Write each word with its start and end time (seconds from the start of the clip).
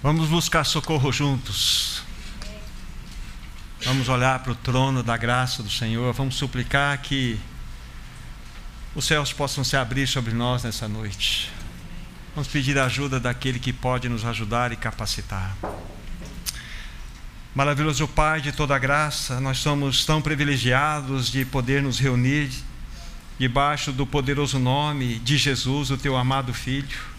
Vamos 0.00 0.28
buscar 0.28 0.62
socorro 0.62 1.10
juntos. 1.10 2.04
Vamos 3.82 4.08
olhar 4.08 4.38
para 4.38 4.52
o 4.52 4.54
trono 4.54 5.02
da 5.02 5.16
graça 5.16 5.60
do 5.60 5.68
Senhor. 5.68 6.12
Vamos 6.12 6.36
suplicar 6.36 6.96
que 7.02 7.36
os 8.94 9.04
céus 9.04 9.32
possam 9.32 9.64
se 9.64 9.76
abrir 9.76 10.06
sobre 10.06 10.32
nós 10.32 10.62
nessa 10.62 10.86
noite. 10.86 11.50
Vamos 12.32 12.46
pedir 12.46 12.78
a 12.78 12.84
ajuda 12.84 13.18
daquele 13.18 13.58
que 13.58 13.72
pode 13.72 14.08
nos 14.08 14.24
ajudar 14.24 14.70
e 14.70 14.76
capacitar. 14.76 15.56
Maravilhoso 17.52 18.06
Pai 18.06 18.40
de 18.40 18.52
toda 18.52 18.78
graça, 18.78 19.40
nós 19.40 19.58
somos 19.58 20.04
tão 20.04 20.22
privilegiados 20.22 21.28
de 21.28 21.44
poder 21.44 21.82
nos 21.82 21.98
reunir 21.98 22.52
debaixo 23.36 23.90
do 23.90 24.06
poderoso 24.06 24.60
nome 24.60 25.18
de 25.18 25.36
Jesus, 25.36 25.90
o 25.90 25.98
teu 25.98 26.16
amado 26.16 26.54
Filho. 26.54 27.17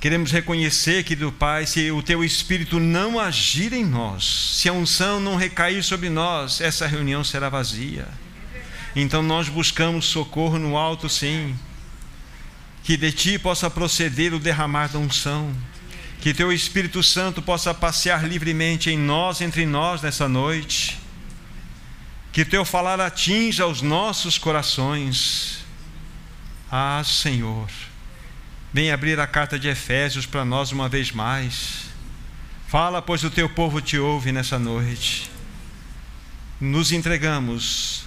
Queremos 0.00 0.30
reconhecer, 0.30 1.02
querido 1.02 1.32
Pai, 1.32 1.66
se 1.66 1.90
o 1.90 2.00
teu 2.00 2.22
Espírito 2.22 2.78
não 2.78 3.18
agir 3.18 3.72
em 3.72 3.84
nós, 3.84 4.52
se 4.54 4.68
a 4.68 4.72
unção 4.72 5.18
não 5.18 5.34
recair 5.34 5.82
sobre 5.82 6.08
nós, 6.08 6.60
essa 6.60 6.86
reunião 6.86 7.24
será 7.24 7.48
vazia. 7.48 8.06
Então 8.94 9.24
nós 9.24 9.48
buscamos 9.48 10.06
socorro 10.06 10.56
no 10.56 10.76
alto, 10.76 11.08
sim. 11.08 11.52
Que 12.84 12.96
de 12.96 13.10
ti 13.10 13.38
possa 13.40 13.68
proceder 13.68 14.32
o 14.32 14.38
derramar 14.38 14.86
da 14.86 15.00
unção. 15.00 15.52
Que 16.20 16.32
teu 16.32 16.52
Espírito 16.52 17.02
Santo 17.02 17.42
possa 17.42 17.74
passear 17.74 18.24
livremente 18.24 18.90
em 18.90 18.96
nós, 18.96 19.40
entre 19.40 19.66
nós 19.66 20.00
nessa 20.00 20.28
noite. 20.28 20.96
Que 22.32 22.44
teu 22.44 22.64
falar 22.64 23.00
atinja 23.00 23.66
os 23.66 23.82
nossos 23.82 24.38
corações. 24.38 25.58
Ah, 26.70 27.02
Senhor 27.04 27.68
Vem 28.72 28.90
abrir 28.90 29.18
a 29.18 29.26
carta 29.26 29.58
de 29.58 29.66
Efésios 29.66 30.26
para 30.26 30.44
nós 30.44 30.72
uma 30.72 30.88
vez 30.88 31.10
mais. 31.10 31.86
Fala, 32.66 33.00
pois 33.00 33.24
o 33.24 33.30
teu 33.30 33.48
povo 33.48 33.80
te 33.80 33.98
ouve 33.98 34.30
nessa 34.30 34.58
noite. 34.58 35.30
Nos 36.60 36.92
entregamos, 36.92 38.02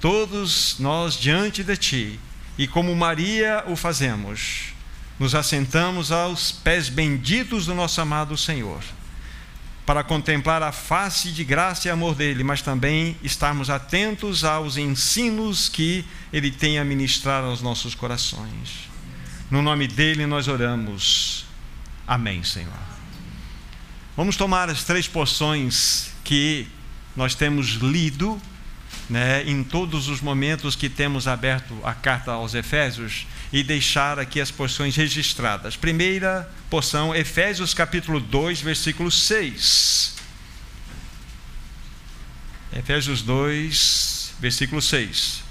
todos 0.00 0.76
nós 0.78 1.14
diante 1.14 1.64
de 1.64 1.76
ti, 1.76 2.20
e 2.58 2.66
como 2.66 2.94
Maria 2.94 3.64
o 3.66 3.76
fazemos, 3.76 4.74
nos 5.18 5.34
assentamos 5.34 6.12
aos 6.12 6.52
pés 6.52 6.90
benditos 6.90 7.64
do 7.64 7.74
nosso 7.74 7.98
amado 8.00 8.36
Senhor, 8.36 8.82
para 9.86 10.04
contemplar 10.04 10.62
a 10.62 10.72
face 10.72 11.30
de 11.30 11.44
graça 11.44 11.88
e 11.88 11.90
amor 11.90 12.14
dele, 12.14 12.44
mas 12.44 12.60
também 12.60 13.16
estarmos 13.22 13.70
atentos 13.70 14.44
aos 14.44 14.76
ensinos 14.76 15.68
que 15.68 16.04
ele 16.30 16.50
tem 16.50 16.78
a 16.78 16.84
ministrar 16.84 17.42
aos 17.42 17.62
nossos 17.62 17.94
corações. 17.94 18.93
No 19.54 19.62
nome 19.62 19.86
dele 19.86 20.26
nós 20.26 20.48
oramos. 20.48 21.46
Amém, 22.04 22.42
Senhor. 22.42 22.72
Vamos 24.16 24.36
tomar 24.36 24.68
as 24.68 24.82
três 24.82 25.06
porções 25.06 26.10
que 26.24 26.66
nós 27.14 27.36
temos 27.36 27.74
lido 27.74 28.42
né, 29.08 29.44
em 29.44 29.62
todos 29.62 30.08
os 30.08 30.20
momentos 30.20 30.74
que 30.74 30.88
temos 30.88 31.28
aberto 31.28 31.72
a 31.84 31.94
carta 31.94 32.32
aos 32.32 32.52
Efésios 32.52 33.28
e 33.52 33.62
deixar 33.62 34.18
aqui 34.18 34.40
as 34.40 34.50
porções 34.50 34.96
registradas. 34.96 35.76
Primeira 35.76 36.50
porção, 36.68 37.14
Efésios 37.14 37.72
capítulo 37.72 38.18
2, 38.18 38.60
versículo 38.60 39.08
6. 39.08 40.16
Efésios 42.76 43.22
2, 43.22 44.34
versículo 44.40 44.82
6. 44.82 45.43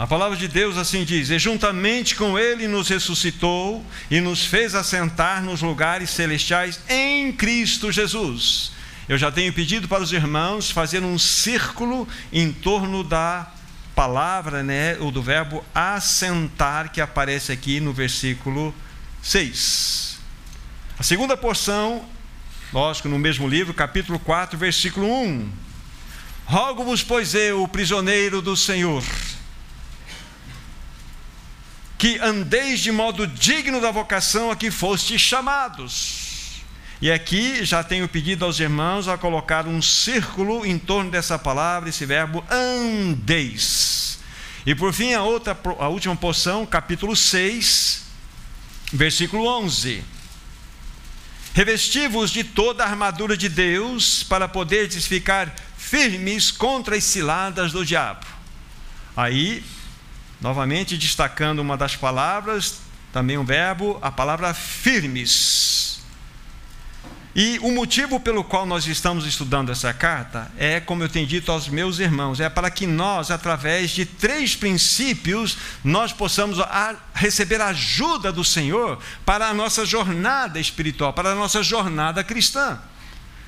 A 0.00 0.06
palavra 0.06 0.34
de 0.34 0.48
Deus 0.48 0.78
assim 0.78 1.04
diz: 1.04 1.28
E 1.28 1.38
juntamente 1.38 2.14
com 2.14 2.38
Ele 2.38 2.66
nos 2.66 2.88
ressuscitou 2.88 3.84
e 4.10 4.18
nos 4.18 4.46
fez 4.46 4.74
assentar 4.74 5.42
nos 5.42 5.60
lugares 5.60 6.08
celestiais 6.08 6.80
em 6.88 7.30
Cristo 7.30 7.92
Jesus. 7.92 8.72
Eu 9.06 9.18
já 9.18 9.30
tenho 9.30 9.52
pedido 9.52 9.86
para 9.86 10.02
os 10.02 10.10
irmãos 10.10 10.70
fazer 10.70 11.02
um 11.02 11.18
círculo 11.18 12.08
em 12.32 12.50
torno 12.50 13.04
da 13.04 13.46
palavra, 13.94 14.62
né, 14.62 14.96
ou 15.00 15.10
do 15.10 15.20
verbo 15.20 15.62
assentar, 15.74 16.90
que 16.90 17.02
aparece 17.02 17.52
aqui 17.52 17.78
no 17.78 17.92
versículo 17.92 18.74
6. 19.22 20.18
A 20.98 21.02
segunda 21.02 21.36
porção, 21.36 22.06
lógico, 22.72 23.06
no 23.06 23.18
mesmo 23.18 23.46
livro, 23.46 23.74
capítulo 23.74 24.18
4, 24.18 24.56
versículo 24.56 25.06
1. 25.06 25.50
Rogo-vos, 26.46 27.02
pois 27.02 27.34
eu, 27.34 27.62
o 27.62 27.68
prisioneiro 27.68 28.40
do 28.40 28.56
Senhor, 28.56 29.04
que 32.00 32.18
andeis 32.22 32.80
de 32.80 32.90
modo 32.90 33.26
digno 33.26 33.78
da 33.78 33.90
vocação 33.90 34.50
a 34.50 34.56
que 34.56 34.70
fostes 34.70 35.20
chamados. 35.20 36.62
E 36.98 37.12
aqui 37.12 37.62
já 37.62 37.84
tenho 37.84 38.08
pedido 38.08 38.42
aos 38.42 38.58
irmãos 38.58 39.06
a 39.06 39.18
colocar 39.18 39.66
um 39.66 39.82
círculo 39.82 40.64
em 40.64 40.78
torno 40.78 41.10
dessa 41.10 41.38
palavra, 41.38 41.90
esse 41.90 42.06
verbo 42.06 42.42
andeis. 42.50 44.18
E 44.64 44.74
por 44.74 44.94
fim, 44.94 45.12
a, 45.12 45.22
outra, 45.22 45.54
a 45.78 45.88
última 45.88 46.16
porção, 46.16 46.64
capítulo 46.64 47.14
6, 47.14 48.06
versículo 48.94 49.46
11. 49.46 50.02
Revesti-vos 51.52 52.30
de 52.30 52.44
toda 52.44 52.82
a 52.82 52.88
armadura 52.88 53.36
de 53.36 53.50
Deus 53.50 54.22
para 54.22 54.48
poderes 54.48 55.06
ficar 55.06 55.54
firmes 55.76 56.50
contra 56.50 56.96
as 56.96 57.04
ciladas 57.04 57.72
do 57.72 57.84
diabo. 57.84 58.24
Aí 59.14 59.62
Novamente 60.40 60.96
destacando 60.96 61.58
uma 61.58 61.76
das 61.76 61.96
palavras, 61.96 62.80
também 63.12 63.36
um 63.36 63.44
verbo, 63.44 63.98
a 64.00 64.10
palavra 64.10 64.54
firmes. 64.54 66.00
E 67.34 67.60
o 67.60 67.70
motivo 67.70 68.18
pelo 68.18 68.42
qual 68.42 68.66
nós 68.66 68.86
estamos 68.86 69.24
estudando 69.24 69.70
essa 69.70 69.94
carta 69.94 70.50
é, 70.58 70.80
como 70.80 71.04
eu 71.04 71.08
tenho 71.08 71.26
dito 71.26 71.52
aos 71.52 71.68
meus 71.68 72.00
irmãos, 72.00 72.40
é 72.40 72.48
para 72.48 72.70
que 72.70 72.86
nós, 72.86 73.30
através 73.30 73.90
de 73.90 74.04
três 74.04 74.56
princípios, 74.56 75.56
nós 75.84 76.12
possamos 76.12 76.58
a, 76.58 76.96
receber 77.14 77.60
ajuda 77.60 78.32
do 78.32 78.42
Senhor 78.42 78.98
para 79.24 79.48
a 79.48 79.54
nossa 79.54 79.86
jornada 79.86 80.58
espiritual, 80.58 81.12
para 81.12 81.30
a 81.30 81.34
nossa 81.34 81.62
jornada 81.62 82.24
cristã. 82.24 82.80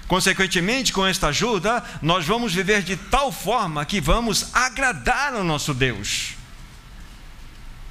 Consequentemente, 0.06 0.92
com 0.92 1.04
esta 1.04 1.28
ajuda, 1.28 1.82
nós 2.00 2.24
vamos 2.24 2.54
viver 2.54 2.82
de 2.82 2.96
tal 2.96 3.32
forma 3.32 3.84
que 3.84 4.00
vamos 4.00 4.54
agradar 4.54 5.34
ao 5.34 5.42
nosso 5.42 5.74
Deus. 5.74 6.41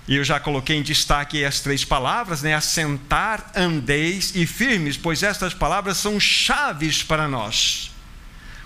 E 0.07 0.16
eu 0.16 0.23
já 0.23 0.39
coloquei 0.39 0.78
em 0.78 0.81
destaque 0.81 1.45
as 1.45 1.59
três 1.59 1.85
palavras, 1.85 2.41
né? 2.41 2.53
Assentar, 2.53 3.51
andeis 3.56 4.34
e 4.35 4.45
firmes, 4.45 4.97
pois 4.97 5.23
estas 5.23 5.53
palavras 5.53 5.97
são 5.97 6.19
chaves 6.19 7.03
para 7.03 7.28
nós. 7.28 7.91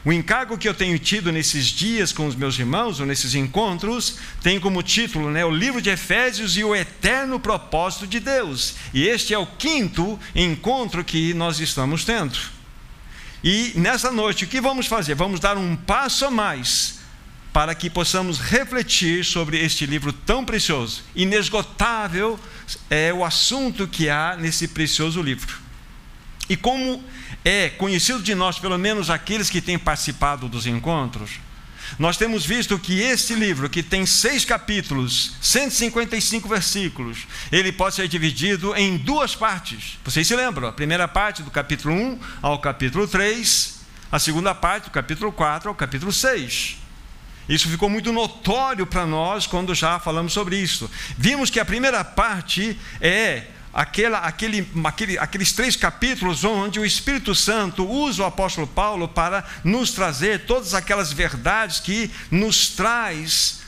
O 0.05 0.13
encargo 0.13 0.57
que 0.57 0.69
eu 0.69 0.73
tenho 0.73 0.99
tido 0.99 1.31
nesses 1.31 1.65
dias 1.65 2.13
com 2.13 2.27
os 2.27 2.35
meus 2.35 2.57
irmãos, 2.59 2.99
ou 2.99 3.07
nesses 3.07 3.33
encontros, 3.33 4.17
tem 4.41 4.59
como 4.59 4.83
título 4.83 5.31
né, 5.31 5.43
o 5.43 5.49
livro 5.49 5.81
de 5.81 5.89
Efésios 5.89 6.55
e 6.57 6.63
o 6.63 6.75
eterno 6.75 7.39
propósito 7.39 8.05
de 8.05 8.19
Deus. 8.19 8.75
E 8.93 9.07
este 9.07 9.33
é 9.33 9.37
o 9.37 9.47
quinto 9.47 10.19
encontro 10.35 11.03
que 11.03 11.33
nós 11.33 11.59
estamos 11.59 12.05
tendo. 12.05 12.37
E 13.43 13.73
nessa 13.75 14.11
noite, 14.11 14.45
o 14.45 14.47
que 14.47 14.61
vamos 14.61 14.85
fazer? 14.85 15.15
Vamos 15.15 15.39
dar 15.39 15.57
um 15.57 15.75
passo 15.75 16.25
a 16.25 16.31
mais 16.31 16.94
para 17.55 17.73
que 17.73 17.89
possamos 17.89 18.37
refletir 18.37 19.23
sobre 19.23 19.57
este 19.57 19.85
livro 19.85 20.11
tão 20.11 20.43
precioso. 20.43 21.05
Inesgotável 21.15 22.37
é 22.89 23.13
o 23.13 23.23
assunto 23.23 23.87
que 23.87 24.09
há 24.09 24.35
nesse 24.35 24.67
precioso 24.67 25.21
livro. 25.21 25.57
E 26.49 26.57
como 26.57 27.01
é 27.45 27.69
conhecido 27.69 28.21
de 28.21 28.35
nós, 28.35 28.59
pelo 28.59 28.77
menos 28.77 29.09
aqueles 29.09 29.49
que 29.49 29.61
têm 29.61 29.79
participado 29.79 30.49
dos 30.49 30.67
encontros, 30.67 31.39
nós 31.97 32.17
temos 32.17 32.45
visto 32.45 32.77
que 32.77 32.99
este 32.99 33.33
livro, 33.33 33.69
que 33.69 33.81
tem 33.81 34.05
seis 34.05 34.43
capítulos, 34.43 35.37
155 35.41 36.49
versículos, 36.49 37.19
ele 37.53 37.71
pode 37.71 37.95
ser 37.95 38.09
dividido 38.09 38.75
em 38.75 38.97
duas 38.97 39.33
partes. 39.33 39.97
Vocês 40.03 40.27
se 40.27 40.35
lembram? 40.35 40.67
A 40.67 40.73
primeira 40.73 41.07
parte 41.07 41.41
do 41.41 41.49
capítulo 41.49 41.95
1 41.95 42.19
ao 42.41 42.59
capítulo 42.59 43.07
3, 43.07 43.79
a 44.11 44.19
segunda 44.19 44.53
parte 44.53 44.85
do 44.85 44.91
capítulo 44.91 45.31
4 45.31 45.69
ao 45.69 45.75
capítulo 45.75 46.11
6. 46.11 46.83
Isso 47.47 47.69
ficou 47.69 47.89
muito 47.89 48.11
notório 48.11 48.85
para 48.87 49.05
nós 49.05 49.45
quando 49.45 49.75
já 49.75 49.99
falamos 49.99 50.33
sobre 50.33 50.57
isso. 50.57 50.89
Vimos 51.17 51.49
que 51.49 51.59
a 51.59 51.65
primeira 51.65 52.03
parte 52.03 52.79
é 52.99 53.47
aquela, 53.75 54.19
aquele, 54.19 54.67
aquele, 54.85 55.19
aqueles 55.19 55.51
três 55.51 55.75
capítulos 55.75 56.43
onde 56.45 56.79
o 56.79 56.85
Espírito 56.85 57.35
Santo 57.35 57.85
usa 57.85 58.23
o 58.23 58.25
apóstolo 58.25 58.65
Paulo 58.65 59.07
para 59.07 59.43
nos 59.63 59.91
trazer 59.91 60.45
todas 60.45 60.73
aquelas 60.73 61.11
verdades 61.11 61.81
que 61.81 62.09
nos 62.31 62.69
traz 62.69 63.61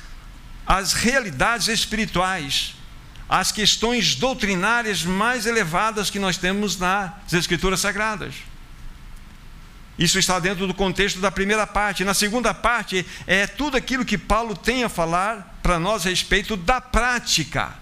as 0.65 0.93
realidades 0.93 1.67
espirituais, 1.67 2.73
as 3.29 3.51
questões 3.51 4.15
doutrinárias 4.15 5.03
mais 5.03 5.45
elevadas 5.45 6.09
que 6.09 6.19
nós 6.19 6.37
temos 6.37 6.77
nas 6.77 7.11
Escrituras 7.31 7.81
Sagradas. 7.81 8.33
Isso 9.97 10.19
está 10.19 10.39
dentro 10.39 10.67
do 10.67 10.73
contexto 10.73 11.19
da 11.19 11.31
primeira 11.31 11.65
parte. 11.65 12.03
Na 12.03 12.13
segunda 12.13 12.53
parte, 12.53 13.05
é 13.25 13.47
tudo 13.47 13.75
aquilo 13.75 14.05
que 14.05 14.17
Paulo 14.17 14.55
tem 14.55 14.83
a 14.83 14.89
falar 14.89 15.59
para 15.63 15.79
nós 15.79 16.05
a 16.05 16.09
respeito 16.09 16.55
da 16.55 16.79
prática. 16.79 17.73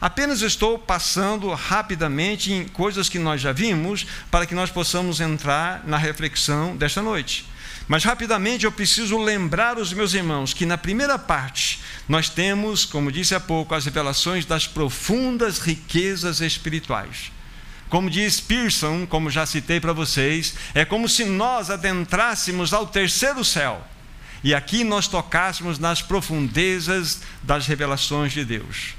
Apenas 0.00 0.42
estou 0.42 0.78
passando 0.78 1.52
rapidamente 1.52 2.52
em 2.52 2.66
coisas 2.68 3.08
que 3.08 3.18
nós 3.18 3.40
já 3.40 3.52
vimos, 3.52 4.06
para 4.30 4.46
que 4.46 4.54
nós 4.54 4.70
possamos 4.70 5.20
entrar 5.20 5.82
na 5.86 5.96
reflexão 5.96 6.76
desta 6.76 7.02
noite. 7.02 7.46
Mas 7.88 8.02
rapidamente 8.02 8.64
eu 8.64 8.72
preciso 8.72 9.16
lembrar 9.16 9.78
os 9.78 9.92
meus 9.92 10.12
irmãos 10.12 10.52
que 10.52 10.66
na 10.66 10.76
primeira 10.76 11.18
parte 11.18 11.80
nós 12.08 12.28
temos, 12.28 12.84
como 12.84 13.12
disse 13.12 13.34
há 13.34 13.40
pouco, 13.40 13.74
as 13.74 13.84
revelações 13.84 14.44
das 14.44 14.66
profundas 14.66 15.58
riquezas 15.60 16.40
espirituais. 16.40 17.30
Como 17.88 18.10
diz 18.10 18.40
Pearson, 18.40 19.06
como 19.06 19.30
já 19.30 19.46
citei 19.46 19.80
para 19.80 19.92
vocês, 19.92 20.54
é 20.74 20.84
como 20.84 21.08
se 21.08 21.24
nós 21.24 21.70
adentrássemos 21.70 22.72
ao 22.72 22.86
terceiro 22.86 23.44
céu 23.44 23.86
e 24.42 24.54
aqui 24.54 24.84
nós 24.84 25.08
tocássemos 25.08 25.78
nas 25.78 26.02
profundezas 26.02 27.20
das 27.42 27.66
revelações 27.66 28.32
de 28.32 28.44
Deus. 28.44 28.94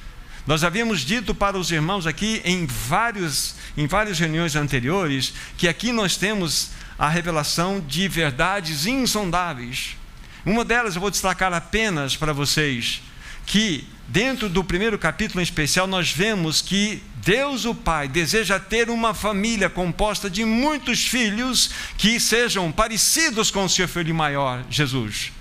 Nós 0.45 0.63
havíamos 0.63 1.01
dito 1.01 1.35
para 1.35 1.57
os 1.57 1.71
irmãos 1.71 2.07
aqui 2.07 2.41
em, 2.45 2.65
vários, 2.65 3.55
em 3.75 3.87
várias 3.87 4.17
reuniões 4.17 4.55
anteriores 4.55 5.33
que 5.57 5.67
aqui 5.67 5.91
nós 5.91 6.15
temos 6.15 6.71
a 6.97 7.09
revelação 7.09 7.83
de 7.85 8.07
verdades 8.07 8.85
insondáveis. 8.85 9.97
Uma 10.45 10.63
delas 10.63 10.95
eu 10.95 11.01
vou 11.01 11.11
destacar 11.11 11.53
apenas 11.53 12.15
para 12.15 12.33
vocês, 12.33 13.01
que 13.45 13.85
dentro 14.07 14.47
do 14.47 14.63
primeiro 14.63 14.97
capítulo 14.97 15.41
em 15.41 15.43
especial 15.43 15.85
nós 15.85 16.11
vemos 16.11 16.61
que 16.61 17.03
Deus 17.27 17.65
o 17.65 17.75
Pai 17.75 18.07
deseja 18.07 18.57
ter 18.57 18.89
uma 18.89 19.13
família 19.13 19.69
composta 19.69 20.29
de 20.29 20.45
muitos 20.45 21.05
filhos 21.05 21.69
que 21.97 22.21
sejam 22.21 22.71
parecidos 22.71 23.51
com 23.51 23.65
o 23.65 23.69
seu 23.69 23.85
filho 23.85 24.15
maior, 24.15 24.63
Jesus. 24.69 25.33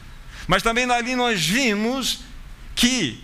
Mas 0.49 0.65
também 0.65 0.91
ali 0.91 1.15
nós 1.15 1.47
vimos 1.47 2.25
que 2.75 3.23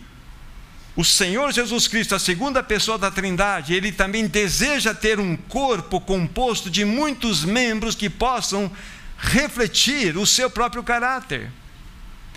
o 0.94 1.04
Senhor 1.04 1.52
Jesus 1.52 1.88
Cristo, 1.88 2.14
a 2.14 2.20
segunda 2.20 2.62
pessoa 2.62 2.96
da 2.96 3.10
Trindade, 3.10 3.74
ele 3.74 3.90
também 3.90 4.28
deseja 4.28 4.94
ter 4.94 5.18
um 5.18 5.36
corpo 5.36 6.00
composto 6.00 6.70
de 6.70 6.84
muitos 6.84 7.44
membros 7.44 7.96
que 7.96 8.08
possam 8.08 8.70
refletir 9.18 10.16
o 10.16 10.24
seu 10.24 10.48
próprio 10.48 10.84
caráter. 10.84 11.50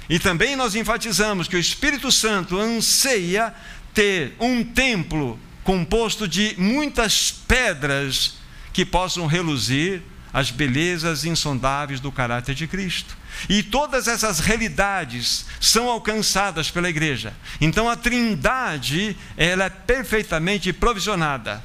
E 0.10 0.18
também 0.18 0.56
nós 0.56 0.74
enfatizamos 0.74 1.48
que 1.48 1.56
o 1.56 1.60
Espírito 1.60 2.12
Santo 2.12 2.58
anseia 2.58 3.54
ter 3.94 4.36
um 4.40 4.64
templo 4.64 5.40
composto 5.66 6.28
de 6.28 6.54
muitas 6.60 7.32
pedras 7.32 8.36
que 8.72 8.86
possam 8.86 9.26
reluzir 9.26 10.02
as 10.32 10.52
belezas 10.52 11.26
insondáveis 11.26 12.00
do 12.00 12.12
caráter 12.12 12.54
de 12.54 12.68
Cristo. 12.68 13.18
E 13.50 13.64
todas 13.64 14.08
essas 14.08 14.40
realidades 14.40 15.46
são 15.60 15.90
alcançadas 15.90 16.70
pela 16.70 16.88
igreja. 16.88 17.34
Então 17.60 17.90
a 17.90 17.96
Trindade, 17.96 19.18
ela 19.36 19.66
é 19.66 19.70
perfeitamente 19.70 20.72
provisionada 20.72 21.64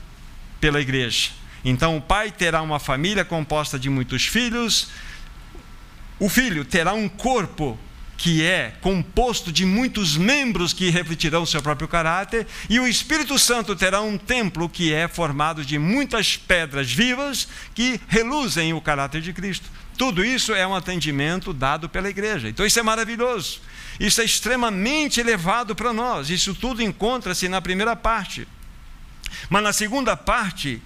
pela 0.60 0.80
igreja. 0.80 1.30
Então 1.62 1.98
o 1.98 2.00
pai 2.00 2.30
terá 2.30 2.62
uma 2.62 2.78
família 2.78 3.24
composta 3.24 3.78
de 3.78 3.90
muitos 3.90 4.24
filhos, 4.24 4.88
o 6.18 6.28
filho 6.28 6.64
terá 6.64 6.94
um 6.94 7.08
corpo 7.08 7.78
que 8.20 8.44
é 8.44 8.74
composto 8.82 9.50
de 9.50 9.64
muitos 9.64 10.14
membros 10.14 10.74
que 10.74 10.90
refletirão 10.90 11.46
seu 11.46 11.62
próprio 11.62 11.88
caráter, 11.88 12.46
e 12.68 12.78
o 12.78 12.86
Espírito 12.86 13.38
Santo 13.38 13.74
terá 13.74 14.02
um 14.02 14.18
templo 14.18 14.68
que 14.68 14.92
é 14.92 15.08
formado 15.08 15.64
de 15.64 15.78
muitas 15.78 16.36
pedras 16.36 16.92
vivas 16.92 17.48
que 17.74 17.98
reluzem 18.08 18.74
o 18.74 18.80
caráter 18.80 19.22
de 19.22 19.32
Cristo. 19.32 19.70
Tudo 19.96 20.22
isso 20.22 20.54
é 20.54 20.66
um 20.66 20.74
atendimento 20.74 21.54
dado 21.54 21.88
pela 21.88 22.10
igreja. 22.10 22.46
Então 22.46 22.66
isso 22.66 22.78
é 22.78 22.82
maravilhoso. 22.82 23.62
Isso 23.98 24.20
é 24.20 24.24
extremamente 24.24 25.18
elevado 25.18 25.74
para 25.74 25.90
nós. 25.90 26.28
Isso 26.28 26.54
tudo 26.54 26.82
encontra-se 26.82 27.48
na 27.48 27.62
primeira 27.62 27.96
parte. 27.96 28.46
Mas 29.48 29.62
na 29.62 29.72
segunda 29.72 30.14
parte, 30.14 30.82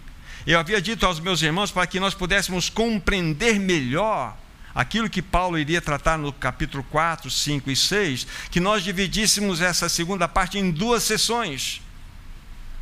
eu 0.47 0.57
havia 0.57 0.81
dito 0.81 1.05
aos 1.05 1.19
meus 1.19 1.43
irmãos 1.43 1.73
para 1.73 1.85
que 1.85 1.99
nós 1.99 2.15
pudéssemos 2.15 2.71
compreender 2.71 3.59
melhor 3.59 4.37
aquilo 4.75 5.09
que 5.09 5.23
Paulo 5.23 5.59
iria 5.59 5.81
tratar 5.81 6.19
no 6.19 6.33
capítulo 6.33 6.85
4, 6.91 7.31
5 7.31 7.71
e 7.71 7.77
6, 7.77 8.27
que 8.51 8.61
nós 8.61 8.83
dividíssemos 8.83 9.61
essa 9.61 9.89
segunda 9.89 10.27
parte 10.27 10.59
em 10.59 10.71
duas 10.71 11.03
sessões. 11.03 11.81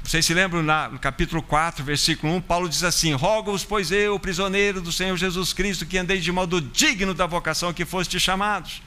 Vocês 0.02 0.26
se 0.26 0.34
lembram 0.34 0.62
no 0.90 0.98
capítulo 0.98 1.42
4, 1.42 1.84
versículo 1.84 2.34
1, 2.34 2.40
Paulo 2.40 2.68
diz 2.68 2.82
assim: 2.82 3.12
Rogo-vos, 3.12 3.64
pois 3.64 3.92
eu, 3.92 4.18
prisioneiro 4.18 4.80
do 4.80 4.90
Senhor 4.90 5.16
Jesus 5.16 5.52
Cristo, 5.52 5.86
que 5.86 5.96
andei 5.96 6.18
de 6.18 6.32
modo 6.32 6.60
digno 6.60 7.14
da 7.14 7.26
vocação 7.26 7.72
que 7.72 7.84
foste 7.84 8.18
chamados. 8.18 8.82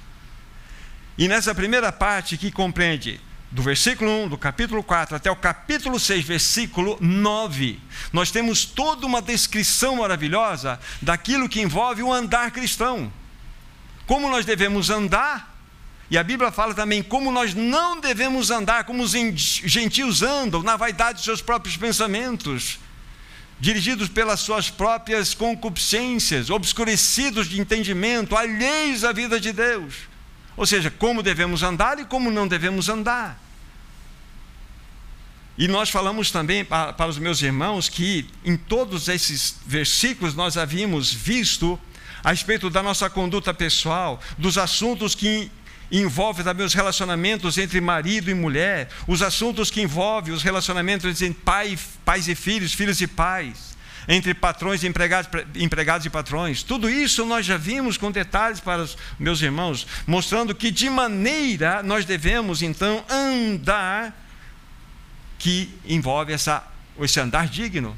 E 1.17 1.27
nessa 1.29 1.55
primeira 1.55 1.91
parte 1.91 2.37
que 2.37 2.51
compreende 2.51 3.21
do 3.55 3.61
versículo 3.61 4.25
1 4.25 4.27
do 4.27 4.37
capítulo 4.37 4.83
4 4.83 5.15
até 5.15 5.31
o 5.31 5.35
capítulo 5.35 5.97
6, 5.97 6.25
versículo 6.25 6.97
9, 6.99 7.79
nós 8.11 8.29
temos 8.29 8.65
toda 8.65 9.05
uma 9.05 9.21
descrição 9.21 9.95
maravilhosa 9.95 10.77
daquilo 11.01 11.47
que 11.47 11.61
envolve 11.61 12.03
o 12.03 12.11
andar 12.11 12.51
cristão. 12.51 13.11
Como 14.05 14.29
nós 14.29 14.43
devemos 14.43 14.89
andar 14.89 15.55
e 16.11 16.17
a 16.17 16.23
Bíblia 16.23 16.51
fala 16.51 16.73
também 16.73 17.01
como 17.01 17.31
nós 17.31 17.53
não 17.55 17.97
devemos 18.01 18.51
andar 18.51 18.83
como 18.83 19.01
os 19.01 19.11
gentios 19.11 20.21
andam, 20.21 20.61
na 20.61 20.75
vaidade 20.75 21.19
dos 21.19 21.23
seus 21.23 21.41
próprios 21.41 21.77
pensamentos, 21.77 22.77
dirigidos 23.57 24.09
pelas 24.09 24.41
suas 24.41 24.69
próprias 24.69 25.33
concupiscências, 25.33 26.49
obscurecidos 26.49 27.47
de 27.47 27.61
entendimento, 27.61 28.35
alheios 28.35 29.05
à 29.05 29.13
vida 29.13 29.39
de 29.39 29.53
Deus. 29.53 29.95
Ou 30.57 30.65
seja, 30.65 30.91
como 30.91 31.23
devemos 31.23 31.63
andar 31.63 31.99
e 31.99 32.05
como 32.05 32.29
não 32.29 32.49
devemos 32.49 32.89
andar. 32.89 33.44
E 35.57 35.67
nós 35.67 35.89
falamos 35.89 36.31
também 36.31 36.65
para, 36.65 37.07
os 37.07 37.17
meus 37.17 37.41
irmãos 37.41 37.87
que 37.87 38.27
em 38.43 38.57
todos 38.57 39.07
esses 39.07 39.57
versículos 39.65 40.35
nós 40.35 40.57
havíamos 40.57 41.13
visto 41.13 41.79
a 42.23 42.31
respeito 42.31 42.69
da 42.69 42.83
nossa 42.83 43.09
conduta 43.09 43.53
pessoal, 43.53 44.19
dos 44.37 44.57
assuntos 44.57 45.15
que 45.15 45.49
envolve 45.91 46.43
também 46.43 46.65
os 46.65 46.73
relacionamentos 46.73 47.57
entre 47.57 47.79
marido 47.79 48.29
e 48.29 48.33
mulher, 48.33 48.89
os 49.07 49.21
assuntos 49.21 49.71
que 49.71 49.81
envolvem 49.81 50.33
os 50.33 50.43
relacionamentos 50.43 51.21
entre 51.21 51.41
pai, 51.41 51.77
pais 52.03 52.27
e 52.27 52.35
filhos, 52.35 52.73
filhos 52.73 52.99
e 52.99 53.07
pais, 53.07 53.77
entre 54.07 54.33
patrões 54.33 54.83
e 54.83 54.87
empregados, 54.87 55.29
empregados 55.55 56.05
e 56.05 56.09
patrões. 56.09 56.63
Tudo 56.63 56.89
isso 56.89 57.25
nós 57.25 57.45
já 57.45 57.55
vimos 57.55 57.95
com 57.95 58.11
detalhes 58.11 58.59
para 58.59 58.81
os 58.81 58.97
meus 59.17 59.41
irmãos, 59.41 59.87
mostrando 60.05 60.53
que 60.53 60.69
de 60.69 60.89
maneira 60.89 61.81
nós 61.81 62.03
devemos 62.03 62.61
então 62.61 63.05
andar 63.09 64.24
que 65.37 65.69
envolve 65.85 66.33
essa, 66.33 66.65
esse 66.99 67.19
andar 67.19 67.47
digno 67.47 67.95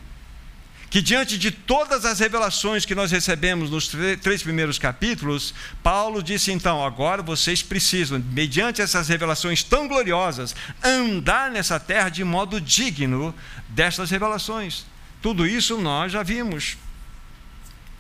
que 0.90 1.02
diante 1.02 1.38
de 1.38 1.52
todas 1.52 2.06
as 2.06 2.20
revelações 2.20 2.86
que 2.86 2.96
nós 2.96 3.12
recebemos 3.12 3.70
nos 3.70 3.90
três 4.22 4.42
primeiros 4.42 4.80
capítulos, 4.80 5.54
Paulo 5.84 6.24
disse 6.24 6.52
então: 6.52 6.84
agora 6.84 7.22
vocês 7.22 7.62
precisam, 7.62 8.24
mediante 8.32 8.82
essas 8.82 9.10
revelações 9.10 9.64
tão 9.64 9.88
gloriosas, 9.88 10.56
andar 10.82 11.52
nessa 11.52 11.80
terra 11.80 12.10
de 12.10 12.24
modo 12.24 12.62
digno 12.62 13.36
destas 13.68 14.10
revelações. 14.10 14.86
Tudo 15.22 15.46
isso 15.46 15.78
nós 15.78 16.12
já 16.12 16.24
vimos. 16.24 16.78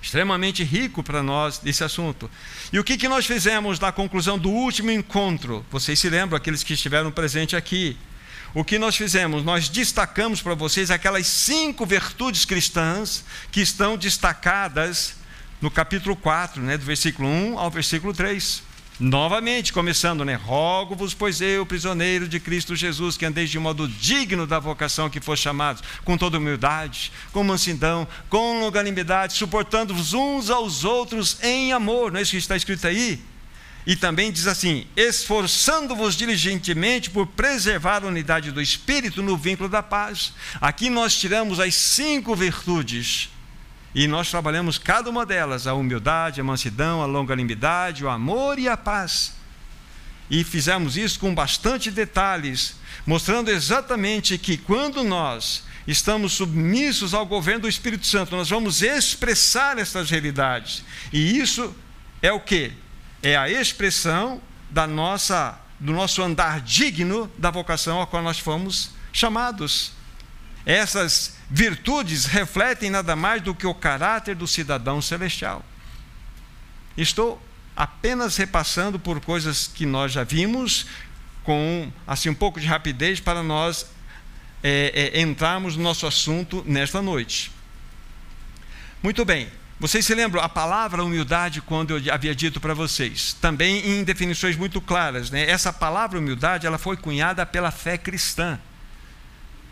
Extremamente 0.01 0.63
rico 0.63 1.03
para 1.03 1.21
nós 1.21 1.59
esse 1.65 1.83
assunto. 1.83 2.31
E 2.71 2.79
o 2.79 2.83
que, 2.83 2.95
que 2.95 3.09
nós 3.09 3.25
fizemos 3.25 3.79
na 3.79 3.91
conclusão 3.91 4.39
do 4.39 4.49
último 4.49 4.91
encontro? 4.91 5.65
Vocês 5.69 5.99
se 5.99 6.09
lembram, 6.09 6.37
aqueles 6.37 6.63
que 6.63 6.73
estiveram 6.73 7.11
presentes 7.11 7.55
aqui 7.55 7.97
o 8.53 8.63
que 8.63 8.79
nós 8.79 8.95
fizemos? 8.95 9.43
Nós 9.43 9.69
destacamos 9.69 10.41
para 10.41 10.55
vocês 10.55 10.89
aquelas 10.89 11.27
cinco 11.27 11.85
virtudes 11.85 12.45
cristãs 12.45 13.23
que 13.51 13.61
estão 13.61 13.97
destacadas 13.97 15.15
no 15.61 15.71
capítulo 15.71 16.15
4, 16.15 16.61
né, 16.61 16.77
do 16.77 16.85
versículo 16.85 17.27
1 17.27 17.59
ao 17.59 17.69
versículo 17.69 18.13
3. 18.13 18.63
Novamente, 18.99 19.71
começando, 19.71 20.25
né? 20.25 20.33
Rogo-vos, 20.33 21.13
pois 21.13 21.39
eu, 21.39 21.63
prisioneiro 21.67 22.27
de 22.27 22.39
Cristo 22.39 22.75
Jesus, 22.75 23.15
que 23.15 23.27
andeis 23.27 23.51
de 23.51 23.59
modo 23.59 23.87
digno 23.87 24.47
da 24.47 24.57
vocação 24.57 25.07
que 25.07 25.19
for 25.21 25.37
chamados, 25.37 25.83
com 26.03 26.17
toda 26.17 26.39
humildade, 26.39 27.11
com 27.31 27.43
mansidão, 27.43 28.07
com 28.27 28.59
longanimidade, 28.59 29.33
suportando-vos 29.33 30.13
uns 30.13 30.49
aos 30.49 30.83
outros 30.83 31.37
em 31.43 31.73
amor. 31.73 32.11
Não 32.11 32.19
é 32.19 32.23
isso 32.23 32.31
que 32.31 32.37
está 32.37 32.55
escrito 32.55 32.87
aí? 32.87 33.23
E 33.87 33.95
também 33.95 34.33
diz 34.33 34.47
assim: 34.47 34.85
esforçando-vos 34.97 36.17
diligentemente 36.17 37.09
por 37.09 37.25
preservar 37.25 38.03
a 38.03 38.07
unidade 38.07 38.51
do 38.51 38.61
espírito 38.61 39.23
no 39.23 39.37
vínculo 39.37 39.69
da 39.69 39.81
paz. 39.81 40.33
Aqui 40.59 40.89
nós 40.89 41.15
tiramos 41.15 41.57
as 41.57 41.73
cinco 41.73 42.35
virtudes 42.35 43.29
e 43.95 44.05
nós 44.05 44.29
trabalhamos 44.29 44.77
cada 44.77 45.09
uma 45.09 45.25
delas: 45.25 45.67
a 45.67 45.73
humildade, 45.73 46.41
a 46.41 46.43
mansidão, 46.43 47.01
a 47.01 47.05
longanimidade, 47.05 48.03
o 48.03 48.09
amor 48.09 48.59
e 48.59 48.67
a 48.67 48.75
paz. 48.75 49.31
E 50.29 50.43
fizemos 50.43 50.97
isso 50.97 51.17
com 51.17 51.33
bastante 51.33 51.89
detalhes, 51.89 52.75
mostrando 53.05 53.49
exatamente 53.49 54.37
que 54.37 54.57
quando 54.57 55.01
nós 55.01 55.63
estamos 55.87 56.33
submissos 56.33 57.13
ao 57.13 57.25
governo 57.25 57.61
do 57.61 57.69
Espírito 57.69 58.05
Santo, 58.05 58.35
nós 58.35 58.49
vamos 58.49 58.81
expressar 58.81 59.77
essas 59.77 60.09
realidades. 60.09 60.83
E 61.13 61.39
isso 61.39 61.73
é 62.21 62.33
o 62.33 62.41
que? 62.41 62.73
É 63.21 63.35
a 63.35 63.49
expressão 63.49 64.41
da 64.69 64.85
nossa, 64.85 65.59
do 65.79 65.93
nosso 65.93 66.21
andar 66.21 66.61
digno 66.61 67.31
da 67.37 67.49
vocação 67.49 68.01
a 68.01 68.07
qual 68.07 68.21
nós 68.21 68.39
fomos 68.39 68.91
chamados. 69.11 69.93
Essas 70.65 71.37
virtudes 71.49 72.25
refletem 72.25 72.89
nada 72.89 73.15
mais 73.15 73.41
do 73.41 73.55
que 73.55 73.65
o 73.65 73.73
caráter 73.73 74.35
do 74.35 74.45
cidadão 74.45 75.01
celestial. 75.01 75.63
Estou 76.97 77.41
apenas 77.75 78.35
repassando 78.35 78.99
por 78.99 79.21
coisas 79.21 79.67
que 79.67 79.85
nós 79.85 80.11
já 80.11 80.23
vimos, 80.23 80.87
com 81.43 81.91
assim 82.05 82.29
um 82.29 82.35
pouco 82.35 82.59
de 82.59 82.67
rapidez 82.67 83.19
para 83.19 83.41
nós 83.41 83.85
é, 84.63 85.11
é, 85.13 85.21
entrarmos 85.21 85.77
no 85.77 85.83
nosso 85.83 86.05
assunto 86.05 86.63
nesta 86.67 87.01
noite. 87.01 87.51
Muito 89.01 89.23
bem. 89.23 89.49
Vocês 89.79 90.03
se 90.07 90.15
lembram 90.15 90.41
a 90.41 90.49
palavra 90.49 91.03
humildade 91.03 91.61
quando 91.61 91.95
eu 91.95 92.11
havia 92.11 92.33
dito 92.33 92.59
para 92.59 92.73
vocês? 92.73 93.33
Também 93.39 93.99
em 93.99 94.03
definições 94.03 94.55
muito 94.55 94.81
claras, 94.81 95.29
né? 95.29 95.47
Essa 95.47 95.71
palavra 95.71 96.17
humildade, 96.17 96.65
ela 96.65 96.79
foi 96.79 96.97
cunhada 96.97 97.45
pela 97.45 97.69
fé 97.69 97.95
cristã. 97.95 98.59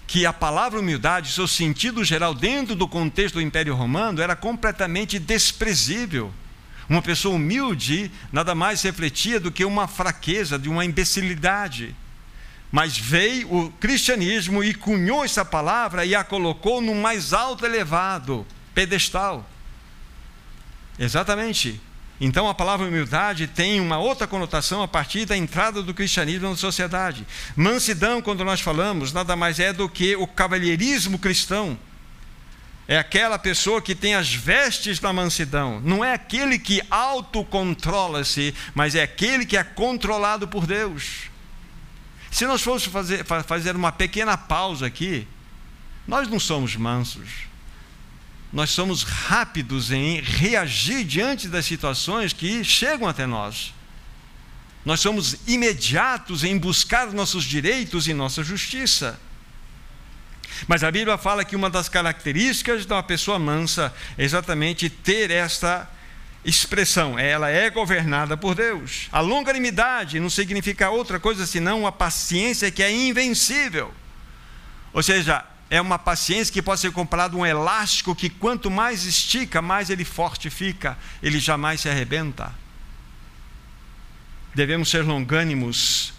Que 0.05 0.23
a 0.23 0.31
palavra 0.31 0.79
humildade, 0.79 1.31
seu 1.31 1.47
sentido 1.47 2.03
geral 2.03 2.35
dentro 2.35 2.75
do 2.75 2.87
contexto 2.87 3.35
do 3.35 3.41
Império 3.41 3.73
Romano 3.73 4.21
era 4.21 4.35
completamente 4.35 5.17
desprezível. 5.17 6.31
Uma 6.87 7.01
pessoa 7.01 7.33
humilde 7.33 8.11
nada 8.31 8.53
mais 8.53 8.83
refletia 8.83 9.39
do 9.39 9.51
que 9.51 9.65
uma 9.65 9.87
fraqueza, 9.87 10.59
de 10.59 10.69
uma 10.69 10.85
imbecilidade. 10.85 11.95
Mas 12.71 12.95
veio 12.95 13.51
o 13.51 13.71
cristianismo 13.71 14.63
e 14.63 14.71
cunhou 14.71 15.25
essa 15.25 15.43
palavra 15.43 16.05
e 16.05 16.13
a 16.13 16.23
colocou 16.23 16.79
no 16.79 16.93
mais 16.93 17.33
alto 17.33 17.65
elevado 17.65 18.45
pedestal. 18.75 19.49
Exatamente. 20.97 21.81
Então 22.19 22.47
a 22.47 22.53
palavra 22.53 22.87
humildade 22.87 23.45
tem 23.45 23.81
uma 23.81 23.97
outra 23.97 24.25
conotação 24.25 24.81
a 24.81 24.87
partir 24.87 25.25
da 25.25 25.35
entrada 25.35 25.83
do 25.83 25.93
cristianismo 25.93 26.49
na 26.49 26.55
sociedade. 26.55 27.27
Mansidão, 27.55 28.21
quando 28.21 28.45
nós 28.45 28.61
falamos, 28.61 29.11
nada 29.11 29.35
mais 29.35 29.59
é 29.59 29.73
do 29.73 29.89
que 29.89 30.15
o 30.15 30.25
cavalheirismo 30.25 31.19
cristão. 31.19 31.77
É 32.87 32.97
aquela 32.97 33.37
pessoa 33.37 33.81
que 33.81 33.95
tem 33.95 34.15
as 34.15 34.33
vestes 34.33 34.99
da 34.99 35.11
mansidão. 35.11 35.81
Não 35.83 36.05
é 36.05 36.13
aquele 36.13 36.57
que 36.57 36.81
autocontrola-se, 36.89 38.53
mas 38.73 38.95
é 38.95 39.01
aquele 39.01 39.45
que 39.45 39.57
é 39.57 39.63
controlado 39.63 40.47
por 40.47 40.65
Deus. 40.65 41.23
Se 42.31 42.45
nós 42.45 42.61
fôssemos 42.61 42.93
fazer, 42.93 43.25
fazer 43.25 43.75
uma 43.75 43.91
pequena 43.91 44.37
pausa 44.37 44.85
aqui, 44.85 45.27
nós 46.07 46.27
não 46.27 46.39
somos 46.39 46.75
mansos 46.75 47.54
nós 48.55 48.69
somos 48.69 49.03
rápidos 49.03 49.91
em 49.91 50.21
reagir 50.21 51.03
diante 51.03 51.49
das 51.49 51.65
situações 51.65 52.31
que 52.31 52.63
chegam 52.63 53.05
até 53.05 53.25
nós. 53.25 53.73
Nós 54.85 55.01
somos 55.01 55.35
imediatos 55.45 56.41
em 56.45 56.57
buscar 56.57 57.07
nossos 57.07 57.43
direitos 57.43 58.07
e 58.07 58.13
nossa 58.13 58.45
justiça. 58.45 59.19
Mas 60.69 60.85
a 60.85 60.89
Bíblia 60.89 61.17
fala 61.17 61.43
que 61.43 61.53
uma 61.53 61.69
das 61.69 61.89
características 61.89 62.85
de 62.85 62.93
uma 62.93 63.03
pessoa 63.03 63.37
mansa 63.37 63.93
é 64.17 64.23
exatamente 64.23 64.89
ter 64.89 65.31
esta 65.31 65.91
expressão, 66.45 67.19
ela 67.19 67.49
é 67.49 67.69
governada 67.69 68.37
por 68.37 68.55
Deus. 68.55 69.09
A 69.11 69.19
longanimidade 69.19 70.17
não 70.17 70.29
significa 70.29 70.89
outra 70.89 71.19
coisa 71.19 71.45
senão 71.45 71.85
a 71.85 71.91
paciência 71.91 72.71
que 72.71 72.81
é 72.81 72.89
invencível. 72.89 73.93
Ou 74.93 75.03
seja, 75.03 75.43
é 75.75 75.81
uma 75.81 75.99
paciência 75.99 76.53
que 76.53 76.61
pode 76.61 76.79
ser 76.79 76.91
comparado 76.93 77.35
a 77.35 77.41
um 77.41 77.45
elástico 77.45 78.15
que 78.15 78.29
quanto 78.29 78.71
mais 78.71 79.03
estica, 79.03 79.61
mais 79.61 79.89
ele 79.89 80.05
forte 80.05 80.49
fica, 80.49 80.97
ele 81.21 81.37
jamais 81.37 81.81
se 81.81 81.89
arrebenta. 81.89 82.53
Devemos 84.53 84.89
ser 84.89 85.03
longânimos. 85.03 86.13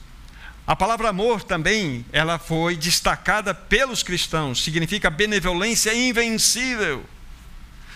A 0.67 0.77
palavra 0.77 1.09
amor 1.09 1.43
também, 1.43 2.05
ela 2.13 2.39
foi 2.39 2.77
destacada 2.77 3.55
pelos 3.55 4.03
cristãos, 4.03 4.63
significa 4.63 5.09
benevolência 5.09 5.95
invencível. 5.95 7.03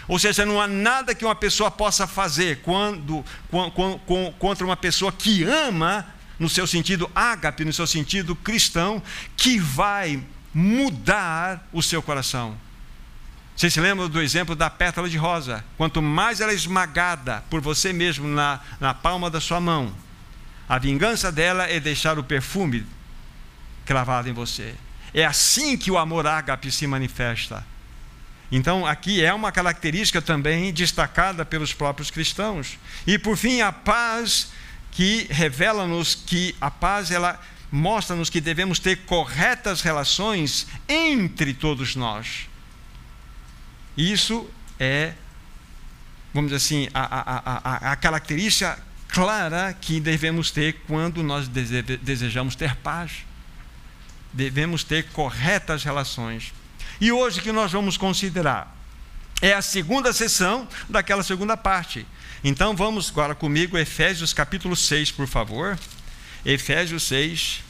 Ou 0.09 0.19
seja, 0.19 0.47
não 0.47 0.61
há 0.63 0.67
nada 0.67 1.15
que 1.15 1.27
uma 1.27 1.35
pessoa 1.35 1.71
possa 1.71 2.07
fazer 2.07 2.63
quando, 2.63 3.23
contra 4.39 4.65
uma 4.65 4.77
pessoa 4.77 5.13
que 5.13 5.45
ama, 5.45 6.07
no 6.39 6.49
seu 6.49 6.67
sentido 6.67 7.11
ágape, 7.15 7.67
no 7.67 7.73
seu 7.73 7.87
sentido 7.87 8.35
cristão, 8.35 9.03
que 9.37 9.59
vai 9.59 10.25
mudar 10.53 11.67
o 11.73 11.83
seu 11.83 12.03
coração. 12.03 12.57
Você 13.57 13.69
se 13.69 13.81
lembra 13.81 14.09
do 14.09 14.23
exemplo 14.23 14.57
da 14.57 14.71
pétala 14.71 15.09
de 15.09 15.19
rosa? 15.19 15.65
Quanto 15.77 16.01
mais 16.01 16.41
ela 16.41 16.53
é 16.53 16.55
esmagada 16.55 17.45
por 17.51 17.61
você 17.61 17.93
mesmo 17.93 18.27
na, 18.27 18.61
na 18.81 18.95
palma 18.95 19.29
da 19.29 19.41
sua 19.41 19.61
mão, 19.61 19.93
a 20.69 20.79
vingança 20.79 21.31
dela 21.31 21.65
é 21.65 21.79
deixar 21.79 22.19
o 22.19 22.25
perfume 22.25 22.87
cravado 23.85 24.29
em 24.29 24.33
você. 24.33 24.75
É 25.13 25.25
assim 25.27 25.77
que 25.77 25.91
o 25.91 25.99
amor 25.99 26.27
ágape 26.27 26.71
se 26.71 26.87
manifesta. 26.87 27.67
Então, 28.53 28.87
aqui 28.87 29.23
é 29.25 29.33
uma 29.33 29.53
característica 29.53 30.23
também 30.23 30.73
destacada 30.73 31.45
pelos 31.45 31.73
próprios 31.73 32.11
cristãos. 32.11 32.79
E, 33.07 33.19
por 33.19 33.37
fim, 33.37 33.61
a 33.61 33.71
paz 33.71 34.53
que 34.91 35.27
revela-nos 35.31 36.15
que 36.15 36.55
a 36.61 36.71
paz 36.71 37.11
ela 37.11 37.41
mostra-nos 37.71 38.31
que 38.31 38.41
devemos 38.41 38.79
ter 38.79 39.05
corretas 39.05 39.81
relações 39.81 40.67
entre 40.89 41.55
todos 41.55 41.95
nós. 41.95 42.49
Isso 43.97 44.49
é, 44.79 45.15
vamos 46.33 46.51
dizer 46.51 46.57
assim, 46.57 46.89
a, 46.93 47.05
a, 47.05 47.89
a, 47.89 47.93
a 47.93 47.97
característica 47.97 48.79
clara 49.09 49.77
que 49.81 50.01
devemos 50.01 50.51
ter 50.51 50.83
quando 50.87 51.23
nós 51.23 51.49
desejamos 51.49 52.57
ter 52.57 52.77
paz. 52.77 53.25
Devemos 54.33 54.85
ter 54.85 55.09
corretas 55.11 55.83
relações. 55.83 56.53
E 57.01 57.11
hoje 57.11 57.41
que 57.41 57.51
nós 57.51 57.73
vamos 57.73 57.97
considerar 57.97 58.77
é 59.43 59.53
a 59.53 59.63
segunda 59.63 60.13
sessão 60.13 60.69
daquela 60.89 61.23
segunda 61.23 61.57
parte. 61.57 62.07
Então 62.45 62.77
vamos 62.77 63.11
agora 63.11 63.35
comigo, 63.35 63.77
Efésios 63.77 64.33
capítulo 64.33 64.77
6, 64.77 65.11
por 65.13 65.27
favor. 65.27 65.79
Efésios 66.45 67.03
6. 67.05 67.63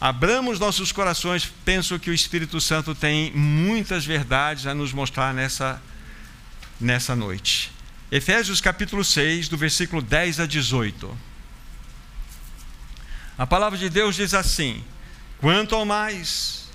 Abramos 0.00 0.58
nossos 0.58 0.92
corações. 0.92 1.50
Penso 1.64 1.98
que 1.98 2.10
o 2.10 2.14
Espírito 2.14 2.60
Santo 2.60 2.94
tem 2.94 3.32
muitas 3.32 4.04
verdades 4.04 4.66
a 4.66 4.74
nos 4.74 4.92
mostrar 4.92 5.34
nessa, 5.34 5.82
nessa 6.80 7.16
noite. 7.16 7.72
Efésios 8.12 8.60
capítulo 8.60 9.04
6, 9.04 9.48
do 9.48 9.56
versículo 9.56 10.00
10 10.00 10.40
a 10.40 10.46
18. 10.46 11.18
A 13.36 13.46
palavra 13.46 13.76
de 13.76 13.88
Deus 13.88 14.14
diz 14.14 14.34
assim: 14.34 14.84
Quanto 15.38 15.74
ao 15.74 15.84
mais, 15.84 16.68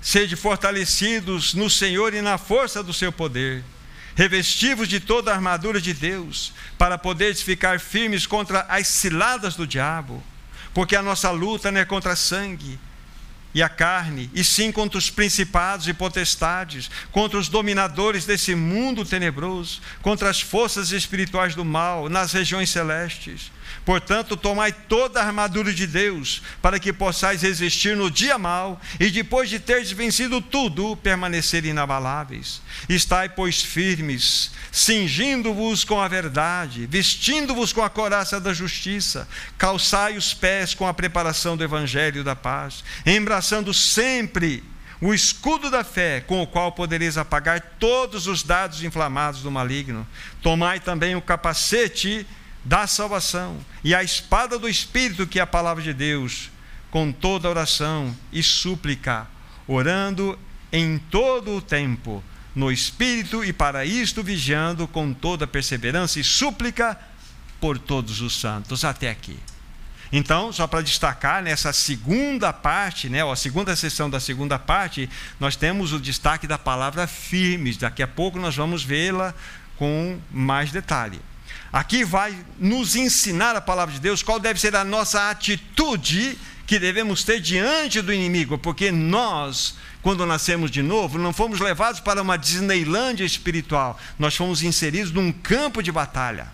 sede 0.00 0.34
fortalecidos 0.34 1.54
no 1.54 1.70
Senhor 1.70 2.12
e 2.12 2.20
na 2.20 2.38
força 2.38 2.82
do 2.82 2.92
seu 2.92 3.12
poder, 3.12 3.62
revestivos 4.16 4.88
de 4.88 4.98
toda 4.98 5.30
a 5.30 5.34
armadura 5.34 5.80
de 5.80 5.94
Deus, 5.94 6.52
para 6.76 6.98
poderes 6.98 7.40
ficar 7.40 7.78
firmes 7.78 8.26
contra 8.26 8.62
as 8.62 8.88
ciladas 8.88 9.54
do 9.54 9.64
diabo 9.64 10.20
porque 10.74 10.96
a 10.96 11.02
nossa 11.02 11.30
luta 11.30 11.70
não 11.70 11.80
é 11.80 11.84
contra 11.84 12.16
sangue 12.16 12.78
e 13.54 13.62
a 13.62 13.68
carne, 13.68 14.30
e 14.32 14.42
sim 14.42 14.72
contra 14.72 14.98
os 14.98 15.10
principados 15.10 15.86
e 15.86 15.92
potestades, 15.92 16.90
contra 17.10 17.38
os 17.38 17.48
dominadores 17.48 18.24
desse 18.24 18.54
mundo 18.54 19.04
tenebroso, 19.04 19.80
contra 20.00 20.30
as 20.30 20.40
forças 20.40 20.90
espirituais 20.90 21.54
do 21.54 21.64
mal 21.64 22.08
nas 22.08 22.32
regiões 22.32 22.70
celestes. 22.70 23.52
Portanto, 23.84 24.36
tomai 24.36 24.72
toda 24.72 25.20
a 25.20 25.26
armadura 25.26 25.72
de 25.72 25.86
Deus, 25.86 26.42
para 26.60 26.78
que 26.78 26.92
possais 26.92 27.42
resistir 27.42 27.96
no 27.96 28.10
dia 28.10 28.38
mau 28.38 28.80
e 29.00 29.10
depois 29.10 29.50
de 29.50 29.58
teres 29.58 29.90
vencido 29.90 30.40
tudo, 30.40 30.96
permanecer 30.96 31.64
inabaláveis. 31.64 32.62
Estai, 32.88 33.28
pois, 33.28 33.60
firmes, 33.60 34.52
cingindo-vos 34.70 35.82
com 35.82 36.00
a 36.00 36.06
verdade, 36.06 36.86
vestindo-vos 36.86 37.72
com 37.72 37.82
a 37.82 37.90
coraça 37.90 38.40
da 38.40 38.54
justiça, 38.54 39.28
calçai 39.58 40.16
os 40.16 40.32
pés 40.32 40.74
com 40.74 40.86
a 40.86 40.94
preparação 40.94 41.56
do 41.56 41.64
evangelho 41.64 42.22
da 42.22 42.36
paz, 42.36 42.84
embraçando 43.04 43.74
sempre 43.74 44.62
o 45.00 45.12
escudo 45.12 45.68
da 45.68 45.82
fé, 45.82 46.20
com 46.20 46.40
o 46.40 46.46
qual 46.46 46.70
podereis 46.70 47.18
apagar 47.18 47.60
todos 47.80 48.28
os 48.28 48.44
dados 48.44 48.84
inflamados 48.84 49.42
do 49.42 49.50
maligno. 49.50 50.06
Tomai 50.40 50.78
também 50.78 51.16
o 51.16 51.20
capacete 51.20 52.24
da 52.64 52.86
salvação 52.86 53.58
e 53.82 53.94
a 53.94 54.02
espada 54.02 54.58
do 54.58 54.68
Espírito, 54.68 55.26
que 55.26 55.38
é 55.38 55.42
a 55.42 55.46
palavra 55.46 55.82
de 55.82 55.92
Deus, 55.92 56.50
com 56.90 57.10
toda 57.10 57.48
oração 57.48 58.14
e 58.32 58.42
súplica, 58.42 59.26
orando 59.66 60.38
em 60.70 60.98
todo 60.98 61.56
o 61.56 61.62
tempo, 61.62 62.22
no 62.54 62.70
Espírito, 62.70 63.44
e 63.44 63.52
para 63.52 63.84
isto 63.84 64.22
vigiando 64.22 64.86
com 64.86 65.12
toda 65.12 65.46
perseverança 65.46 66.20
e 66.20 66.24
súplica 66.24 66.98
por 67.60 67.78
todos 67.78 68.20
os 68.20 68.38
santos. 68.38 68.84
Até 68.84 69.10
aqui. 69.10 69.38
Então, 70.12 70.52
só 70.52 70.66
para 70.66 70.82
destacar, 70.82 71.42
nessa 71.42 71.72
segunda 71.72 72.52
parte, 72.52 73.08
né, 73.08 73.22
a 73.24 73.34
segunda 73.34 73.74
sessão 73.74 74.10
da 74.10 74.20
segunda 74.20 74.58
parte, 74.58 75.08
nós 75.40 75.56
temos 75.56 75.94
o 75.94 75.98
destaque 75.98 76.46
da 76.46 76.58
palavra 76.58 77.06
firmes. 77.06 77.78
Daqui 77.78 78.02
a 78.02 78.06
pouco 78.06 78.38
nós 78.38 78.54
vamos 78.54 78.84
vê-la 78.84 79.34
com 79.78 80.20
mais 80.30 80.70
detalhe. 80.70 81.18
Aqui 81.72 82.04
vai 82.04 82.36
nos 82.58 82.94
ensinar 82.94 83.56
a 83.56 83.60
palavra 83.60 83.94
de 83.94 84.00
Deus 84.00 84.22
qual 84.22 84.38
deve 84.38 84.60
ser 84.60 84.76
a 84.76 84.84
nossa 84.84 85.30
atitude 85.30 86.38
que 86.66 86.78
devemos 86.78 87.24
ter 87.24 87.40
diante 87.40 88.02
do 88.02 88.12
inimigo, 88.12 88.58
porque 88.58 88.92
nós, 88.92 89.74
quando 90.02 90.26
nascemos 90.26 90.70
de 90.70 90.82
novo, 90.82 91.18
não 91.18 91.32
fomos 91.32 91.60
levados 91.60 92.00
para 92.00 92.20
uma 92.20 92.36
Disneylândia 92.36 93.24
espiritual, 93.24 93.98
nós 94.18 94.36
fomos 94.36 94.62
inseridos 94.62 95.12
num 95.12 95.32
campo 95.32 95.82
de 95.82 95.90
batalha. 95.90 96.48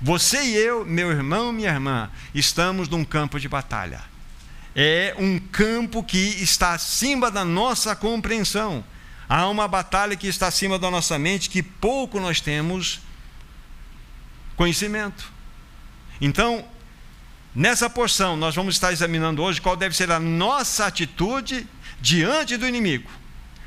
Você 0.00 0.42
e 0.42 0.56
eu, 0.56 0.84
meu 0.86 1.10
irmão, 1.10 1.52
minha 1.52 1.70
irmã, 1.70 2.08
estamos 2.32 2.88
num 2.88 3.04
campo 3.04 3.40
de 3.40 3.48
batalha. 3.48 4.00
É 4.74 5.14
um 5.18 5.38
campo 5.38 6.02
que 6.02 6.16
está 6.16 6.74
acima 6.74 7.28
da 7.28 7.44
nossa 7.44 7.96
compreensão. 7.96 8.84
Há 9.28 9.48
uma 9.48 9.66
batalha 9.66 10.16
que 10.16 10.28
está 10.28 10.46
acima 10.46 10.78
da 10.78 10.90
nossa 10.90 11.18
mente 11.18 11.50
que 11.50 11.62
pouco 11.62 12.20
nós 12.20 12.40
temos 12.40 13.00
conhecimento. 14.60 15.32
Então, 16.20 16.62
nessa 17.54 17.88
porção, 17.88 18.36
nós 18.36 18.54
vamos 18.54 18.74
estar 18.74 18.92
examinando 18.92 19.42
hoje 19.42 19.58
qual 19.58 19.74
deve 19.74 19.96
ser 19.96 20.12
a 20.12 20.20
nossa 20.20 20.84
atitude 20.84 21.66
diante 21.98 22.58
do 22.58 22.68
inimigo 22.68 23.10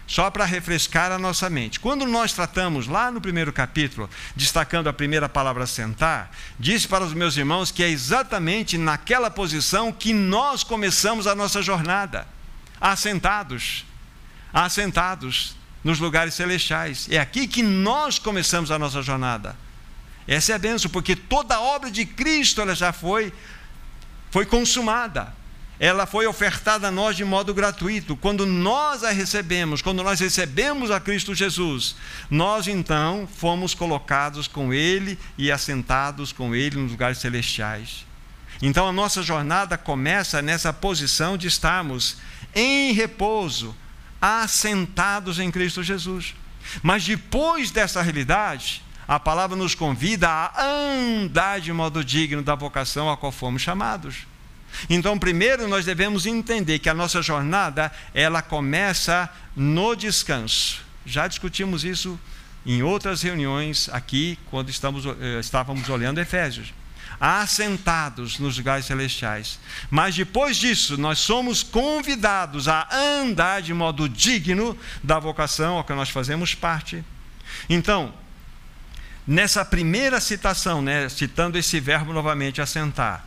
só 0.06 0.30
para 0.30 0.46
refrescar 0.46 1.12
a 1.12 1.18
nossa 1.18 1.50
mente. 1.50 1.80
Quando 1.80 2.06
nós 2.06 2.34
tratamos 2.34 2.86
lá 2.86 3.10
no 3.10 3.20
primeiro 3.20 3.52
capítulo, 3.52 4.08
destacando 4.36 4.88
a 4.88 4.94
primeira 4.94 5.28
palavra 5.28 5.66
sentar, 5.66 6.30
disse 6.60 6.88
para 6.88 7.04
os 7.04 7.16
meus 7.16 7.36
irmãos 7.36 7.72
que 7.72 7.82
é 7.82 7.90
exatamente 7.90 8.78
naquela 8.78 9.32
posição 9.32 9.92
que 9.92 10.14
nós 10.14 10.64
começamos 10.64 11.26
a 11.26 11.34
nossa 11.34 11.64
jornada, 11.64 12.28
assentados, 12.80 13.84
assentados 14.54 15.56
nos 15.84 16.00
lugares 16.00 16.36
celestiais. 16.36 17.08
É 17.10 17.18
aqui 17.18 17.48
que 17.48 17.64
nós 17.64 18.20
começamos 18.20 18.70
a 18.70 18.78
nossa 18.78 19.02
jornada. 19.02 19.58
Essa 20.28 20.54
é 20.54 20.56
a 20.56 20.60
benção, 20.60 20.90
porque 20.90 21.16
toda 21.16 21.56
a 21.56 21.62
obra 21.62 21.92
de 21.92 22.06
Cristo 22.06 22.62
ela 22.62 22.76
já 22.76 22.94
foi 22.94 23.34
foi 24.32 24.46
consumada 24.46 25.34
ela 25.80 26.06
foi 26.06 26.26
ofertada 26.28 26.88
a 26.88 26.92
nós 26.92 27.16
de 27.16 27.26
modo 27.26 27.54
gratuito. 27.54 28.16
Quando 28.16 28.46
nós 28.46 29.04
a 29.04 29.12
recebemos, 29.12 29.82
quando 29.82 30.04
nós 30.04 30.20
recebemos 30.20 30.92
a 30.92 31.00
Cristo 31.00 31.34
Jesus, 31.34 31.96
nós 32.30 32.68
então 32.68 33.28
fomos 33.28 33.74
colocados 33.74 34.48
com 34.48 34.74
Ele 34.74 35.20
e 35.38 35.52
assentados 35.52 36.32
com 36.32 36.56
Ele 36.56 36.78
nos 36.78 36.92
lugares 36.92 37.18
celestiais. 37.18 38.06
Então 38.62 38.88
a 38.88 38.92
nossa 38.94 39.22
jornada 39.22 39.78
começa 39.78 40.42
nessa 40.42 40.72
posição 40.72 41.38
de 41.38 41.48
estarmos 41.48 42.18
em 42.56 42.94
repouso, 42.94 43.76
assentados 44.22 45.40
em 45.40 45.52
Cristo 45.52 45.84
Jesus. 45.84 46.36
Mas 46.82 47.04
depois 47.04 47.72
dessa 47.72 48.02
realidade, 48.02 48.82
a 49.14 49.20
palavra 49.20 49.56
nos 49.56 49.76
convida 49.76 50.28
a 50.28 50.64
andar 50.66 51.62
de 51.62 51.72
modo 51.72 52.04
digno 52.04 52.42
da 52.42 52.56
vocação 52.56 53.12
a 53.12 53.16
qual 53.16 53.32
fomos 53.32 53.62
chamados. 53.62 54.26
Então, 54.90 55.20
primeiro 55.20 55.68
nós 55.68 55.86
devemos 55.86 56.26
entender 56.26 56.80
que 56.80 56.90
a 56.90 56.96
nossa 56.96 57.22
jornada, 57.22 57.92
ela 58.12 58.42
começa 58.42 59.30
no 59.56 59.94
descanso. 59.96 60.82
Já 61.06 61.28
discutimos 61.28 61.84
isso 61.84 62.20
em 62.66 62.82
outras 62.82 63.22
reuniões 63.22 63.88
aqui, 63.90 64.40
quando 64.50 64.72
estamos, 64.72 65.06
eh, 65.06 65.40
estávamos 65.40 65.88
olhando 65.90 66.20
Efésios. 66.20 66.74
Assentados 67.20 68.40
nos 68.40 68.58
lugares 68.58 68.86
celestiais. 68.88 69.60
Mas 69.92 70.16
depois 70.16 70.58
disso, 70.58 70.98
nós 70.98 71.20
somos 71.20 71.62
convidados 71.62 72.68
a 72.68 72.88
andar 72.92 73.62
de 73.62 73.76
modo 73.76 74.10
digno 74.10 74.76
da 75.04 75.20
vocação 75.20 75.78
a 75.78 75.84
que 75.84 75.94
nós 75.94 76.10
fazemos 76.10 76.56
parte. 76.56 77.04
Então, 77.70 78.12
nessa 79.26 79.64
primeira 79.64 80.20
citação, 80.20 80.82
né, 80.82 81.08
citando 81.10 81.58
esse 81.58 81.80
verbo 81.80 82.14
novamente, 82.14 82.62
assentar, 82.62 83.26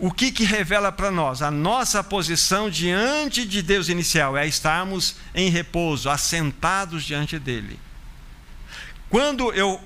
o 0.00 0.12
que, 0.12 0.30
que 0.30 0.44
revela 0.44 0.92
para 0.92 1.10
nós? 1.10 1.42
A 1.42 1.50
nossa 1.50 2.04
posição 2.04 2.70
diante 2.70 3.44
de 3.44 3.60
Deus 3.62 3.88
inicial 3.88 4.36
é 4.36 4.46
estarmos 4.46 5.16
em 5.34 5.50
repouso, 5.50 6.08
assentados 6.08 7.02
diante 7.02 7.38
dele. 7.38 7.80
Quando 9.10 9.52
eu 9.52 9.80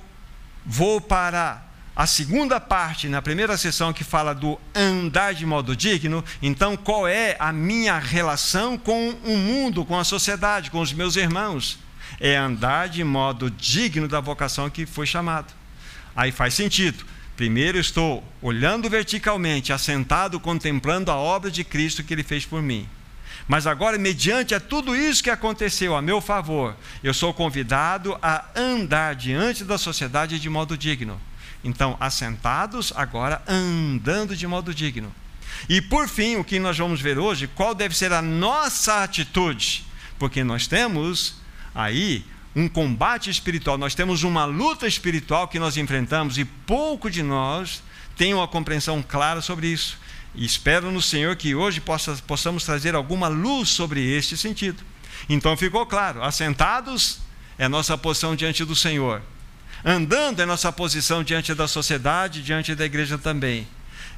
vou 0.67 1.01
para 1.01 1.63
a 1.95 2.07
segunda 2.07 2.61
parte, 2.61 3.09
na 3.09 3.23
primeira 3.23 3.57
sessão, 3.57 3.93
que 3.93 4.05
fala 4.05 4.35
do 4.35 4.59
andar 4.75 5.35
de 5.35 5.47
modo 5.47 5.77
digno, 5.77 6.25
então 6.43 6.77
qual 6.77 7.07
é 7.07 7.37
a 7.39 7.53
minha 7.53 7.99
relação 7.99 8.77
com 8.77 9.11
o 9.11 9.37
mundo, 9.37 9.85
com 9.85 9.99
a 9.99 10.05
sociedade, 10.05 10.71
com 10.71 10.81
os 10.81 10.93
meus 10.93 11.17
irmãos? 11.17 11.79
É 12.21 12.37
andar 12.37 12.89
de 12.89 13.03
modo 13.03 13.51
digno 13.51 14.07
da 14.07 14.21
vocação 14.21 14.71
que 14.71 14.87
foi 14.87 15.07
chamado. 15.07 15.53
Aí 16.15 16.31
faz 16.31 16.55
sentido. 16.55 17.05
Primeiro 17.37 17.79
estou 17.79 18.23
olhando 18.41 18.89
verticalmente, 18.89 19.73
assentado, 19.73 20.39
contemplando 20.39 21.11
a 21.11 21.17
obra 21.17 21.51
de 21.51 21.65
Cristo 21.65 22.05
que 22.05 22.13
ele 22.13 22.23
fez 22.23 22.45
por 22.45 22.63
mim. 22.63 22.89
Mas 23.49 23.67
agora, 23.67 23.99
mediante 23.99 24.55
a 24.55 24.61
tudo 24.61 24.95
isso 24.95 25.23
que 25.23 25.31
aconteceu 25.31 25.97
a 25.97 26.03
meu 26.03 26.21
favor, 26.21 26.77
eu 27.03 27.13
sou 27.13 27.35
convidado 27.35 28.17
a 28.23 28.45
andar 28.55 29.15
diante 29.15 29.65
da 29.65 29.77
sociedade 29.79 30.39
de 30.39 30.49
modo 30.49 30.77
digno. 30.77 31.21
Então, 31.65 31.97
assentados, 31.99 32.93
agora 32.95 33.43
andando 33.49 34.37
de 34.37 34.47
modo 34.47 34.75
digno. 34.75 35.13
E 35.69 35.81
por 35.81 36.09
fim, 36.09 36.37
o 36.37 36.45
que 36.45 36.59
nós 36.59 36.79
vamos 36.79 37.01
ver 37.01 37.19
hoje, 37.19 37.47
qual 37.47 37.75
deve 37.75 37.97
ser 37.97 38.13
a 38.13 38.23
nossa 38.23 39.03
atitude? 39.03 39.85
Porque 40.19 40.45
nós 40.45 40.67
temos 40.67 41.37
aí 41.75 42.25
um 42.55 42.69
combate 42.69 43.31
espiritual, 43.31 43.79
nós 43.79 43.95
temos 43.95 44.23
uma 44.23 44.45
luta 44.45 44.87
espiritual 44.87 45.49
que 45.49 45.59
nós 45.59 45.77
enfrentamos 45.77 46.37
e 46.37 46.45
pouco 46.45 47.11
de 47.11 47.23
nós 47.23 47.83
tem 48.17 48.35
uma 48.35 48.47
compreensão 48.47 49.03
clara 49.03 49.41
sobre 49.41 49.69
isso. 49.69 49.99
E 50.35 50.45
espero 50.45 50.91
no 50.91 51.01
Senhor 51.01 51.35
que 51.37 51.55
hoje 51.55 51.81
possa, 51.81 52.15
possamos 52.27 52.65
trazer 52.65 52.95
alguma 52.95 53.29
luz 53.29 53.71
sobre 53.71 54.01
este 54.01 54.37
sentido. 54.37 54.83
Então 55.29 55.57
ficou 55.57 55.87
claro: 55.87 56.23
assentados 56.23 57.21
é 57.59 57.69
nossa 57.69 57.97
posição 57.97 58.37
diante 58.37 58.65
do 58.65 58.77
Senhor, 58.77 59.23
andando 59.85 60.41
é 60.41 60.47
nossa 60.47 60.73
posição 60.73 61.23
diante 61.23 61.55
da 61.55 61.69
sociedade, 61.69 62.43
diante 62.43 62.75
da 62.75 62.85
igreja 62.85 63.19
também. 63.19 63.67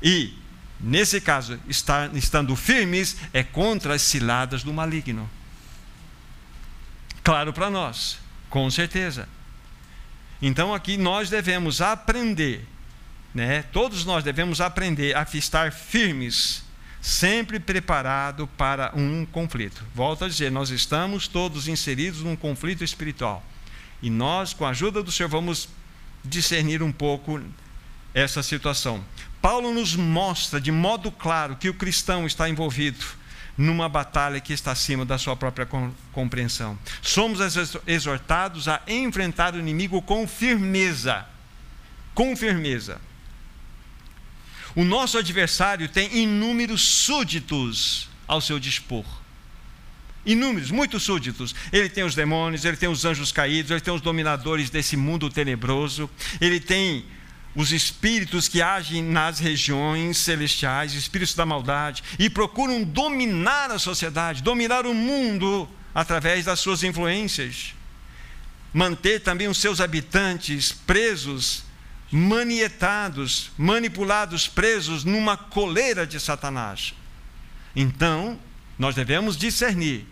E, 0.03 0.35
nesse 0.81 1.21
caso, 1.21 1.59
estar, 1.69 2.14
estando 2.17 2.55
firmes 2.57 3.17
é 3.33 3.43
contra 3.43 3.95
as 3.95 4.03
ciladas 4.03 4.62
do 4.62 4.73
maligno. 4.73 5.29
Claro 7.25 7.55
para 7.55 7.71
nós. 7.71 8.19
Com 8.51 8.71
certeza. 8.71 9.27
Então 10.43 10.75
aqui 10.75 10.99
nós 10.99 11.31
devemos 11.31 11.81
aprender, 11.81 12.69
né? 13.35 13.63
Todos 13.73 14.05
nós 14.05 14.23
devemos 14.23 14.61
aprender 14.61 15.17
a 15.17 15.27
estar 15.33 15.73
firmes, 15.73 16.63
sempre 17.01 17.59
preparado 17.59 18.47
para 18.59 18.93
um 18.95 19.25
conflito. 19.25 19.83
Volto 19.95 20.27
a 20.27 20.29
dizer, 20.29 20.53
nós 20.53 20.69
estamos 20.69 21.27
todos 21.27 21.67
inseridos 21.67 22.21
num 22.21 22.37
conflito 22.37 22.85
espiritual. 22.85 23.43
E 24.03 24.11
nós, 24.11 24.53
com 24.53 24.67
a 24.67 24.71
ajuda 24.71 25.03
do 25.03 25.11
Senhor, 25.11 25.31
vamos 25.31 25.69
discernir 26.23 26.83
um 26.83 26.93
pouco 26.93 27.41
essa 28.13 28.43
situação. 28.43 29.03
Paulo 29.41 29.73
nos 29.73 29.97
mostra 29.97 30.61
de 30.61 30.71
modo 30.71 31.11
claro 31.11 31.57
que 31.57 31.71
o 31.71 31.75
cristão 31.75 32.27
está 32.27 32.49
envolvido 32.49 33.05
numa 33.57 33.88
batalha 33.88 34.40
que 34.40 34.53
está 34.53 34.73
acima 34.73 35.05
da 35.05 35.17
sua 35.17 35.37
própria 35.37 35.67
compreensão. 36.12 36.79
Somos 37.01 37.38
exortados 37.87 38.69
a 38.69 38.83
enfrentar 38.87 39.55
o 39.55 39.59
inimigo 39.59 40.03
com 40.03 40.27
firmeza. 40.27 41.25
Com 42.14 42.37
firmeza. 42.37 43.01
O 44.75 44.85
nosso 44.85 45.19
adversário 45.19 45.88
tem 45.88 46.17
inúmeros 46.19 46.83
súditos 46.83 48.09
ao 48.27 48.40
seu 48.40 48.59
dispor. 48.59 49.05
Inúmeros, 50.27 50.71
muitos 50.71 51.03
súditos. 51.03 51.55
Ele 51.73 51.88
tem 51.88 52.03
os 52.03 52.14
demônios, 52.14 52.64
ele 52.64 52.77
tem 52.77 52.88
os 52.88 53.05
anjos 53.05 53.31
caídos, 53.31 53.71
ele 53.71 53.81
tem 53.81 53.95
os 53.95 54.01
dominadores 54.01 54.71
desse 54.71 54.97
mundo 54.97 55.31
tenebroso, 55.31 56.11
ele 56.40 56.59
tem 56.59 57.05
os 57.55 57.73
espíritos 57.73 58.49
que 58.49 58.61
agem 58.61 59.03
nas 59.03 59.38
regiões 59.38 60.19
celestiais, 60.19 60.95
espíritos 60.95 61.35
da 61.35 61.47
maldade, 61.47 62.03
e 62.19 62.29
procuram 62.29 62.83
dominar 62.83 63.71
a 63.71 63.79
sociedade, 63.79 64.43
dominar 64.43 64.87
o 64.87 64.95
mundo 64.95 65.69
através 65.95 66.45
das 66.45 66.59
suas 66.59 66.83
influências, 66.83 67.75
manter 68.73 69.21
também 69.21 69.47
os 69.47 69.59
seus 69.59 69.81
habitantes 69.81 70.73
presos, 70.73 71.64
manietados, 72.11 73.53
manipulados, 73.57 74.49
presos 74.49 75.05
numa 75.05 75.37
coleira 75.37 76.05
de 76.07 76.19
Satanás. 76.19 76.93
Então, 77.77 78.38
nós 78.77 78.95
devemos 78.97 79.37
discernir 79.37 80.07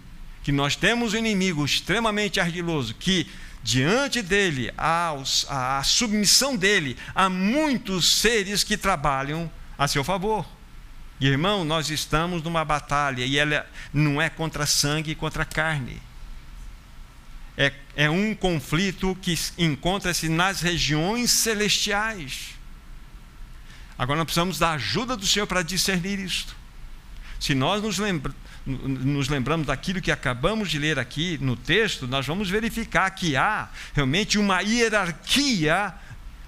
que 0.45 0.53
nós 0.53 0.77
temos 0.77 1.15
um 1.15 1.19
inimigo 1.19 1.65
extremamente 1.65 2.41
ardiloso 2.41 2.95
que 2.95 3.27
diante 3.63 4.21
dele, 4.23 4.73
a, 4.77 5.15
a 5.49 5.83
submissão 5.85 6.57
dele 6.57 6.97
a 7.15 7.29
muitos 7.29 8.21
seres 8.21 8.65
que 8.65 8.77
trabalham 8.77 9.51
a 9.79 9.87
seu 9.87 10.03
favor. 10.03 10.47
Irmão, 11.21 11.65
nós 11.65 11.89
estamos 11.89 12.43
numa 12.43 12.65
batalha 12.65 13.25
e 13.25 13.39
ela 13.39 13.65
não 13.93 14.21
é 14.21 14.29
contra 14.29 14.67
sangue 14.67 15.13
e 15.13 15.15
contra 15.15 15.45
carne. 15.45 16.03
É, 17.57 17.73
é 17.95 18.11
um 18.11 18.35
conflito 18.35 19.17
que 19.23 19.39
encontra-se 19.57 20.29
nas 20.29 20.61
regiões 20.61 21.31
celestiais. 21.31 22.57
Agora 23.97 24.19
nós 24.19 24.25
precisamos 24.25 24.59
da 24.59 24.73
ajuda 24.73 25.17
do 25.17 25.27
Senhor 25.27 25.47
para 25.47 25.63
discernir 25.63 26.19
isto. 26.19 26.57
se 27.39 27.55
nós 27.55 27.83
nos, 27.83 27.99
lembra, 27.99 28.35
nos 28.65 29.29
lembramos 29.29 29.67
daquilo 29.67 30.01
que 30.01 30.11
acabamos 30.11 30.71
de 30.71 30.79
ler 30.79 30.99
aqui 30.99 31.39
no 31.41 31.57
texto, 31.57 32.07
nós 32.07 32.27
vamos 32.27 32.49
verificar 32.49 33.11
que 33.11 33.37
há 33.37 33.69
realmente 33.93 34.39
uma 34.39 34.61
hierarquia 34.61 35.93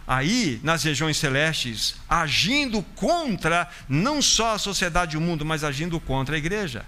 aí 0.07 0.61
nas 0.63 0.85
regiões 0.85 1.17
celestes, 1.17 1.97
agindo 2.09 2.83
contra 2.95 3.69
não 3.89 4.21
só 4.21 4.55
a 4.55 4.59
sociedade 4.59 5.15
e 5.15 5.19
o 5.19 5.21
mundo, 5.21 5.45
mas 5.45 5.65
agindo 5.65 5.99
contra 5.99 6.35
a 6.35 6.39
igreja. 6.39 6.85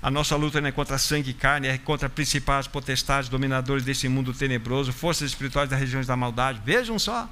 A 0.00 0.10
nossa 0.10 0.36
luta 0.36 0.60
não 0.60 0.68
é 0.68 0.72
contra 0.72 0.96
sangue 0.96 1.30
e 1.30 1.34
carne, 1.34 1.66
é 1.66 1.76
contra 1.76 2.08
principais 2.08 2.66
potestades, 2.66 3.28
dominadores 3.28 3.84
desse 3.84 4.08
mundo 4.08 4.32
tenebroso, 4.32 4.92
forças 4.92 5.30
espirituais 5.30 5.68
das 5.68 5.78
regiões 5.78 6.06
da 6.06 6.16
maldade. 6.16 6.60
Vejam 6.64 6.98
só. 6.98 7.28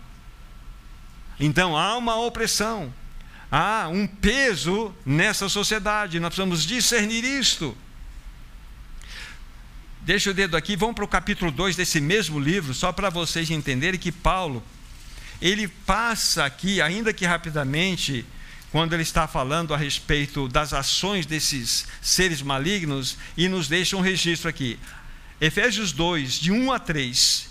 Então 1.39 1.77
há 1.77 1.97
uma 1.97 2.17
opressão, 2.17 2.93
há 3.51 3.89
um 3.89 4.07
peso 4.07 4.95
nessa 5.05 5.49
sociedade, 5.49 6.21
nós 6.21 6.29
precisamos 6.29 6.65
discernir 6.65 7.25
isto. 7.25 7.77
Deixa 10.03 10.31
o 10.31 10.35
dedo 10.35 10.57
aqui, 10.57 10.77
vamos 10.77 10.95
para 10.95 11.05
o 11.05 11.09
capítulo 11.09 11.51
2 11.51 11.75
desse 11.75 12.01
mesmo 12.01 12.39
livro, 12.39 12.73
só 12.73 12.93
para 12.93 13.11
vocês 13.11 13.51
entenderem 13.51 13.99
que 13.99 14.13
Paulo, 14.13 14.63
ele 15.43 15.67
passa 15.67 16.45
aqui, 16.45 16.81
ainda 16.81 17.13
que 17.13 17.27
rapidamente, 17.27 18.25
quando 18.71 18.93
ele 18.93 19.03
está 19.03 19.27
falando 19.27 19.75
a 19.75 19.77
respeito 19.77 20.49
das 20.49 20.73
ações 20.73 21.27
desses 21.27 21.87
seres 22.01 22.41
malignos, 22.41 23.19
e 23.37 23.49
nos 23.49 23.67
deixa 23.67 23.97
um 23.97 24.01
registro 24.01 24.49
aqui. 24.49 24.79
Efésios 25.41 25.93
2, 25.93 26.35
de 26.35 26.53
1 26.53 26.73
a 26.73 26.79
3. 26.79 27.49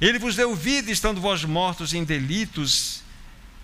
Ele 0.00 0.18
vos 0.18 0.36
deu 0.36 0.54
vida, 0.54 0.90
estando 0.90 1.20
vós 1.20 1.44
mortos 1.44 1.92
em 1.92 2.02
delitos 2.02 3.02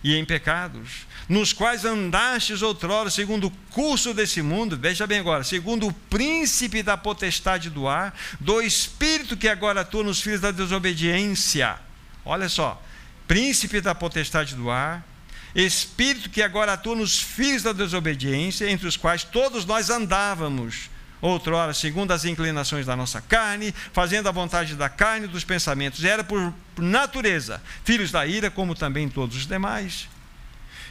e 0.03 0.15
em 0.15 0.25
pecados, 0.25 1.07
nos 1.29 1.53
quais 1.53 1.85
andastes 1.85 2.63
outrora, 2.63 3.11
segundo 3.11 3.47
o 3.47 3.51
curso 3.71 4.13
desse 4.13 4.43
mundo, 4.43 4.77
veja 4.77 5.07
bem 5.07 5.19
agora, 5.19 5.45
segundo 5.45 5.87
o 5.87 5.93
príncipe 5.93 6.83
da 6.83 6.97
potestade 6.97 7.71
do 7.71 7.89
ar, 7.89 8.15
do 8.41 8.61
espírito 8.61 9.37
que 9.37 9.49
agora 9.49 9.81
atua 9.81 10.05
nos 10.05 10.21
filhos 10.21 10.41
da 10.41 10.51
desobediência. 10.51 11.77
Olha 12.25 12.49
só, 12.49 12.83
príncipe 13.27 13.81
da 13.81 13.95
potestade 13.95 14.55
do 14.55 14.71
ar, 14.71 15.07
espírito 15.55 16.29
que 16.29 16.43
agora 16.43 16.75
atua 16.75 16.97
nos 16.97 17.21
filhos 17.21 17.63
da 17.63 17.73
desobediência, 17.73 18.71
entre 18.71 18.87
os 18.87 18.97
quais 18.97 19.25
todos 19.25 19.65
nós 19.65 19.91
andávamos 19.91 20.91
outrora, 21.21 21.73
segundo 21.73 22.13
as 22.13 22.25
inclinações 22.25 22.85
da 22.85 22.95
nossa 22.95 23.21
carne, 23.21 23.75
fazendo 23.93 24.29
a 24.29 24.33
vontade 24.33 24.75
da 24.75 24.91
carne 24.91 25.27
e 25.27 25.29
dos 25.29 25.43
pensamentos. 25.43 26.05
Era 26.05 26.23
por 26.23 26.53
natureza 26.77 27.63
filhos 27.83 28.11
da 28.11 28.27
ira, 28.27 28.51
como 28.51 28.75
também 28.75 29.09
todos 29.09 29.37
os 29.37 29.47
demais. 29.47 30.09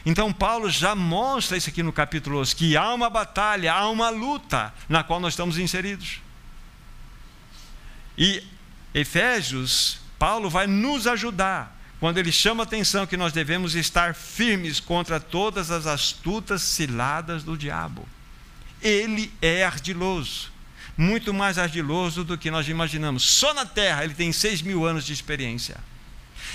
Então, 0.06 0.32
Paulo 0.32 0.68
já 0.68 0.94
mostra 0.94 1.56
isso 1.56 1.70
aqui 1.70 1.82
no 1.82 1.92
capítulo 1.92 2.38
11, 2.40 2.54
que 2.54 2.76
há 2.76 2.92
uma 2.92 3.08
batalha, 3.08 3.72
há 3.72 3.88
uma 3.88 4.10
luta 4.10 4.72
na 4.88 5.02
qual 5.02 5.18
nós 5.18 5.32
estamos 5.32 5.58
inseridos. 5.58 6.20
E 8.16 8.42
Efésios, 8.92 9.98
Paulo 10.18 10.50
vai 10.50 10.66
nos 10.66 11.06
ajudar 11.06 11.74
quando 11.98 12.18
ele 12.18 12.30
chama 12.30 12.62
a 12.62 12.66
atenção 12.66 13.06
que 13.06 13.16
nós 13.16 13.32
devemos 13.32 13.74
estar 13.74 14.14
firmes 14.14 14.78
contra 14.78 15.18
todas 15.18 15.70
as 15.70 15.86
astutas 15.86 16.62
ciladas 16.62 17.42
do 17.42 17.56
diabo 17.56 18.06
ele 18.84 19.32
é 19.40 19.64
ardiloso, 19.64 20.52
muito 20.96 21.32
mais 21.32 21.56
ardiloso 21.56 22.22
do 22.22 22.36
que 22.36 22.50
nós 22.50 22.68
imaginamos. 22.68 23.24
Só 23.24 23.54
na 23.54 23.64
terra 23.64 24.04
ele 24.04 24.14
tem 24.14 24.30
seis 24.30 24.60
mil 24.60 24.84
anos 24.84 25.06
de 25.06 25.12
experiência. 25.14 25.78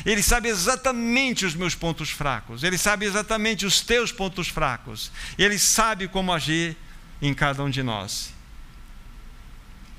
Ele 0.05 0.23
sabe 0.23 0.49
exatamente 0.49 1.45
os 1.45 1.55
meus 1.55 1.75
pontos 1.75 2.09
fracos, 2.09 2.63
ele 2.63 2.77
sabe 2.77 3.05
exatamente 3.05 3.65
os 3.65 3.81
teus 3.81 4.11
pontos 4.11 4.47
fracos, 4.47 5.11
ele 5.37 5.59
sabe 5.59 6.07
como 6.07 6.33
agir 6.33 6.75
em 7.21 7.33
cada 7.33 7.63
um 7.63 7.69
de 7.69 7.83
nós. 7.83 8.33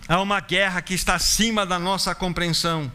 Há 0.09 0.21
uma 0.21 0.41
guerra 0.41 0.83
que 0.83 0.95
está 0.95 1.15
acima 1.15 1.65
da 1.65 1.79
nossa 1.79 2.15
compreensão. 2.15 2.91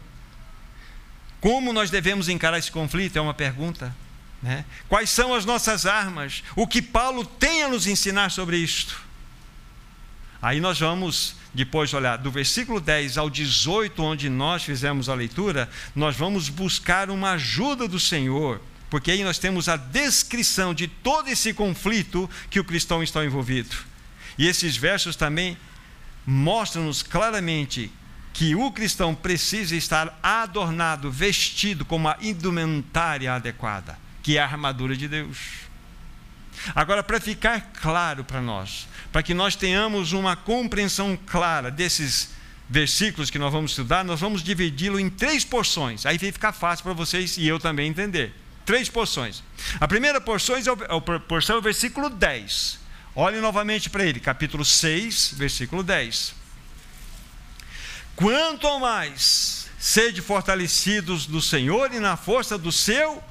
Como 1.40 1.72
nós 1.72 1.90
devemos 1.90 2.28
encarar 2.28 2.58
esse 2.58 2.70
conflito? 2.70 3.16
É 3.16 3.20
uma 3.20 3.32
pergunta. 3.32 3.94
Né? 4.42 4.64
Quais 4.88 5.10
são 5.10 5.34
as 5.34 5.44
nossas 5.44 5.86
armas? 5.86 6.42
O 6.54 6.66
que 6.66 6.82
Paulo 6.82 7.24
tem 7.24 7.62
a 7.62 7.68
nos 7.68 7.86
ensinar 7.86 8.30
sobre 8.30 8.58
isto? 8.58 9.00
Aí 10.42 10.60
nós 10.60 10.78
vamos, 10.78 11.36
depois 11.56 11.88
de 11.88 11.96
olhar 11.96 12.18
do 12.18 12.30
versículo 12.30 12.80
10 12.80 13.16
ao 13.16 13.30
18, 13.30 14.02
onde 14.02 14.28
nós 14.28 14.62
fizemos 14.62 15.08
a 15.08 15.14
leitura, 15.14 15.68
nós 15.94 16.14
vamos 16.14 16.50
buscar 16.50 17.08
uma 17.08 17.30
ajuda 17.30 17.88
do 17.88 17.98
Senhor, 17.98 18.60
porque 18.90 19.10
aí 19.10 19.24
nós 19.24 19.38
temos 19.38 19.66
a 19.66 19.76
descrição 19.76 20.74
de 20.74 20.86
todo 20.86 21.28
esse 21.28 21.54
conflito 21.54 22.28
que 22.50 22.60
o 22.60 22.64
cristão 22.64 23.02
está 23.02 23.24
envolvido. 23.24 23.74
E 24.36 24.46
esses 24.46 24.76
versos 24.76 25.16
também 25.16 25.56
mostram-nos 26.26 27.02
claramente 27.02 27.90
que 28.34 28.54
o 28.54 28.70
cristão 28.70 29.14
precisa 29.14 29.74
estar 29.74 30.18
adornado, 30.22 31.10
vestido 31.10 31.86
com 31.86 31.96
uma 31.96 32.18
indumentária 32.20 33.32
adequada, 33.32 33.98
que 34.22 34.36
é 34.36 34.42
a 34.42 34.44
armadura 34.44 34.94
de 34.94 35.08
Deus. 35.08 35.65
Agora, 36.74 37.02
para 37.02 37.20
ficar 37.20 37.72
claro 37.80 38.24
para 38.24 38.40
nós, 38.40 38.88
para 39.12 39.22
que 39.22 39.34
nós 39.34 39.56
tenhamos 39.56 40.12
uma 40.12 40.36
compreensão 40.36 41.18
clara 41.26 41.70
desses 41.70 42.30
versículos 42.68 43.30
que 43.30 43.38
nós 43.38 43.52
vamos 43.52 43.72
estudar, 43.72 44.04
nós 44.04 44.20
vamos 44.20 44.42
dividi-lo 44.42 44.98
em 44.98 45.08
três 45.08 45.44
porções. 45.44 46.04
Aí 46.04 46.18
vai 46.18 46.32
ficar 46.32 46.52
fácil 46.52 46.82
para 46.82 46.92
vocês 46.92 47.36
e 47.36 47.46
eu 47.46 47.58
também 47.58 47.88
entender. 47.88 48.34
Três 48.64 48.88
porções. 48.88 49.42
A 49.80 49.86
primeira 49.86 50.20
porção 50.20 50.56
é 50.56 50.60
o, 50.60 50.84
é 50.88 50.94
o, 50.94 51.00
porção 51.00 51.56
é 51.56 51.58
o 51.58 51.62
versículo 51.62 52.10
10. 52.10 52.80
Olhe 53.14 53.40
novamente 53.40 53.88
para 53.88 54.04
ele, 54.04 54.18
capítulo 54.18 54.64
6, 54.64 55.34
versículo 55.36 55.82
10. 55.82 56.34
Quanto 58.16 58.80
mais, 58.80 59.68
sede 59.78 60.20
fortalecidos 60.20 61.26
do 61.26 61.40
Senhor 61.40 61.92
e 61.94 62.00
na 62.00 62.16
força 62.16 62.58
do 62.58 62.72
seu 62.72 63.22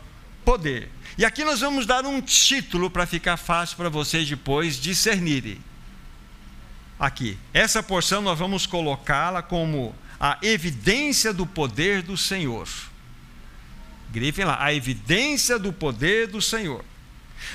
poder. 0.46 0.90
E 1.18 1.24
aqui 1.24 1.44
nós 1.46 1.62
vamos 1.62 1.86
dar 1.86 2.06
um 2.06 2.20
título 2.22 2.90
para 2.90 3.06
ficar 3.06 3.38
fácil 3.38 3.78
para 3.78 3.90
vocês 3.90 4.28
depois 4.28 4.80
discernirem. 4.80 5.60
Aqui, 7.00 7.38
essa 7.54 7.82
porção 7.82 8.22
nós 8.22 8.38
vamos 8.38 8.66
colocá-la 8.66 9.42
como 9.42 9.96
a 10.20 10.38
evidência 10.42 11.34
do 11.34 11.46
poder 11.46 12.02
do 12.02 12.18
Senhor. 12.18 12.68
Grifem 14.12 14.46
lá, 14.46 14.62
a 14.62 14.74
evidência 14.74 15.58
do 15.58 15.72
poder 15.72 16.28
do 16.28 16.42
Senhor. 16.42 16.84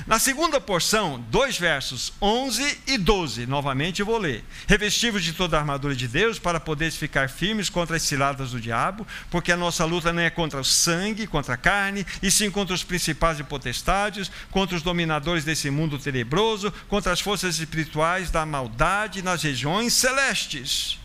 Na 0.07 0.19
segunda 0.19 0.61
porção, 0.61 1.25
dois 1.31 1.59
versos 1.59 2.13
11 2.21 2.79
e 2.87 2.99
12, 2.99 3.47
novamente 3.47 4.01
eu 4.01 4.07
vou 4.07 4.19
ler. 4.19 4.45
Revestivos 4.67 5.23
de 5.23 5.33
toda 5.33 5.57
a 5.57 5.61
armadura 5.61 5.95
de 5.95 6.09
Deus 6.09 6.39
para 6.39 6.59
poderes 6.59 6.97
ficar 6.97 7.29
firmes 7.29 7.69
contra 7.69 7.97
as 7.97 8.03
ciladas 8.03 8.53
do 8.53 8.61
diabo, 8.61 9.07
porque 9.31 9.53
a 9.53 9.57
nossa 9.57 9.85
luta 9.85 10.13
não 10.13 10.23
é 10.23 10.31
contra 10.31 10.61
o 10.61 10.65
sangue, 10.65 11.27
contra 11.27 11.55
a 11.55 11.59
carne, 11.59 12.07
e 12.23 12.31
sim 12.31 12.51
contra 12.51 12.75
os 12.75 12.85
principais 12.85 13.39
e 13.39 13.45
potestades, 13.45 14.31
contra 14.51 14.77
os 14.77 14.83
dominadores 14.83 15.45
desse 15.45 15.71
mundo 15.71 15.99
tenebroso, 15.99 16.73
contra 16.89 17.13
as 17.13 17.21
forças 17.21 17.59
espirituais 17.59 18.31
da 18.31 18.47
maldade 18.47 19.23
nas 19.23 19.43
regiões 19.43 19.93
celestes. 19.93 20.99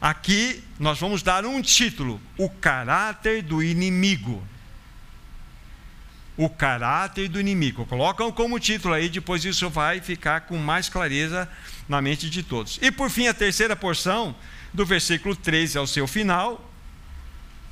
Aqui 0.00 0.62
nós 0.78 0.98
vamos 0.98 1.22
dar 1.22 1.44
um 1.44 1.62
título: 1.62 2.20
o 2.36 2.48
caráter 2.48 3.42
do 3.42 3.62
inimigo 3.62 4.46
o 6.36 6.48
caráter 6.48 7.28
do 7.28 7.40
inimigo. 7.40 7.86
Colocam 7.86 8.30
como 8.30 8.60
título 8.60 8.94
aí, 8.94 9.08
depois 9.08 9.44
isso 9.44 9.70
vai 9.70 10.00
ficar 10.00 10.42
com 10.42 10.56
mais 10.58 10.88
clareza 10.88 11.48
na 11.88 12.02
mente 12.02 12.28
de 12.28 12.42
todos. 12.42 12.78
E 12.82 12.90
por 12.90 13.10
fim, 13.10 13.26
a 13.26 13.34
terceira 13.34 13.74
porção, 13.74 14.34
do 14.72 14.84
versículo 14.84 15.34
13 15.34 15.78
ao 15.78 15.86
seu 15.86 16.06
final, 16.06 16.70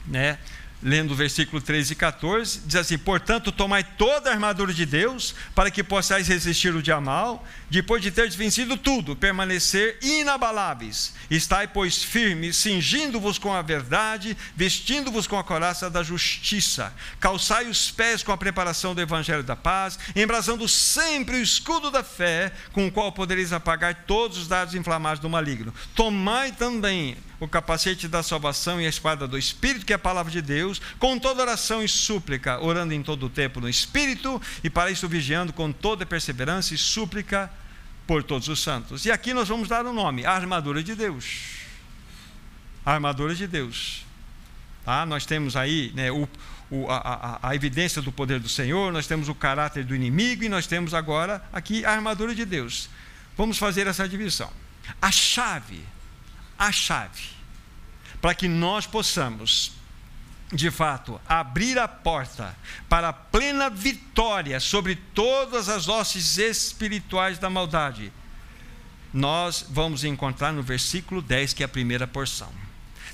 né? 0.07 0.39
Lendo 0.85 1.13
o 1.13 1.15
versículo 1.17 1.63
13 1.63 1.95
e 1.95 1.97
14, 1.97 2.61
diz 2.67 2.77
assim: 2.77 2.99
Portanto, 2.99 3.51
tomai 3.51 3.83
toda 3.83 4.29
a 4.29 4.35
armadura 4.35 4.73
de 4.73 4.85
Deus, 4.85 5.35
para 5.55 5.71
que 5.71 5.83
possais 5.83 6.29
resistir 6.29 6.75
o 6.75 6.83
dia 6.83 7.01
mal, 7.01 7.45
depois 7.71 8.03
de 8.03 8.11
teres 8.11 8.35
vencido 8.35 8.77
tudo, 8.77 9.17
permanecer 9.17 9.99
inabaláveis. 10.03 11.15
Estai, 11.31 11.67
pois, 11.67 12.05
firmes, 12.05 12.59
cingindo-vos 12.59 13.39
com 13.39 13.53
a 13.53 13.63
verdade, 13.63 14.37
vestindo-vos 14.55 15.27
com 15.27 15.39
a 15.39 15.43
coraça 15.43 15.89
da 15.89 16.03
justiça. 16.03 16.93
Calçai 17.19 17.67
os 17.67 17.91
pés 17.91 18.23
com 18.23 18.33
a 18.33 18.37
preparação 18.37 18.95
do 18.95 19.01
evangelho 19.01 19.43
da 19.43 19.57
paz, 19.57 19.99
embrasando 20.15 20.69
sempre 20.69 21.37
o 21.37 21.43
escudo 21.43 21.91
da 21.91 22.05
fé, 22.05 22.53
com 22.73 22.87
o 22.87 22.93
qual 22.93 23.11
podereis 23.11 23.53
apagar 23.55 24.05
todos 24.07 24.37
os 24.37 24.47
dados 24.47 24.75
inflamados 24.75 25.21
do 25.21 25.31
maligno. 25.31 25.73
Tomai 25.95 26.53
também 26.53 27.17
o 27.45 27.49
capacete 27.49 28.09
da 28.09 28.23
salvação 28.23 28.81
e 28.81 28.87
a 28.87 28.89
espada 28.89 29.29
do 29.29 29.37
Espírito, 29.37 29.85
que 29.85 29.93
é 29.93 29.97
a 29.97 29.99
palavra 29.99 30.33
de 30.33 30.41
Deus, 30.41 30.81
com 30.99 31.19
toda 31.19 31.43
oração 31.43 31.83
e 31.83 31.89
súplica, 31.89 32.59
orando 32.61 32.95
em 32.95 33.03
todo 33.03 33.27
o 33.27 33.31
tempo 33.31 33.61
no 33.61 33.69
Espírito, 33.69 34.41
e 34.63 34.71
para 34.71 34.91
isso 34.91 35.09
vigiando 35.09 35.53
com 35.53 35.71
toda 35.71 36.07
perseverança 36.07 36.75
e 36.75 36.79
súplica 36.79 37.51
por 38.07 38.23
todos 38.23 38.49
os 38.49 38.61
santos. 38.61 39.05
E 39.05 39.11
aqui 39.11 39.35
nós 39.35 39.49
vamos 39.49 39.69
dar 39.69 39.85
um 39.87 39.93
nome: 39.93 40.25
a 40.25 40.33
armadura 40.33 40.83
de 40.83 40.95
Deus. 40.95 41.65
A 42.85 42.93
armadura 42.93 43.35
de 43.35 43.47
Deus. 43.47 44.05
Tá? 44.85 45.07
Nós 45.07 45.25
temos 45.25 45.57
aí 45.57 45.93
né, 45.95 46.11
o, 46.11 46.29
o, 46.71 46.91
a, 46.91 46.99
a, 47.43 47.49
a, 47.51 47.55
evidência 47.55 48.03
do 48.03 48.13
poder 48.13 48.41
do 48.41 48.49
Senhor, 48.49 48.93
nós 48.93 49.07
temos 49.07 49.29
o 49.29 49.35
caráter 49.35 49.85
do 49.85 49.95
inimigo 49.95 50.45
e 50.45 50.49
nós 50.49 50.67
temos 50.67 50.93
agora 50.93 51.43
aqui 51.53 51.85
a 51.85 51.93
armadura 51.93 52.35
de 52.35 52.45
Deus. 52.45 52.89
Vamos 53.37 53.59
fazer 53.59 53.87
essa 53.87 54.09
divisão. 54.09 54.51
A 55.01 55.11
chave, 55.11 55.81
a 56.59 56.71
chave, 56.71 57.34
para 58.25 58.35
que 58.35 58.49
nós 58.49 58.87
possamos, 58.87 59.73
de 60.51 60.71
fato, 60.71 61.21
abrir 61.29 61.79
a 61.79 61.87
porta 61.87 62.57
para 62.89 63.11
a 63.11 63.13
plena 63.13 63.69
vitória 63.69 64.59
sobre 64.61 64.97
todas 64.97 65.69
as 65.69 65.89
hostes 65.89 66.39
espirituais 66.39 67.39
da 67.39 67.51
maldade, 67.51 68.11
nós 69.13 69.67
vamos 69.69 70.05
encontrar 70.05 70.55
no 70.55 70.63
versículo 70.63 71.21
10, 71.21 71.53
que 71.53 71.63
é 71.63 71.67
a 71.67 71.69
primeira 71.69 72.07
porção. 72.07 72.51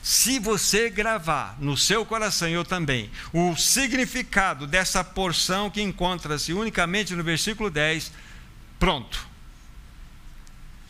Se 0.00 0.38
você 0.38 0.88
gravar 0.88 1.56
no 1.58 1.76
seu 1.76 2.06
coração, 2.06 2.46
eu 2.46 2.64
também, 2.64 3.10
o 3.32 3.56
significado 3.56 4.64
dessa 4.64 5.02
porção 5.02 5.68
que 5.68 5.82
encontra-se 5.82 6.52
unicamente 6.52 7.16
no 7.16 7.24
versículo 7.24 7.68
10, 7.68 8.12
pronto. 8.78 9.26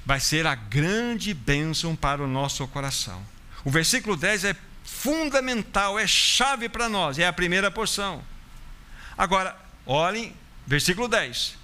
Vai 0.04 0.20
ser 0.20 0.46
a 0.46 0.54
grande 0.54 1.32
bênção 1.32 1.96
para 1.96 2.22
o 2.22 2.28
nosso 2.28 2.68
coração. 2.68 3.39
O 3.64 3.70
versículo 3.70 4.16
10 4.16 4.44
é 4.44 4.56
fundamental, 4.84 5.98
é 5.98 6.06
chave 6.06 6.68
para 6.68 6.88
nós, 6.88 7.18
é 7.18 7.26
a 7.26 7.32
primeira 7.32 7.70
porção. 7.70 8.22
Agora, 9.16 9.56
olhem, 9.86 10.34
versículo 10.66 11.08
10. 11.08 11.56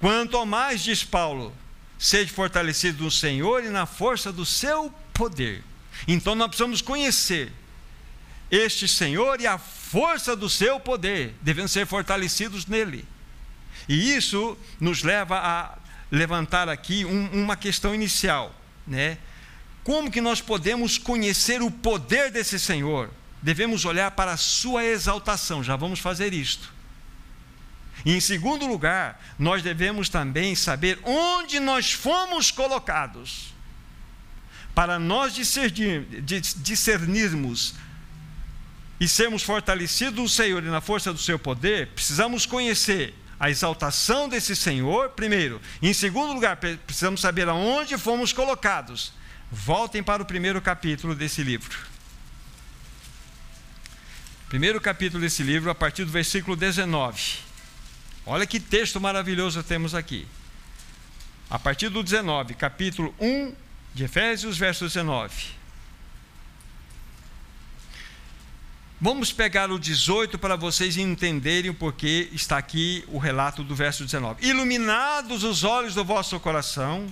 Quanto 0.00 0.44
mais, 0.44 0.82
diz 0.82 1.02
Paulo, 1.02 1.54
sede 1.98 2.32
fortalecido 2.32 3.04
no 3.04 3.10
Senhor 3.10 3.64
e 3.64 3.68
na 3.68 3.86
força 3.86 4.32
do 4.32 4.44
seu 4.44 4.92
poder. 5.12 5.62
Então 6.06 6.34
nós 6.34 6.48
precisamos 6.48 6.82
conhecer 6.82 7.52
este 8.50 8.86
Senhor 8.86 9.40
e 9.40 9.46
a 9.46 9.58
força 9.58 10.36
do 10.36 10.48
seu 10.48 10.78
poder, 10.78 11.34
devemos 11.40 11.72
ser 11.72 11.86
fortalecidos 11.86 12.66
nele. 12.66 13.04
E 13.88 14.14
isso 14.14 14.56
nos 14.78 15.02
leva 15.02 15.38
a 15.38 15.78
levantar 16.10 16.68
aqui 16.68 17.04
um, 17.04 17.26
uma 17.32 17.56
questão 17.56 17.94
inicial, 17.94 18.54
né? 18.86 19.18
Como 19.84 20.10
que 20.10 20.22
nós 20.22 20.40
podemos 20.40 20.96
conhecer 20.96 21.60
o 21.60 21.70
poder 21.70 22.30
desse 22.30 22.58
Senhor? 22.58 23.10
Devemos 23.42 23.84
olhar 23.84 24.10
para 24.12 24.32
a 24.32 24.36
sua 24.38 24.82
exaltação, 24.82 25.62
já 25.62 25.76
vamos 25.76 26.00
fazer 26.00 26.32
isto. 26.32 26.72
E 28.04 28.16
em 28.16 28.20
segundo 28.20 28.66
lugar, 28.66 29.22
nós 29.38 29.62
devemos 29.62 30.08
também 30.08 30.54
saber 30.54 30.98
onde 31.04 31.60
nós 31.60 31.92
fomos 31.92 32.50
colocados. 32.50 33.52
Para 34.74 34.98
nós 34.98 35.34
discernir, 35.34 36.06
discernirmos 36.56 37.74
e 38.98 39.06
sermos 39.06 39.42
fortalecidos 39.42 40.18
no 40.18 40.28
Senhor 40.28 40.62
e 40.62 40.68
na 40.68 40.80
força 40.80 41.12
do 41.12 41.18
seu 41.18 41.38
poder, 41.38 41.88
precisamos 41.88 42.46
conhecer 42.46 43.14
a 43.38 43.50
exaltação 43.50 44.28
desse 44.28 44.56
Senhor, 44.56 45.10
primeiro. 45.10 45.60
E, 45.82 45.88
em 45.88 45.92
segundo 45.92 46.32
lugar, 46.32 46.56
precisamos 46.56 47.20
saber 47.20 47.48
aonde 47.48 47.98
fomos 47.98 48.32
colocados. 48.32 49.12
Voltem 49.54 50.02
para 50.02 50.20
o 50.20 50.26
primeiro 50.26 50.60
capítulo 50.60 51.14
desse 51.14 51.40
livro. 51.40 51.78
Primeiro 54.48 54.80
capítulo 54.80 55.20
desse 55.20 55.44
livro, 55.44 55.70
a 55.70 55.74
partir 55.74 56.04
do 56.04 56.10
versículo 56.10 56.56
19. 56.56 57.38
Olha 58.26 58.48
que 58.48 58.58
texto 58.58 59.00
maravilhoso 59.00 59.62
temos 59.62 59.94
aqui. 59.94 60.26
A 61.48 61.56
partir 61.56 61.88
do 61.88 62.02
19, 62.02 62.54
capítulo 62.54 63.14
1 63.20 63.54
de 63.94 64.02
Efésios, 64.02 64.58
verso 64.58 64.86
19. 64.86 65.32
Vamos 69.00 69.32
pegar 69.32 69.70
o 69.70 69.78
18 69.78 70.36
para 70.36 70.56
vocês 70.56 70.96
entenderem 70.96 71.70
o 71.70 71.74
porquê 71.74 72.28
está 72.32 72.58
aqui 72.58 73.04
o 73.06 73.18
relato 73.18 73.62
do 73.62 73.76
verso 73.76 74.04
19. 74.04 74.44
Iluminados 74.44 75.44
os 75.44 75.62
olhos 75.62 75.94
do 75.94 76.04
vosso 76.04 76.40
coração, 76.40 77.06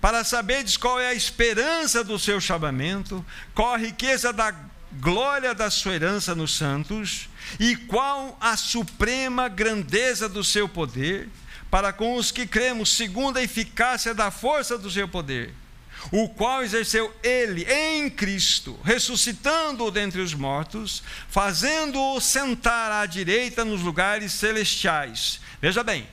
para 0.00 0.24
saberdes 0.24 0.76
qual 0.76 0.98
é 0.98 1.08
a 1.08 1.14
esperança 1.14 2.02
do 2.02 2.18
seu 2.18 2.40
chamamento, 2.40 3.24
qual 3.54 3.74
a 3.74 3.78
riqueza 3.78 4.32
da 4.32 4.54
glória 4.92 5.54
da 5.54 5.70
sua 5.70 5.94
herança 5.94 6.34
nos 6.34 6.56
santos, 6.56 7.28
e 7.58 7.76
qual 7.76 8.36
a 8.40 8.56
suprema 8.56 9.48
grandeza 9.48 10.28
do 10.28 10.42
seu 10.42 10.68
poder 10.68 11.28
para 11.70 11.92
com 11.92 12.16
os 12.16 12.32
que 12.32 12.46
cremos, 12.46 12.96
segundo 12.96 13.36
a 13.36 13.42
eficácia 13.42 14.12
da 14.12 14.30
força 14.30 14.76
do 14.76 14.90
seu 14.90 15.06
poder, 15.06 15.54
o 16.10 16.28
qual 16.28 16.62
exerceu 16.62 17.14
ele 17.22 17.64
em 17.64 18.10
Cristo, 18.10 18.78
ressuscitando-o 18.82 19.90
dentre 19.90 20.20
os 20.20 20.34
mortos, 20.34 21.02
fazendo-o 21.28 22.20
sentar 22.20 22.90
à 22.90 23.06
direita 23.06 23.64
nos 23.64 23.82
lugares 23.82 24.32
celestiais. 24.32 25.40
Veja 25.60 25.84
bem, 25.84 26.08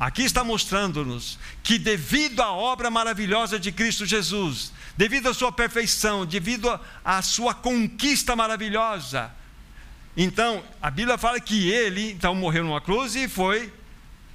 aqui 0.00 0.22
está 0.22 0.42
mostrando-nos 0.42 1.38
que, 1.62 1.78
devido 1.78 2.40
à 2.40 2.50
obra 2.50 2.90
maravilhosa 2.90 3.60
de 3.60 3.70
Cristo 3.70 4.04
Jesus, 4.04 4.72
devido 4.96 5.28
à 5.28 5.34
sua 5.34 5.52
perfeição, 5.52 6.26
devido 6.26 6.80
à 7.04 7.22
sua 7.22 7.54
conquista 7.54 8.34
maravilhosa, 8.34 9.30
então, 10.16 10.62
a 10.82 10.90
Bíblia 10.90 11.16
fala 11.16 11.38
que 11.38 11.70
ele, 11.70 12.12
então, 12.12 12.34
morreu 12.34 12.64
numa 12.64 12.80
cruz 12.80 13.14
e 13.14 13.28
foi 13.28 13.72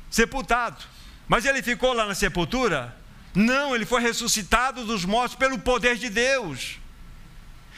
sepultado. 0.10 0.84
Mas 1.28 1.46
ele 1.46 1.62
ficou 1.62 1.94
lá 1.94 2.06
na 2.06 2.16
sepultura? 2.16 2.96
Não, 3.34 3.76
ele 3.76 3.86
foi 3.86 4.02
ressuscitado 4.02 4.86
dos 4.86 5.04
mortos 5.04 5.36
pelo 5.36 5.60
poder 5.60 5.98
de 5.98 6.10
Deus. 6.10 6.78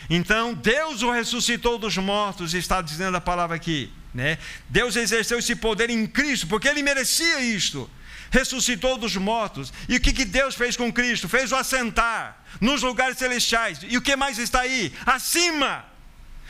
Então, 0.09 0.53
Deus 0.53 1.01
o 1.01 1.11
ressuscitou 1.11 1.77
dos 1.77 1.97
mortos, 1.97 2.53
está 2.53 2.81
dizendo 2.81 3.17
a 3.17 3.21
palavra 3.21 3.55
aqui. 3.55 3.91
Né? 4.13 4.37
Deus 4.69 4.95
exerceu 4.95 5.39
esse 5.39 5.55
poder 5.55 5.89
em 5.89 6.07
Cristo, 6.07 6.47
porque 6.47 6.67
ele 6.67 6.81
merecia 6.81 7.39
isto. 7.41 7.89
Ressuscitou 8.31 8.97
dos 8.97 9.15
mortos. 9.15 9.71
E 9.87 9.95
o 9.95 10.01
que, 10.01 10.11
que 10.11 10.25
Deus 10.25 10.55
fez 10.55 10.75
com 10.75 10.91
Cristo? 10.91 11.29
Fez 11.29 11.51
o 11.51 11.55
assentar 11.55 12.43
nos 12.59 12.81
lugares 12.81 13.17
celestiais. 13.17 13.79
E 13.83 13.97
o 13.97 14.01
que 14.01 14.15
mais 14.15 14.37
está 14.37 14.61
aí? 14.61 14.93
Acima 15.05 15.85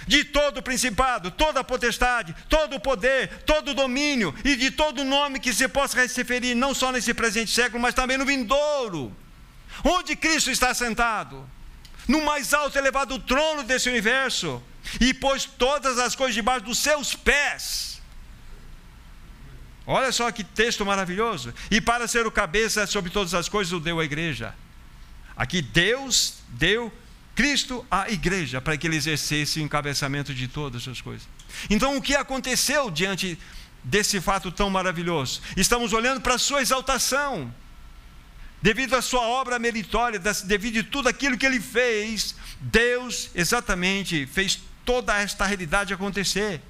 de 0.08 0.24
todo 0.24 0.60
o 0.60 0.64
principado, 0.64 1.30
toda 1.32 1.64
potestade, 1.64 2.36
todo 2.48 2.78
o 2.78 2.80
poder, 2.80 3.44
todo 3.46 3.74
domínio 3.74 4.34
e 4.44 4.56
de 4.56 4.72
todo 4.72 5.04
nome 5.04 5.40
que 5.40 5.54
se 5.54 5.68
possa 5.68 6.00
referir, 6.02 6.56
não 6.56 6.74
só 6.74 6.92
nesse 6.92 7.14
presente 7.14 7.52
século, 7.52 7.82
mas 7.82 7.94
também 7.94 8.18
no 8.18 8.26
vindouro. 8.26 9.16
Onde 9.84 10.16
Cristo 10.16 10.50
está 10.50 10.74
sentado? 10.74 11.48
No 12.08 12.22
mais 12.22 12.54
alto 12.54 12.78
e 12.78 12.80
elevado 12.80 13.20
trono 13.20 13.64
desse 13.64 13.90
universo, 13.90 14.64
e 15.00 15.14
pôs 15.14 15.46
todas 15.46 15.98
as 15.98 16.16
coisas 16.16 16.36
debaixo 16.36 16.66
dos 16.66 16.78
seus 16.78 17.14
pés. 17.14 18.02
Olha 19.86 20.12
só 20.12 20.30
que 20.32 20.44
texto 20.44 20.86
maravilhoso. 20.86 21.54
E 21.72 21.80
para 21.80 22.08
ser 22.08 22.28
o 22.28 22.32
cabeça 22.32 22.86
sobre 22.86 23.10
todas 23.10 23.34
as 23.34 23.48
coisas, 23.48 23.72
o 23.72 23.80
deu 23.80 24.00
à 24.00 24.06
igreja. 24.06 24.54
Aqui 25.36 25.62
Deus 25.62 26.40
deu 26.50 26.92
Cristo 27.34 27.86
à 27.90 28.10
igreja, 28.10 28.60
para 28.60 28.76
que 28.76 28.88
ele 28.88 28.96
exercesse 28.96 29.60
o 29.60 29.64
encabeçamento 29.64 30.34
de 30.34 30.48
todas 30.48 30.88
as 30.88 31.00
coisas. 31.00 31.28
Então, 31.70 31.96
o 31.96 32.02
que 32.02 32.16
aconteceu 32.16 32.90
diante 32.90 33.40
desse 33.84 34.20
fato 34.20 34.52
tão 34.52 34.70
maravilhoso? 34.70 35.42
Estamos 35.56 35.94
olhando 35.94 36.20
para 36.20 36.34
a 36.34 36.40
sua 36.40 36.62
exaltação, 36.62 37.54
devido 38.62 38.96
à 38.96 39.04
sua 39.04 39.22
obra 39.22 39.60
meritória, 39.60 40.20
devido 40.46 40.80
a 40.80 40.92
tudo 40.92 41.08
aquilo 41.08 41.38
que 41.38 41.46
ele 41.46 41.62
fez, 41.62 42.36
Deus 42.60 43.30
exatamente 43.36 44.26
fez 44.26 44.60
toda 44.88 45.16
esta 45.20 45.46
realidade 45.46 45.94
acontecer. 45.94 46.62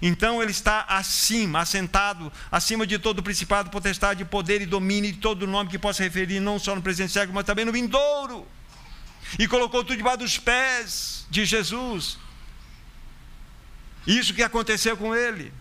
Então 0.00 0.40
ele 0.40 0.52
está 0.52 0.82
acima, 0.82 1.60
assentado, 1.60 2.30
acima 2.52 2.86
de 2.86 2.98
todo 2.98 3.22
principado, 3.22 3.70
potestade, 3.70 4.24
poder 4.24 4.60
e 4.60 4.66
domínio, 4.66 5.10
de 5.10 5.18
todo 5.18 5.46
nome 5.46 5.70
que 5.70 5.78
possa 5.78 6.04
referir, 6.04 6.38
não 6.38 6.58
só 6.58 6.76
no 6.76 6.82
presente 6.82 7.12
século, 7.12 7.34
mas 7.34 7.44
também 7.44 7.64
no 7.64 7.72
vindouro 7.72 8.46
e 9.38 9.48
colocou 9.48 9.82
tudo 9.82 9.96
debaixo 9.96 10.18
dos 10.18 10.38
pés 10.38 11.26
de 11.30 11.44
Jesus. 11.44 12.18
Isso 14.06 14.32
que 14.32 14.42
aconteceu 14.42 14.96
com 14.96 15.14
ele. 15.14 15.52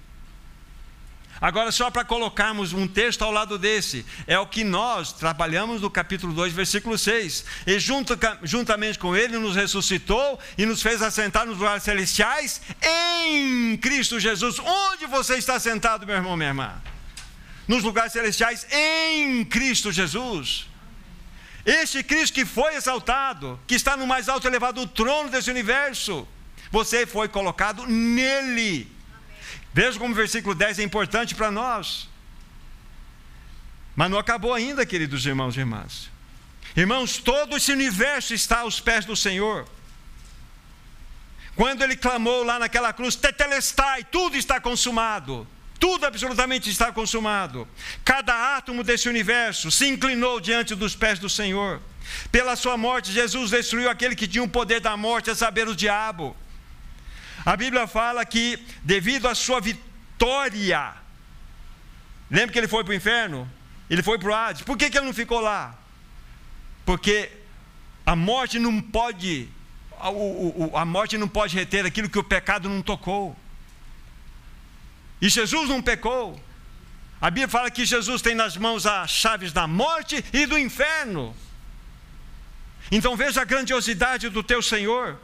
Agora, 1.39 1.71
só 1.71 1.91
para 1.91 2.04
colocarmos 2.04 2.73
um 2.73 2.88
texto 2.88 3.21
ao 3.21 3.32
lado 3.32 3.58
desse, 3.58 4.06
é 4.26 4.39
o 4.39 4.47
que 4.47 4.63
nós 4.63 5.13
trabalhamos 5.13 5.82
no 5.82 5.89
capítulo 5.89 6.34
2, 6.34 6.54
versículo 6.54 6.97
6. 6.97 7.45
E 7.67 7.80
junto, 7.80 8.17
juntamente 8.43 8.97
com 8.97 9.15
ele 9.15 9.38
nos 9.38 9.56
ressuscitou 9.56 10.39
e 10.58 10.65
nos 10.65 10.82
fez 10.82 11.02
assentar 11.02 11.45
nos 11.45 11.58
lugares 11.58 11.84
celestiais 11.84 12.62
em 12.82 13.78
Cristo 13.78 14.19
Jesus. 14.19 14.58
Onde 14.60 15.06
você 15.06 15.36
está 15.36 15.60
sentado, 15.60 16.08
meu 16.08 16.15
irmão, 16.15 16.36
minha 16.36 16.50
irmã? 16.50 16.82
Nos 17.67 17.84
lugares 17.84 18.13
celestiais 18.13 18.65
em 18.71 19.45
Cristo 19.45 19.91
Jesus. 19.91 20.67
Este 21.65 22.02
Cristo 22.02 22.34
que 22.34 22.45
foi 22.45 22.76
exaltado, 22.76 23.60
que 23.67 23.76
está 23.76 23.97
no 23.97 24.08
mais 24.08 24.30
alto 24.30 24.47
elevado 24.47 24.88
trono 24.88 25.30
desse 25.30 25.52
universo, 25.52 26.26
você 26.71 27.06
foi 27.06 27.28
colocado 27.28 27.86
nele. 27.86 28.97
Veja 29.78 30.00
como 30.00 30.12
o 30.12 30.16
versículo 30.16 30.56
10 30.56 30.80
é 30.80 30.84
importante 30.84 31.36
para 31.36 31.52
nós. 31.52 32.10
Mas 33.96 34.10
não 34.10 34.18
acabou 34.18 34.52
ainda, 34.52 34.84
queridos 34.88 35.24
irmãos 35.24 35.56
e 35.56 35.60
irmãs. 35.60 36.10
Irmãos, 36.76 37.20
todo 37.20 37.56
esse 37.56 37.72
universo 37.72 38.34
está 38.34 38.62
aos 38.62 38.80
pés 38.80 39.06
do 39.06 39.16
Senhor. 39.16 39.68
Quando 41.56 41.84
ele 41.84 41.96
clamou 41.96 42.44
lá 42.44 42.58
naquela 42.58 42.92
cruz, 42.92 43.16
tetelestai, 43.16 44.04
tudo 44.06 44.36
está 44.36 44.60
consumado. 44.60 45.48
Tudo 45.80 46.08
absolutamente 46.08 46.72
está 46.72 46.92
consumado. 46.92 47.68
Cada 48.04 48.58
átomo 48.58 48.84
desse 48.84 49.08
universo 49.08 49.70
se 49.70 49.88
inclinou 49.88 50.40
diante 50.40 50.74
dos 50.74 50.96
pés 50.96 51.20
do 51.20 51.30
Senhor. 51.30 51.80
Pela 52.32 52.56
sua 52.56 52.78
morte, 52.78 53.12
Jesus 53.12 53.52
destruiu 53.52 53.92
aquele 53.92 54.16
que 54.16 54.28
tinha 54.28 54.44
o 54.44 54.50
poder 54.50 54.80
da 54.80 54.98
morte, 54.98 55.30
a 55.30 55.36
saber, 55.36 55.68
o 55.68 55.76
diabo. 55.76 56.36
A 57.48 57.56
Bíblia 57.56 57.88
fala 57.88 58.26
que, 58.26 58.62
devido 58.84 59.26
à 59.26 59.34
sua 59.34 59.62
vitória, 59.62 60.94
lembra 62.30 62.52
que 62.52 62.60
ele 62.60 62.68
foi 62.68 62.84
para 62.84 62.92
o 62.92 62.94
inferno? 62.94 63.50
Ele 63.90 64.04
foi 64.04 64.20
para 64.20 64.30
o 64.30 64.34
Hades. 64.34 64.64
Por 64.64 64.78
que, 64.78 64.90
que 64.90 64.98
ele 64.98 65.06
não 65.06 65.14
ficou 65.14 65.40
lá? 65.40 65.74
Porque 66.86 67.32
a 68.06 68.18
morte 68.18 68.60
não 68.60 68.82
pode, 68.82 69.48
a, 69.98 70.82
a 70.82 70.84
morte 70.84 71.18
não 71.18 71.30
pode 71.30 71.56
reter 71.56 71.86
aquilo 71.86 72.10
que 72.10 72.20
o 72.20 72.24
pecado 72.24 72.68
não 72.68 72.82
tocou. 72.82 73.34
E 75.22 75.30
Jesus 75.30 75.70
não 75.70 75.82
pecou. 75.82 76.38
A 77.22 77.32
Bíblia 77.32 77.48
fala 77.48 77.72
que 77.72 77.86
Jesus 77.86 78.22
tem 78.22 78.36
nas 78.36 78.58
mãos 78.58 78.86
as 78.86 79.10
chaves 79.10 79.54
da 79.54 79.66
morte 79.66 80.22
e 80.34 80.46
do 80.46 80.60
inferno. 80.60 81.34
Então 82.92 83.16
veja 83.16 83.42
a 83.42 83.46
grandiosidade 83.46 84.28
do 84.28 84.44
teu 84.44 84.62
Senhor. 84.62 85.18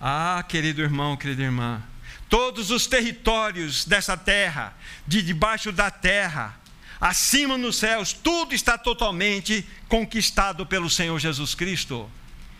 Ah, 0.00 0.44
querido 0.46 0.82
irmão, 0.82 1.16
querida 1.16 1.42
irmã, 1.42 1.82
todos 2.28 2.70
os 2.70 2.86
territórios 2.86 3.84
dessa 3.84 4.16
terra, 4.16 4.74
de 5.06 5.22
debaixo 5.22 5.72
da 5.72 5.90
terra, 5.90 6.58
acima 7.00 7.56
nos 7.56 7.76
céus, 7.76 8.12
tudo 8.12 8.54
está 8.54 8.76
totalmente 8.76 9.66
conquistado 9.88 10.66
pelo 10.66 10.90
Senhor 10.90 11.18
Jesus 11.18 11.54
Cristo. 11.54 12.10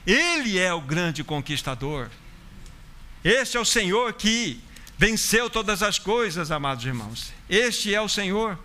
Ele 0.06 0.58
é 0.58 0.72
o 0.72 0.80
grande 0.80 1.24
conquistador. 1.24 2.10
Este 3.24 3.56
é 3.56 3.60
o 3.60 3.64
Senhor 3.64 4.12
que 4.12 4.60
venceu 4.96 5.50
todas 5.50 5.82
as 5.82 5.98
coisas, 5.98 6.50
amados 6.50 6.84
irmãos. 6.84 7.32
Este 7.50 7.94
é 7.94 8.00
o 8.00 8.08
Senhor. 8.08 8.58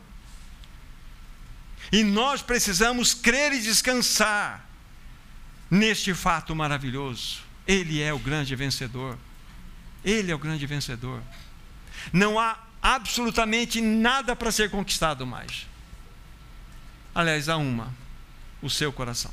E 1.92 2.04
nós 2.04 2.42
precisamos 2.42 3.14
crer 3.14 3.52
e 3.54 3.60
descansar 3.60 4.66
neste 5.70 6.14
fato 6.14 6.56
maravilhoso. 6.56 7.41
Ele 7.68 8.02
é 8.02 8.14
o 8.14 8.20
grande 8.20 8.56
vencedor. 8.56 9.18
Ele 10.04 10.32
é 10.32 10.36
o 10.36 10.40
grande 10.40 10.66
vencedor. 10.66 11.22
Não 12.12 12.40
há 12.40 12.58
absolutamente 12.82 13.80
nada 13.80 14.36
para 14.36 14.52
ser 14.52 14.70
conquistado 14.70 15.26
mais. 15.26 15.68
Aliás, 17.14 17.50
há 17.50 17.58
uma: 17.58 17.94
o 18.62 18.70
seu 18.70 18.92
coração. 18.92 19.32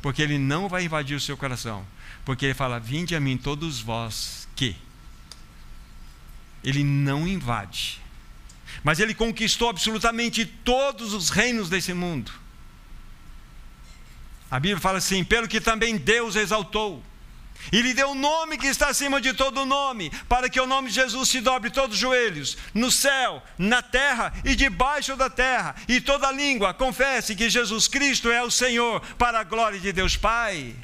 Porque 0.00 0.20
ele 0.20 0.38
não 0.38 0.68
vai 0.68 0.84
invadir 0.84 1.16
o 1.16 1.20
seu 1.20 1.36
coração. 1.36 1.86
Porque 2.24 2.46
ele 2.46 2.54
fala: 2.54 2.80
Vinde 2.80 3.14
a 3.14 3.20
mim, 3.20 3.36
todos 3.36 3.80
vós 3.80 4.48
que. 4.56 4.76
Ele 6.64 6.82
não 6.82 7.26
invade. 7.26 8.00
Mas 8.82 8.98
ele 8.98 9.14
conquistou 9.14 9.68
absolutamente 9.68 10.44
todos 10.44 11.12
os 11.12 11.28
reinos 11.28 11.68
desse 11.68 11.92
mundo. 11.92 12.32
A 14.50 14.58
Bíblia 14.58 14.80
fala 14.80 14.98
assim: 14.98 15.22
pelo 15.22 15.48
que 15.48 15.60
também 15.60 15.96
Deus 15.96 16.36
exaltou. 16.36 17.02
E 17.70 17.80
lhe 17.80 17.94
deu 17.94 18.08
o 18.08 18.12
um 18.12 18.14
nome 18.14 18.58
que 18.58 18.66
está 18.66 18.88
acima 18.88 19.20
de 19.20 19.32
todo 19.32 19.64
nome, 19.64 20.10
para 20.28 20.48
que 20.48 20.60
o 20.60 20.66
nome 20.66 20.88
de 20.88 20.94
Jesus 20.94 21.28
se 21.28 21.40
dobre 21.40 21.70
todos 21.70 21.94
os 21.94 22.00
joelhos, 22.00 22.56
no 22.74 22.90
céu, 22.90 23.42
na 23.56 23.82
terra 23.82 24.32
e 24.44 24.56
debaixo 24.56 25.14
da 25.16 25.30
terra, 25.30 25.74
e 25.86 26.00
toda 26.00 26.32
língua 26.32 26.74
confesse 26.74 27.36
que 27.36 27.48
Jesus 27.48 27.86
Cristo 27.86 28.30
é 28.30 28.42
o 28.42 28.50
Senhor, 28.50 29.00
para 29.16 29.40
a 29.40 29.44
glória 29.44 29.78
de 29.78 29.92
Deus 29.92 30.16
Pai. 30.16 30.74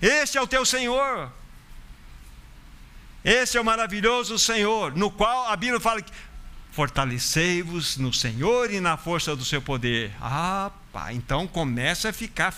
Este 0.00 0.36
é 0.36 0.42
o 0.42 0.46
teu 0.46 0.64
Senhor. 0.64 1.30
Esse 3.24 3.56
é 3.56 3.60
o 3.60 3.64
maravilhoso 3.64 4.38
Senhor, 4.38 4.94
no 4.94 5.10
qual 5.10 5.48
a 5.48 5.56
Bíblia 5.56 5.80
fala 5.80 6.02
que 6.02 6.12
fortalecei-vos 6.72 7.96
no 7.96 8.12
Senhor 8.12 8.70
e 8.70 8.80
na 8.80 8.96
força 8.96 9.34
do 9.36 9.44
seu 9.44 9.62
poder. 9.62 10.12
Ah, 10.20 10.70
pá, 10.92 11.12
então 11.12 11.46
começa 11.46 12.10
a 12.10 12.12
ficar 12.12 12.52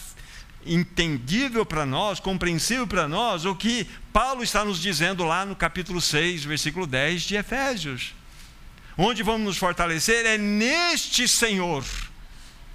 entendível 0.67 1.65
para 1.65 1.87
nós, 1.87 2.21
compreensível 2.21 2.87
para 2.87 3.07
nós, 3.09 3.45
o 3.45 3.55
que 3.55 3.87
Paulo 4.13 4.43
está 4.43 4.65
nos 4.65 4.81
dizendo 4.81 5.25
lá 5.25 5.45
no 5.45 5.55
capítulo 5.55 6.01
6, 6.01 6.45
versículo 6.45 6.87
10 6.87 7.23
de 7.23 7.37
Efésios. 7.37 8.15
Onde 8.99 9.23
vamos 9.23 9.43
nos 9.43 9.57
fortalecer 9.59 10.25
é 10.25 10.39
neste 10.39 11.29
Senhor 11.29 11.85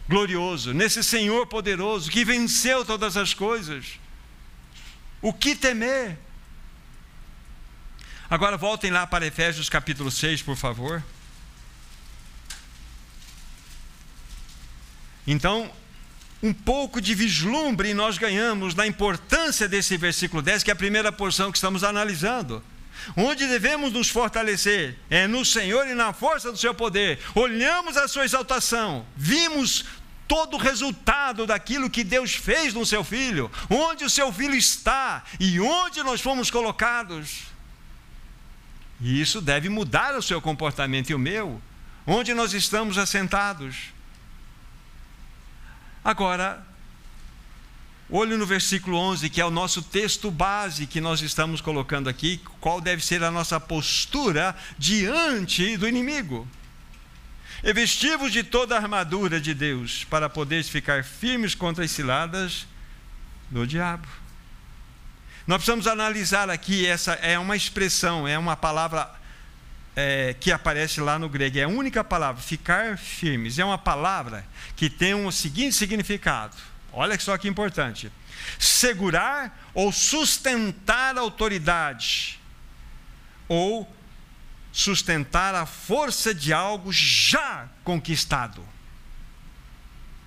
glorioso, 0.07 0.73
nesse 0.73 1.03
Senhor 1.03 1.47
poderoso 1.47 2.11
que 2.11 2.25
venceu 2.25 2.83
todas 2.85 3.17
as 3.17 3.33
coisas. 3.33 3.99
O 5.21 5.31
que 5.31 5.55
temer? 5.55 6.17
Agora 8.29 8.57
voltem 8.57 8.91
lá 8.91 9.05
para 9.05 9.25
Efésios 9.25 9.69
capítulo 9.69 10.09
6, 10.09 10.41
por 10.41 10.55
favor. 10.55 11.03
Então, 15.25 15.71
um 16.43 16.53
pouco 16.53 16.99
de 16.99 17.13
vislumbre 17.13 17.93
nós 17.93 18.17
ganhamos 18.17 18.73
na 18.73 18.87
importância 18.87 19.67
desse 19.67 19.95
versículo 19.97 20.41
10, 20.41 20.63
que 20.63 20.71
é 20.71 20.73
a 20.73 20.75
primeira 20.75 21.11
porção 21.11 21.51
que 21.51 21.57
estamos 21.57 21.83
analisando. 21.83 22.63
Onde 23.15 23.47
devemos 23.47 23.91
nos 23.91 24.09
fortalecer 24.09 24.97
é 25.09 25.27
no 25.27 25.43
Senhor 25.43 25.87
e 25.87 25.93
na 25.93 26.13
força 26.13 26.51
do 26.51 26.57
seu 26.57 26.73
poder. 26.73 27.19
Olhamos 27.33 27.97
a 27.97 28.07
sua 28.07 28.25
exaltação, 28.25 29.05
vimos 29.15 29.85
todo 30.27 30.53
o 30.53 30.59
resultado 30.59 31.45
daquilo 31.45 31.89
que 31.89 32.03
Deus 32.03 32.33
fez 32.33 32.73
no 32.73 32.85
seu 32.85 33.03
filho, 33.03 33.51
onde 33.69 34.05
o 34.05 34.09
seu 34.09 34.31
filho 34.31 34.55
está 34.55 35.23
e 35.39 35.59
onde 35.59 36.03
nós 36.03 36.21
fomos 36.21 36.49
colocados. 36.49 37.51
E 39.01 39.19
isso 39.19 39.41
deve 39.41 39.67
mudar 39.67 40.15
o 40.15 40.21
seu 40.21 40.39
comportamento 40.41 41.09
e 41.09 41.15
o 41.15 41.19
meu, 41.19 41.61
onde 42.05 42.33
nós 42.33 42.53
estamos 42.53 42.97
assentados. 42.97 43.91
Agora, 46.03 46.65
olhe 48.09 48.35
no 48.35 48.45
versículo 48.45 48.97
11, 48.97 49.29
que 49.29 49.39
é 49.39 49.45
o 49.45 49.51
nosso 49.51 49.83
texto 49.83 50.31
base 50.31 50.87
que 50.87 50.99
nós 50.99 51.21
estamos 51.21 51.61
colocando 51.61 52.09
aqui, 52.09 52.41
qual 52.59 52.81
deve 52.81 53.05
ser 53.05 53.23
a 53.23 53.29
nossa 53.29 53.59
postura 53.59 54.55
diante 54.77 55.77
do 55.77 55.87
inimigo. 55.87 56.47
E 57.63 57.71
vestivos 57.71 58.31
de 58.31 58.43
toda 58.43 58.75
a 58.75 58.79
armadura 58.79 59.39
de 59.39 59.53
Deus, 59.53 60.03
para 60.05 60.27
poderes 60.27 60.67
ficar 60.67 61.03
firmes 61.03 61.53
contra 61.53 61.85
as 61.85 61.91
ciladas 61.91 62.65
do 63.51 63.67
diabo. 63.67 64.07
Nós 65.45 65.57
precisamos 65.57 65.85
analisar 65.85 66.49
aqui, 66.49 66.87
essa 66.87 67.13
é 67.13 67.37
uma 67.37 67.55
expressão, 67.55 68.27
é 68.27 68.39
uma 68.39 68.55
palavra 68.55 69.20
é, 69.95 70.33
que 70.39 70.51
aparece 70.51 71.01
lá 71.01 71.19
no 71.19 71.27
grego, 71.27 71.57
é 71.57 71.63
a 71.63 71.67
única 71.67 72.03
palavra, 72.03 72.41
ficar 72.41 72.97
firmes. 72.97 73.59
É 73.59 73.65
uma 73.65 73.77
palavra 73.77 74.45
que 74.75 74.89
tem 74.89 75.13
um 75.13 75.29
seguinte 75.31 75.75
significado. 75.75 76.55
Olha 76.93 77.19
só 77.19 77.37
que 77.37 77.47
importante: 77.47 78.11
segurar 78.59 79.69
ou 79.73 79.91
sustentar 79.91 81.17
a 81.17 81.21
autoridade, 81.21 82.39
ou 83.47 83.89
sustentar 84.71 85.53
a 85.53 85.65
força 85.65 86.33
de 86.33 86.53
algo 86.53 86.91
já 86.91 87.67
conquistado. 87.83 88.65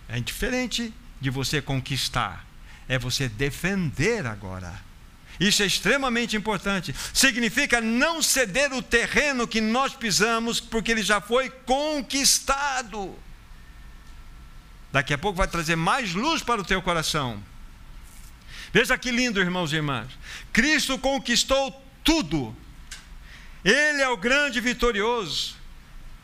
É 0.08 0.20
diferente 0.20 0.92
de 1.20 1.30
você 1.30 1.62
conquistar, 1.62 2.44
é 2.86 2.98
você 2.98 3.28
defender 3.28 4.26
agora. 4.26 4.74
Isso 5.38 5.62
é 5.62 5.66
extremamente 5.66 6.36
importante. 6.36 6.94
Significa 7.12 7.80
não 7.80 8.22
ceder 8.22 8.72
o 8.72 8.82
terreno 8.82 9.48
que 9.48 9.60
nós 9.60 9.94
pisamos, 9.94 10.60
porque 10.60 10.92
ele 10.92 11.02
já 11.02 11.20
foi 11.20 11.50
conquistado. 11.50 13.16
Daqui 14.92 15.12
a 15.12 15.18
pouco 15.18 15.38
vai 15.38 15.48
trazer 15.48 15.76
mais 15.76 16.14
luz 16.14 16.42
para 16.42 16.60
o 16.60 16.64
teu 16.64 16.80
coração. 16.80 17.42
Veja 18.72 18.96
que 18.96 19.10
lindo, 19.10 19.40
irmãos 19.40 19.72
e 19.72 19.76
irmãs. 19.76 20.08
Cristo 20.52 20.98
conquistou 20.98 21.82
tudo 22.02 22.56
ele 23.64 24.02
é 24.02 24.08
o 24.08 24.16
grande 24.16 24.60
vitorioso. 24.60 25.56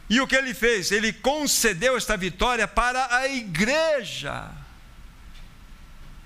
E 0.09 0.21
o 0.21 0.27
que 0.27 0.37
ele 0.37 0.53
fez? 0.53 0.93
Ele 0.93 1.13
concedeu 1.13 1.97
esta 1.97 2.17
vitória 2.17 2.69
para 2.69 3.17
a 3.17 3.29
igreja. 3.29 4.51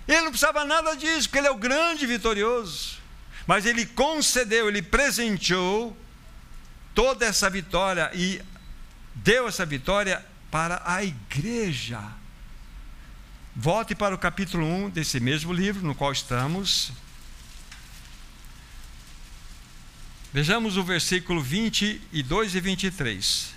Ele 0.07 0.21
não 0.21 0.31
precisava 0.31 0.65
nada 0.65 0.95
disso, 0.95 1.29
porque 1.29 1.39
ele 1.39 1.49
é 1.49 1.51
o 1.51 1.57
grande 1.57 2.07
vitorioso. 2.07 2.99
Mas 3.47 3.67
ele 3.67 3.87
concedeu, 3.87 4.69
ele 4.69 4.83
presenteou 4.83 5.97
toda 6.95 7.27
essa 7.27 7.49
vitória 7.51 8.11
e 8.15 8.41
deu 9.15 9.49
essa 9.49 9.65
vitória 9.65 10.25
para 10.51 10.83
a 10.85 11.03
igreja. 11.03 12.01
Volte 13.57 13.95
para 13.95 14.15
o 14.15 14.19
capítulo 14.19 14.67
1 14.67 14.91
desse 14.91 15.21
mesmo 15.21 15.53
livro 15.53 15.87
no 15.87 15.95
qual 15.95 16.13
estamos. 16.13 16.93
Vejamos 20.33 20.77
o 20.77 20.83
versículo 20.83 21.41
22 21.41 22.55
e 22.55 22.61
23. 22.61 23.54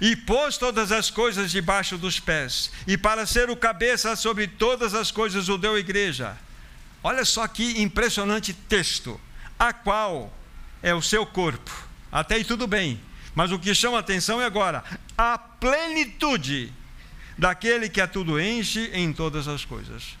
E 0.00 0.14
pôs 0.14 0.58
todas 0.58 0.92
as 0.92 1.10
coisas 1.10 1.50
debaixo 1.50 1.96
dos 1.96 2.20
pés, 2.20 2.70
e 2.86 2.96
para 2.96 3.26
ser 3.26 3.50
o 3.50 3.56
cabeça 3.56 4.14
sobre 4.16 4.46
todas 4.46 4.94
as 4.94 5.10
coisas 5.10 5.48
o 5.48 5.56
deu 5.56 5.74
à 5.74 5.78
igreja. 5.78 6.36
Olha 7.02 7.24
só 7.24 7.46
que 7.46 7.80
impressionante 7.80 8.52
texto, 8.52 9.20
a 9.58 9.72
qual 9.72 10.32
é 10.82 10.94
o 10.94 11.02
seu 11.02 11.24
corpo. 11.24 11.70
Até 12.10 12.36
aí 12.36 12.44
tudo 12.44 12.66
bem, 12.66 13.00
mas 13.34 13.52
o 13.52 13.58
que 13.58 13.74
chama 13.74 13.98
atenção 13.98 14.40
é 14.40 14.44
agora 14.44 14.82
a 15.16 15.38
plenitude 15.38 16.72
daquele 17.36 17.88
que 17.88 18.00
a 18.00 18.06
tudo 18.06 18.40
enche 18.40 18.90
em 18.92 19.12
todas 19.12 19.46
as 19.48 19.64
coisas. 19.64 20.16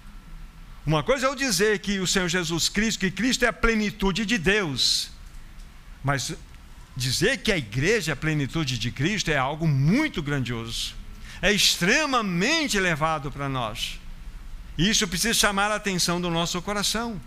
Uma 0.84 1.02
coisa 1.02 1.26
é 1.26 1.28
eu 1.28 1.34
dizer 1.34 1.80
que 1.80 1.98
o 1.98 2.06
Senhor 2.06 2.28
Jesus 2.28 2.68
Cristo, 2.68 3.00
que 3.00 3.10
Cristo 3.10 3.44
é 3.44 3.48
a 3.48 3.52
plenitude 3.52 4.24
de 4.24 4.38
Deus, 4.38 5.10
mas 6.04 6.34
dizer 6.96 7.38
que 7.38 7.52
a 7.52 7.58
igreja 7.58 8.12
é 8.12 8.14
a 8.14 8.16
plenitude 8.16 8.78
de 8.78 8.90
Cristo 8.90 9.30
é 9.30 9.36
algo 9.36 9.68
muito 9.68 10.22
grandioso, 10.22 10.94
é 11.42 11.52
extremamente 11.52 12.76
elevado 12.76 13.30
para 13.30 13.48
nós. 13.48 14.00
Isso 14.78 15.06
precisa 15.06 15.34
chamar 15.34 15.70
a 15.70 15.76
atenção 15.76 16.20
do 16.20 16.30
nosso 16.30 16.60
coração. 16.62 17.20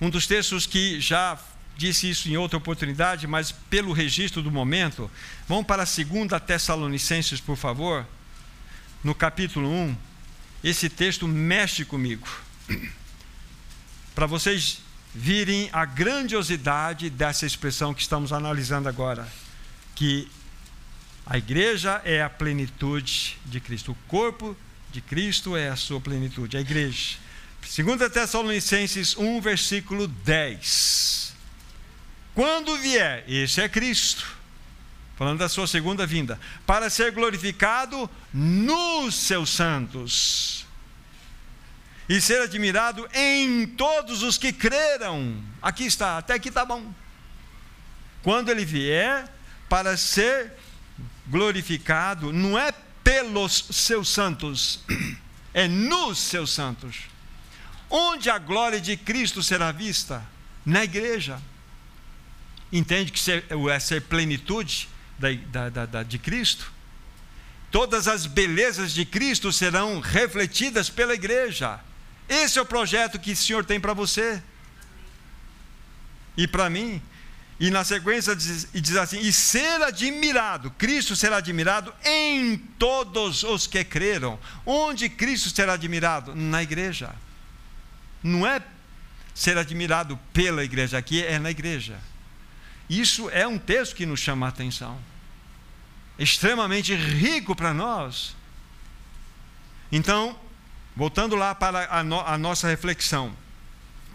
Um 0.00 0.10
dos 0.10 0.26
textos 0.26 0.66
que 0.66 1.00
já 1.00 1.38
disse 1.76 2.08
isso 2.10 2.28
em 2.28 2.36
outra 2.36 2.56
oportunidade, 2.56 3.26
mas 3.26 3.52
pelo 3.52 3.92
registro 3.92 4.42
do 4.42 4.50
momento, 4.50 5.10
vamos 5.48 5.66
para 5.66 5.82
a 5.82 5.86
segunda 5.86 6.38
Tessalonicenses, 6.38 7.40
por 7.40 7.56
favor, 7.56 8.06
no 9.02 9.14
capítulo 9.14 9.68
1. 9.68 9.96
Esse 10.62 10.88
texto 10.88 11.26
mexe 11.26 11.84
comigo. 11.84 12.26
Para 14.14 14.26
vocês 14.26 14.83
virem 15.14 15.70
a 15.72 15.84
grandiosidade 15.84 17.08
dessa 17.08 17.46
expressão 17.46 17.94
que 17.94 18.02
estamos 18.02 18.32
analisando 18.32 18.88
agora, 18.88 19.28
que 19.94 20.28
a 21.24 21.38
igreja 21.38 22.02
é 22.04 22.20
a 22.20 22.28
plenitude 22.28 23.38
de 23.46 23.60
Cristo, 23.60 23.92
o 23.92 24.08
corpo 24.08 24.56
de 24.90 25.00
Cristo 25.00 25.56
é 25.56 25.68
a 25.68 25.76
sua 25.76 26.00
plenitude, 26.00 26.56
a 26.56 26.60
igreja. 26.60 27.16
2 27.62 28.12
Tessalonicenses 28.12 29.16
1, 29.16 29.40
versículo 29.40 30.08
10. 30.08 31.32
Quando 32.34 32.76
vier, 32.78 33.24
esse 33.28 33.60
é 33.60 33.68
Cristo, 33.68 34.26
falando 35.16 35.38
da 35.38 35.48
sua 35.48 35.66
segunda 35.66 36.04
vinda, 36.04 36.38
para 36.66 36.90
ser 36.90 37.12
glorificado 37.12 38.10
nos 38.32 39.14
seus 39.14 39.48
santos 39.50 40.63
e 42.08 42.20
ser 42.20 42.42
admirado 42.42 43.08
em 43.14 43.66
todos 43.66 44.22
os 44.22 44.36
que 44.36 44.52
creram. 44.52 45.42
Aqui 45.62 45.84
está, 45.84 46.18
até 46.18 46.34
aqui 46.34 46.48
está 46.48 46.64
bom. 46.64 46.92
Quando 48.22 48.50
ele 48.50 48.64
vier 48.64 49.28
para 49.68 49.96
ser 49.96 50.52
glorificado, 51.26 52.32
não 52.32 52.58
é 52.58 52.72
pelos 53.02 53.66
seus 53.70 54.08
santos, 54.08 54.80
é 55.52 55.66
nos 55.68 56.18
seus 56.18 56.52
santos. 56.52 57.02
Onde 57.88 58.28
a 58.30 58.38
glória 58.38 58.80
de 58.80 58.96
Cristo 58.96 59.42
será 59.42 59.72
vista? 59.72 60.24
Na 60.64 60.84
igreja. 60.84 61.40
Entende 62.72 63.12
que 63.12 63.20
é 63.30 63.78
ser 63.78 64.02
plenitude 64.02 64.88
da, 65.18 65.68
da, 65.68 65.86
da, 65.86 66.02
de 66.02 66.18
Cristo? 66.18 66.72
Todas 67.70 68.08
as 68.08 68.26
belezas 68.26 68.92
de 68.92 69.04
Cristo 69.04 69.52
serão 69.52 70.00
refletidas 70.00 70.88
pela 70.88 71.14
igreja. 71.14 71.80
Esse 72.28 72.58
é 72.58 72.62
o 72.62 72.66
projeto 72.66 73.18
que 73.18 73.32
o 73.32 73.36
Senhor 73.36 73.64
tem 73.64 73.78
para 73.78 73.92
você 73.92 74.42
e 76.36 76.46
para 76.46 76.70
mim. 76.70 77.02
E 77.58 77.70
na 77.70 77.84
sequência 77.84 78.34
diz, 78.34 78.68
diz 78.72 78.96
assim: 78.96 79.20
e 79.20 79.32
ser 79.32 79.80
admirado, 79.82 80.70
Cristo 80.72 81.14
será 81.14 81.36
admirado 81.36 81.94
em 82.04 82.56
todos 82.56 83.44
os 83.44 83.66
que 83.66 83.84
creram. 83.84 84.38
Onde 84.66 85.08
Cristo 85.08 85.50
será 85.50 85.74
admirado? 85.74 86.34
Na 86.34 86.62
igreja. 86.62 87.14
Não 88.22 88.46
é 88.46 88.60
ser 89.34 89.58
admirado 89.58 90.18
pela 90.32 90.64
igreja, 90.64 90.96
aqui 90.98 91.24
é 91.24 91.38
na 91.38 91.50
igreja. 91.50 91.98
Isso 92.88 93.30
é 93.30 93.46
um 93.46 93.58
texto 93.58 93.94
que 93.94 94.06
nos 94.06 94.20
chama 94.20 94.46
a 94.46 94.48
atenção. 94.48 94.98
Extremamente 96.18 96.94
rico 96.94 97.54
para 97.54 97.74
nós. 97.74 98.36
Então, 99.90 100.38
Voltando 100.96 101.34
lá 101.34 101.54
para 101.54 101.88
a, 101.90 102.02
no, 102.02 102.20
a 102.20 102.38
nossa 102.38 102.68
reflexão. 102.68 103.34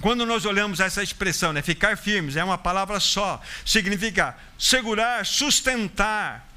Quando 0.01 0.25
nós 0.25 0.45
olhamos 0.45 0.79
essa 0.79 1.03
expressão, 1.03 1.51
né, 1.51 1.61
ficar 1.61 1.97
firmes, 1.97 2.37
é 2.37 2.43
uma 2.43 2.57
palavra 2.57 2.99
só, 2.99 3.41
significa 3.65 4.37
segurar, 4.57 5.25
sustentar, 5.25 6.47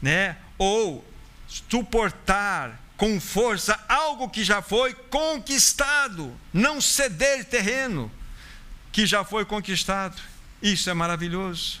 né, 0.00 0.36
ou 0.58 1.04
suportar 1.46 2.80
com 2.96 3.20
força 3.20 3.78
algo 3.88 4.28
que 4.28 4.42
já 4.42 4.60
foi 4.60 4.94
conquistado, 4.94 6.36
não 6.52 6.80
ceder 6.80 7.44
terreno 7.44 8.10
que 8.90 9.06
já 9.06 9.24
foi 9.24 9.44
conquistado. 9.44 10.20
Isso 10.60 10.90
é 10.90 10.94
maravilhoso. 10.94 11.80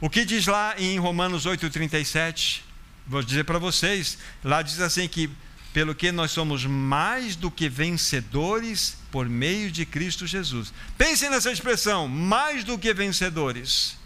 O 0.00 0.10
que 0.10 0.24
diz 0.24 0.46
lá 0.46 0.74
em 0.78 0.98
Romanos 0.98 1.46
8:37? 1.46 2.62
Vou 3.06 3.22
dizer 3.22 3.44
para 3.44 3.58
vocês, 3.58 4.18
lá 4.42 4.60
diz 4.60 4.80
assim 4.80 5.06
que 5.08 5.30
pelo 5.74 5.92
que 5.92 6.12
nós 6.12 6.30
somos 6.30 6.64
mais 6.64 7.34
do 7.34 7.50
que 7.50 7.68
vencedores 7.68 8.96
por 9.10 9.28
meio 9.28 9.72
de 9.72 9.84
Cristo 9.84 10.24
Jesus. 10.24 10.72
Pense 10.96 11.28
nessa 11.28 11.50
expressão, 11.50 12.06
mais 12.06 12.62
do 12.62 12.78
que 12.78 12.94
vencedores. 12.94 13.98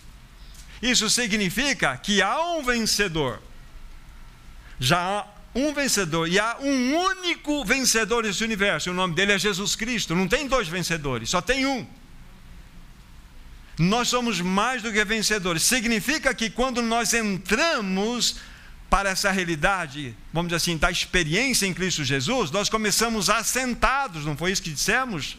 Isso 0.80 1.10
significa 1.10 1.94
que 1.98 2.22
há 2.22 2.40
um 2.54 2.62
vencedor. 2.64 3.42
Já 4.80 4.98
há 4.98 5.26
um 5.54 5.74
vencedor 5.74 6.26
e 6.26 6.38
há 6.38 6.56
um 6.58 6.96
único 6.96 7.62
vencedor 7.66 8.24
nesse 8.24 8.42
universo. 8.42 8.90
O 8.90 8.94
nome 8.94 9.14
dele 9.14 9.32
é 9.32 9.38
Jesus 9.38 9.76
Cristo. 9.76 10.14
Não 10.14 10.26
tem 10.26 10.48
dois 10.48 10.68
vencedores, 10.68 11.28
só 11.28 11.42
tem 11.42 11.66
um. 11.66 11.86
Nós 13.78 14.08
somos 14.08 14.40
mais 14.40 14.80
do 14.80 14.90
que 14.90 15.04
vencedores. 15.04 15.64
Significa 15.64 16.32
que 16.32 16.48
quando 16.48 16.80
nós 16.80 17.12
entramos 17.12 18.36
para 18.90 19.10
essa 19.10 19.30
realidade, 19.30 20.16
vamos 20.32 20.48
dizer 20.48 20.56
assim, 20.56 20.76
da 20.76 20.90
experiência 20.90 21.66
em 21.66 21.74
Cristo 21.74 22.04
Jesus, 22.04 22.50
nós 22.50 22.68
começamos 22.68 23.28
assentados, 23.28 24.24
não 24.24 24.36
foi 24.36 24.52
isso 24.52 24.62
que 24.62 24.70
dissemos? 24.70 25.36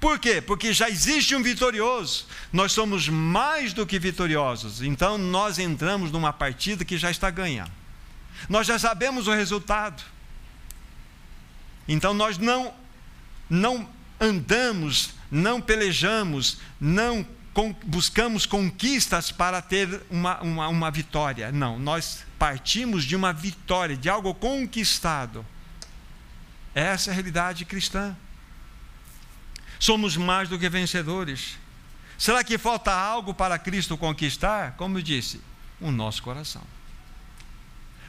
Por 0.00 0.18
quê? 0.18 0.40
Porque 0.40 0.72
já 0.72 0.88
existe 0.88 1.34
um 1.34 1.42
vitorioso. 1.42 2.26
Nós 2.50 2.72
somos 2.72 3.06
mais 3.06 3.74
do 3.74 3.86
que 3.86 3.98
vitoriosos. 3.98 4.80
Então 4.80 5.18
nós 5.18 5.58
entramos 5.58 6.10
numa 6.10 6.32
partida 6.32 6.86
que 6.86 6.96
já 6.96 7.10
está 7.10 7.28
ganha. 7.28 7.66
Nós 8.48 8.66
já 8.66 8.78
sabemos 8.78 9.28
o 9.28 9.34
resultado. 9.34 10.02
Então 11.86 12.14
nós 12.14 12.38
não 12.38 12.72
não 13.48 13.86
andamos, 14.18 15.10
não 15.30 15.60
pelejamos, 15.60 16.58
não 16.80 17.26
buscamos 17.84 18.46
conquistas 18.46 19.32
para 19.32 19.60
ter 19.60 20.02
uma, 20.10 20.40
uma, 20.40 20.68
uma 20.68 20.90
vitória. 20.90 21.50
Não, 21.50 21.78
nós 21.78 22.24
partimos 22.38 23.04
de 23.04 23.16
uma 23.16 23.32
vitória, 23.32 23.96
de 23.96 24.08
algo 24.08 24.32
conquistado. 24.34 25.44
Essa 26.74 27.10
é 27.10 27.12
a 27.12 27.14
realidade 27.14 27.64
cristã. 27.64 28.16
Somos 29.78 30.16
mais 30.16 30.48
do 30.48 30.58
que 30.58 30.68
vencedores. 30.68 31.58
Será 32.16 32.44
que 32.44 32.58
falta 32.58 32.92
algo 32.92 33.34
para 33.34 33.58
Cristo 33.58 33.96
conquistar? 33.96 34.72
Como 34.76 34.98
eu 34.98 35.02
disse, 35.02 35.40
o 35.80 35.90
nosso 35.90 36.22
coração. 36.22 36.62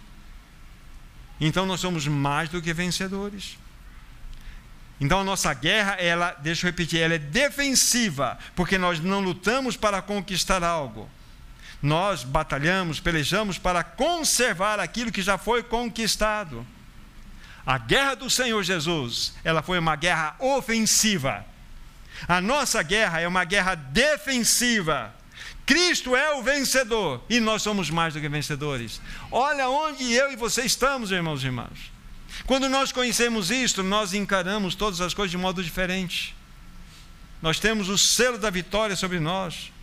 Então 1.39 1.65
nós 1.65 1.79
somos 1.79 2.05
mais 2.07 2.49
do 2.49 2.61
que 2.61 2.73
vencedores. 2.73 3.57
Então 4.99 5.21
a 5.21 5.23
nossa 5.23 5.53
guerra, 5.53 5.93
ela, 5.93 6.35
deixa 6.39 6.65
eu 6.65 6.71
repetir, 6.71 6.99
ela 6.99 7.13
é 7.13 7.19
defensiva, 7.19 8.37
porque 8.55 8.77
nós 8.77 8.99
não 8.99 9.19
lutamos 9.19 9.77
para 9.77 10.01
conquistar 10.01 10.63
algo. 10.63 11.09
Nós 11.81 12.23
batalhamos, 12.23 12.99
pelejamos 12.99 13.59
para 13.59 13.83
conservar 13.83 14.79
aquilo 14.79 15.11
que 15.11 15.21
já 15.21 15.37
foi 15.37 15.61
conquistado. 15.61 16.65
A 17.67 17.77
guerra 17.77 18.15
do 18.15 18.29
Senhor 18.29 18.63
Jesus, 18.63 19.33
ela 19.43 19.61
foi 19.61 19.77
uma 19.77 19.97
guerra 19.97 20.37
ofensiva. 20.39 21.45
A 22.25 22.39
nossa 22.39 22.81
guerra 22.81 23.19
é 23.19 23.27
uma 23.27 23.43
guerra 23.43 23.75
defensiva. 23.75 25.13
Cristo 25.65 26.15
é 26.15 26.33
o 26.33 26.41
vencedor 26.41 27.25
e 27.29 27.41
nós 27.41 27.61
somos 27.61 27.89
mais 27.89 28.13
do 28.13 28.21
que 28.21 28.29
vencedores. 28.29 29.01
Olha 29.29 29.67
onde 29.67 30.13
eu 30.13 30.31
e 30.31 30.37
você 30.37 30.63
estamos, 30.63 31.11
irmãos 31.11 31.43
e 31.43 31.47
irmãs. 31.47 31.91
Quando 32.45 32.69
nós 32.69 32.93
conhecemos 32.93 33.51
isto, 33.51 33.83
nós 33.83 34.13
encaramos 34.13 34.73
todas 34.73 35.01
as 35.01 35.13
coisas 35.13 35.31
de 35.31 35.37
modo 35.37 35.61
diferente. 35.61 36.33
Nós 37.41 37.59
temos 37.59 37.89
o 37.89 37.97
selo 37.97 38.37
da 38.37 38.49
vitória 38.49 38.95
sobre 38.95 39.19
nós. 39.19 39.73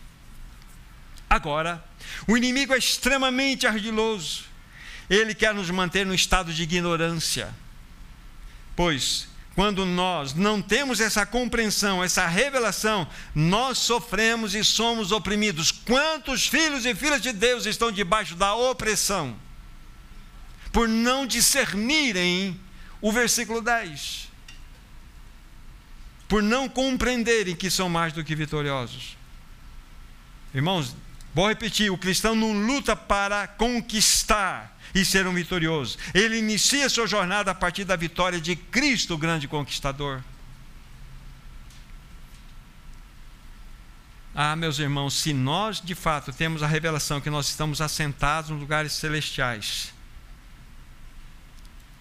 Agora, 1.29 1.85
o 2.27 2.35
inimigo 2.35 2.73
é 2.73 2.79
extremamente 2.79 3.67
ardiloso. 3.67 4.45
Ele 5.07 5.35
quer 5.35 5.53
nos 5.53 5.69
manter 5.69 6.03
no 6.03 6.15
estado 6.15 6.51
de 6.51 6.63
ignorância. 6.63 7.53
Pois, 8.75 9.27
quando 9.55 9.85
nós 9.85 10.33
não 10.33 10.61
temos 10.61 10.99
essa 10.99 11.25
compreensão, 11.25 12.03
essa 12.03 12.27
revelação, 12.27 13.07
nós 13.33 13.77
sofremos 13.77 14.53
e 14.53 14.63
somos 14.63 15.11
oprimidos. 15.11 15.71
Quantos 15.71 16.47
filhos 16.47 16.85
e 16.85 16.93
filhas 16.93 17.21
de 17.21 17.31
Deus 17.31 17.65
estão 17.65 17.91
debaixo 17.91 18.35
da 18.35 18.53
opressão? 18.53 19.35
por 20.75 20.89
não 20.89 21.25
discernirem 21.25 22.59
o 22.99 23.09
versículo 23.09 23.61
10, 23.61 24.27
por 26.27 26.43
não 26.43 26.67
compreenderem 26.67 27.55
que 27.55 27.69
são 27.69 27.87
mais 27.87 28.11
do 28.11 28.25
que 28.25 28.35
vitoriosos. 28.35 29.15
Irmãos, 30.53 30.93
vou 31.33 31.47
repetir: 31.47 31.89
o 31.89 31.97
cristão 31.97 32.35
não 32.35 32.51
luta 32.51 32.93
para 32.93 33.47
conquistar 33.47 34.74
e 34.95 35.03
ser 35.03 35.27
um 35.27 35.33
vitorioso, 35.33 35.97
ele 36.13 36.37
inicia 36.37 36.87
sua 36.87 37.05
jornada 37.05 37.51
a 37.51 37.55
partir 37.55 37.83
da 37.83 37.97
vitória 37.97 38.39
de 38.39 38.55
Cristo, 38.55 39.13
o 39.13 39.17
grande 39.17 39.45
conquistador. 39.45 40.23
Ah, 44.33 44.55
meus 44.55 44.79
irmãos, 44.79 45.13
se 45.15 45.33
nós 45.33 45.81
de 45.81 45.93
fato 45.93 46.31
temos 46.31 46.63
a 46.63 46.67
revelação 46.67 47.19
que 47.19 47.29
nós 47.29 47.49
estamos 47.49 47.81
assentados 47.81 48.49
nos 48.49 48.59
lugares 48.59 48.93
celestiais, 48.93 49.93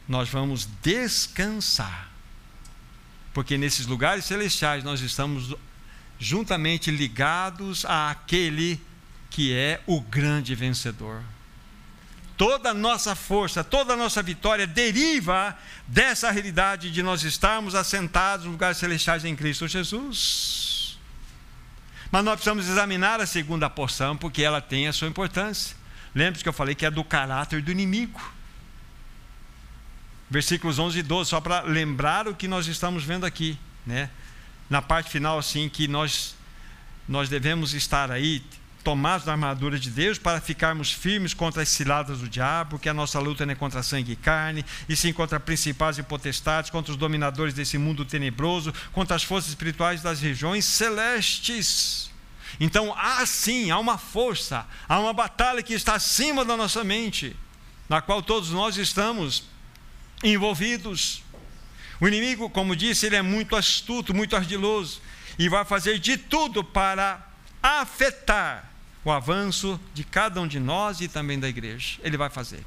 nós 0.09 0.29
vamos 0.29 0.69
descansar. 0.81 2.09
Porque 3.33 3.59
nesses 3.59 3.87
lugares 3.87 4.25
celestiais 4.25 4.85
nós 4.85 5.01
estamos 5.01 5.53
juntamente 6.19 6.93
ligados 6.93 7.85
àquele 7.85 8.81
que 9.31 9.53
é 9.53 9.83
o 9.85 10.01
grande 10.01 10.55
vencedor. 10.55 11.25
Toda 12.37 12.71
a 12.71 12.75
nossa 12.75 13.15
força, 13.15 13.63
toda 13.63 13.95
a 13.95 13.97
nossa 13.97 14.23
vitória 14.23 14.67
deriva 14.67 15.57
dessa 15.87 16.31
realidade 16.31 16.91
de 16.91 17.03
nós 17.03 17.23
estarmos 17.23 17.75
assentados 17.75 18.45
nos 18.45 18.53
lugares 18.53 18.79
celestiais 18.79 19.25
em 19.25 19.37
Cristo 19.37 19.69
Jesus. 19.69 20.99
Mas 22.11 22.25
nós 22.25 22.35
precisamos 22.35 22.69
examinar 22.69 23.21
a 23.21 23.27
segunda 23.27 23.71
porção, 23.71 24.17
porque 24.17 24.43
ela 24.43 24.61
tem 24.61 24.89
a 24.89 24.93
sua 24.93 25.09
importância. 25.09 25.77
Lembre-se 26.15 26.43
que 26.43 26.49
eu 26.49 26.53
falei 26.53 26.75
que 26.75 26.87
é 26.87 26.91
do 26.91 27.05
caráter 27.05 27.63
do 27.63 27.71
inimigo 27.71 28.21
versículos 30.35 30.79
11 30.79 30.99
e 30.99 31.03
12, 31.03 31.31
só 31.31 31.41
para 31.41 31.61
lembrar 31.61 32.27
o 32.27 32.35
que 32.35 32.49
nós 32.49 32.67
estamos 32.67 33.05
vendo 33.05 33.25
aqui, 33.25 33.59
né? 33.87 34.11
Na 34.69 34.81
parte 34.83 35.11
final, 35.11 35.39
assim, 35.39 35.69
que 35.69 35.87
nós, 35.87 36.35
nós 37.09 37.29
devemos 37.29 37.75
estar 37.75 38.11
aí 38.11 38.43
tomados 38.85 39.25
da 39.25 39.33
armadura 39.33 39.79
de 39.79 39.91
Deus 39.91 40.19
para 40.19 40.41
ficarmos 40.43 40.93
firmes 40.93 41.33
contra 41.33 41.63
as 41.63 41.71
ciladas 41.71 42.19
do 42.19 42.29
diabo, 42.29 42.79
que 42.79 42.89
a 42.89 42.95
nossa 42.95 43.19
luta 43.19 43.47
não 43.47 43.53
é 43.53 43.57
contra 43.57 43.83
sangue 43.83 44.13
e 44.13 44.17
carne, 44.17 44.65
e 44.87 44.95
sim 44.95 45.13
contra 45.13 45.41
principais 45.41 45.97
e 45.97 46.03
potestades, 46.03 46.71
contra 46.71 46.93
os 46.93 46.99
dominadores 46.99 47.55
desse 47.55 47.79
mundo 47.79 48.05
tenebroso, 48.05 48.73
contra 48.93 49.17
as 49.17 49.23
forças 49.23 49.49
espirituais 49.49 50.03
das 50.03 50.21
regiões 50.21 50.67
celestes. 50.67 52.11
Então, 52.61 52.95
há 52.97 53.25
sim, 53.25 53.71
há 53.71 53.79
uma 53.79 53.97
força, 53.97 54.67
há 54.87 55.01
uma 55.01 55.15
batalha 55.15 55.63
que 55.63 55.73
está 55.73 55.95
acima 55.95 56.45
da 56.45 56.57
nossa 56.57 56.85
mente, 56.85 57.35
na 57.89 58.03
qual 58.03 58.23
todos 58.23 58.51
nós 58.51 58.77
estamos 58.77 59.45
envolvidos. 60.23 61.23
O 61.99 62.07
inimigo, 62.07 62.51
como 62.51 62.77
disse, 62.77 63.07
ele 63.07 63.17
é 63.17 63.23
muito 63.23 63.57
astuto, 63.57 64.13
muito 64.13 64.37
ardiloso 64.37 65.01
e 65.39 65.49
vai 65.49 65.65
fazer 65.65 65.99
de 65.99 66.19
tudo 66.19 66.63
para 66.63 67.27
afetar 67.63 68.74
o 69.05 69.11
avanço 69.11 69.81
de 69.93 70.03
cada 70.03 70.41
um 70.41 70.47
de 70.47 70.59
nós 70.59 71.01
e 71.01 71.09
também 71.09 71.39
da 71.39 71.49
igreja. 71.49 71.99
Ele 72.03 72.17
vai 72.17 72.31
fazer 72.31 72.65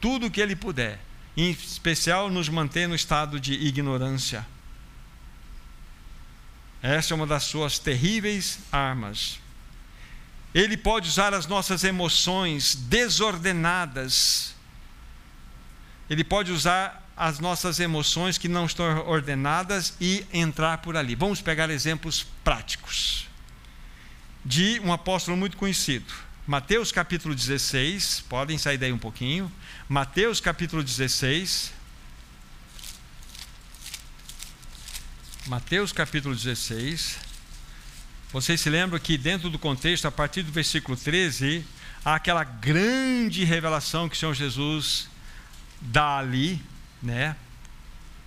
tudo 0.00 0.26
o 0.26 0.30
que 0.30 0.40
ele 0.40 0.56
puder, 0.56 0.98
em 1.36 1.50
especial 1.50 2.28
nos 2.28 2.48
manter 2.48 2.88
no 2.88 2.94
estado 2.94 3.38
de 3.38 3.54
ignorância. 3.54 4.46
Essa 6.82 7.14
é 7.14 7.14
uma 7.14 7.26
das 7.26 7.44
suas 7.44 7.78
terríveis 7.78 8.58
armas. 8.72 9.38
Ele 10.52 10.76
pode 10.76 11.08
usar 11.08 11.32
as 11.32 11.46
nossas 11.46 11.84
emoções 11.84 12.74
desordenadas 12.74 14.52
ele 16.12 16.24
pode 16.24 16.52
usar 16.52 17.08
as 17.16 17.38
nossas 17.38 17.80
emoções 17.80 18.36
que 18.36 18.46
não 18.46 18.66
estão 18.66 19.06
ordenadas 19.06 19.94
e 19.98 20.26
entrar 20.30 20.76
por 20.78 20.94
ali. 20.94 21.14
Vamos 21.14 21.40
pegar 21.40 21.70
exemplos 21.70 22.26
práticos 22.44 23.31
de 24.44 24.80
um 24.80 24.92
apóstolo 24.92 25.36
muito 25.36 25.56
conhecido. 25.56 26.12
Mateus 26.46 26.90
capítulo 26.90 27.34
16, 27.34 28.24
podem 28.28 28.58
sair 28.58 28.76
daí 28.76 28.92
um 28.92 28.98
pouquinho. 28.98 29.50
Mateus 29.88 30.40
capítulo 30.40 30.82
16. 30.82 31.72
Mateus 35.46 35.92
capítulo 35.92 36.34
16. 36.34 37.18
Vocês 38.32 38.60
se 38.60 38.70
lembram 38.70 38.98
que, 38.98 39.16
dentro 39.16 39.50
do 39.50 39.58
contexto, 39.58 40.06
a 40.06 40.10
partir 40.10 40.42
do 40.42 40.50
versículo 40.50 40.96
13, 40.96 41.64
há 42.04 42.14
aquela 42.16 42.42
grande 42.42 43.44
revelação 43.44 44.08
que 44.08 44.16
o 44.16 44.18
Senhor 44.18 44.34
Jesus 44.34 45.08
dá 45.80 46.18
ali, 46.18 46.60
né? 47.02 47.36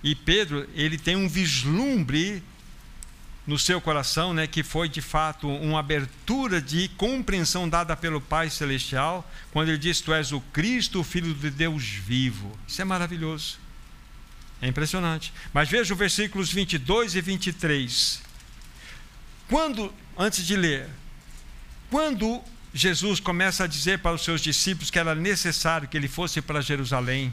E 0.02 0.14
Pedro, 0.14 0.68
ele 0.74 0.96
tem 0.96 1.16
um 1.16 1.28
vislumbre 1.28 2.42
no 3.46 3.58
seu 3.58 3.80
coração, 3.80 4.34
né, 4.34 4.46
que 4.46 4.62
foi 4.62 4.88
de 4.88 5.00
fato 5.00 5.48
uma 5.48 5.78
abertura 5.78 6.60
de 6.60 6.88
compreensão 6.96 7.68
dada 7.68 7.96
pelo 7.96 8.20
Pai 8.20 8.50
celestial, 8.50 9.28
quando 9.52 9.68
ele 9.68 9.78
diz: 9.78 10.00
"Tu 10.00 10.12
és 10.12 10.32
o 10.32 10.40
Cristo, 10.40 11.00
o 11.00 11.04
filho 11.04 11.32
de 11.32 11.50
Deus 11.50 11.84
vivo". 11.84 12.58
Isso 12.66 12.82
é 12.82 12.84
maravilhoso. 12.84 13.58
É 14.60 14.66
impressionante. 14.66 15.32
Mas 15.52 15.68
veja 15.68 15.92
os 15.92 15.98
versículos 15.98 16.52
22 16.52 17.14
e 17.14 17.20
23. 17.20 18.22
Quando 19.48 19.92
antes 20.18 20.44
de 20.44 20.56
ler, 20.56 20.88
quando 21.90 22.42
Jesus 22.74 23.20
começa 23.20 23.64
a 23.64 23.66
dizer 23.66 24.00
para 24.00 24.14
os 24.14 24.24
seus 24.24 24.40
discípulos 24.40 24.90
que 24.90 24.98
era 24.98 25.14
necessário 25.14 25.88
que 25.88 25.96
ele 25.96 26.08
fosse 26.08 26.42
para 26.42 26.60
Jerusalém, 26.60 27.32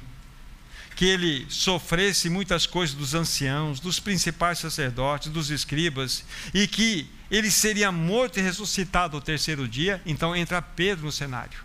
que 1.04 1.08
ele 1.10 1.46
sofresse 1.50 2.30
muitas 2.30 2.66
coisas 2.66 2.96
dos 2.96 3.14
anciãos, 3.14 3.82
dos 3.82 4.00
principais 4.00 4.60
sacerdotes, 4.60 5.30
dos 5.30 5.50
escribas, 5.50 6.24
e 6.54 6.66
que 6.66 7.10
ele 7.30 7.52
seria 7.52 7.92
morto 7.92 8.40
e 8.40 8.42
ressuscitado 8.42 9.18
ao 9.18 9.22
terceiro 9.22 9.68
dia, 9.68 10.02
então 10.06 10.34
entra 10.34 10.62
Pedro 10.62 11.08
no 11.08 11.12
cenário. 11.12 11.60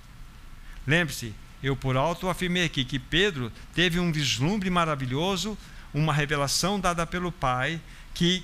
Lembre-se, 0.85 1.33
eu 1.63 1.77
por 1.77 1.97
alto 1.97 2.29
afirmei 2.29 2.65
aqui 2.65 2.85
que 2.85 2.99
Pedro 2.99 3.53
teve 3.77 4.01
um 4.01 4.11
vislumbre 4.11 4.69
maravilhoso, 4.71 5.57
uma 5.95 6.13
revelação 6.13 6.81
dada 6.81 7.07
pelo 7.07 7.31
Pai, 7.31 7.81
que 8.13 8.43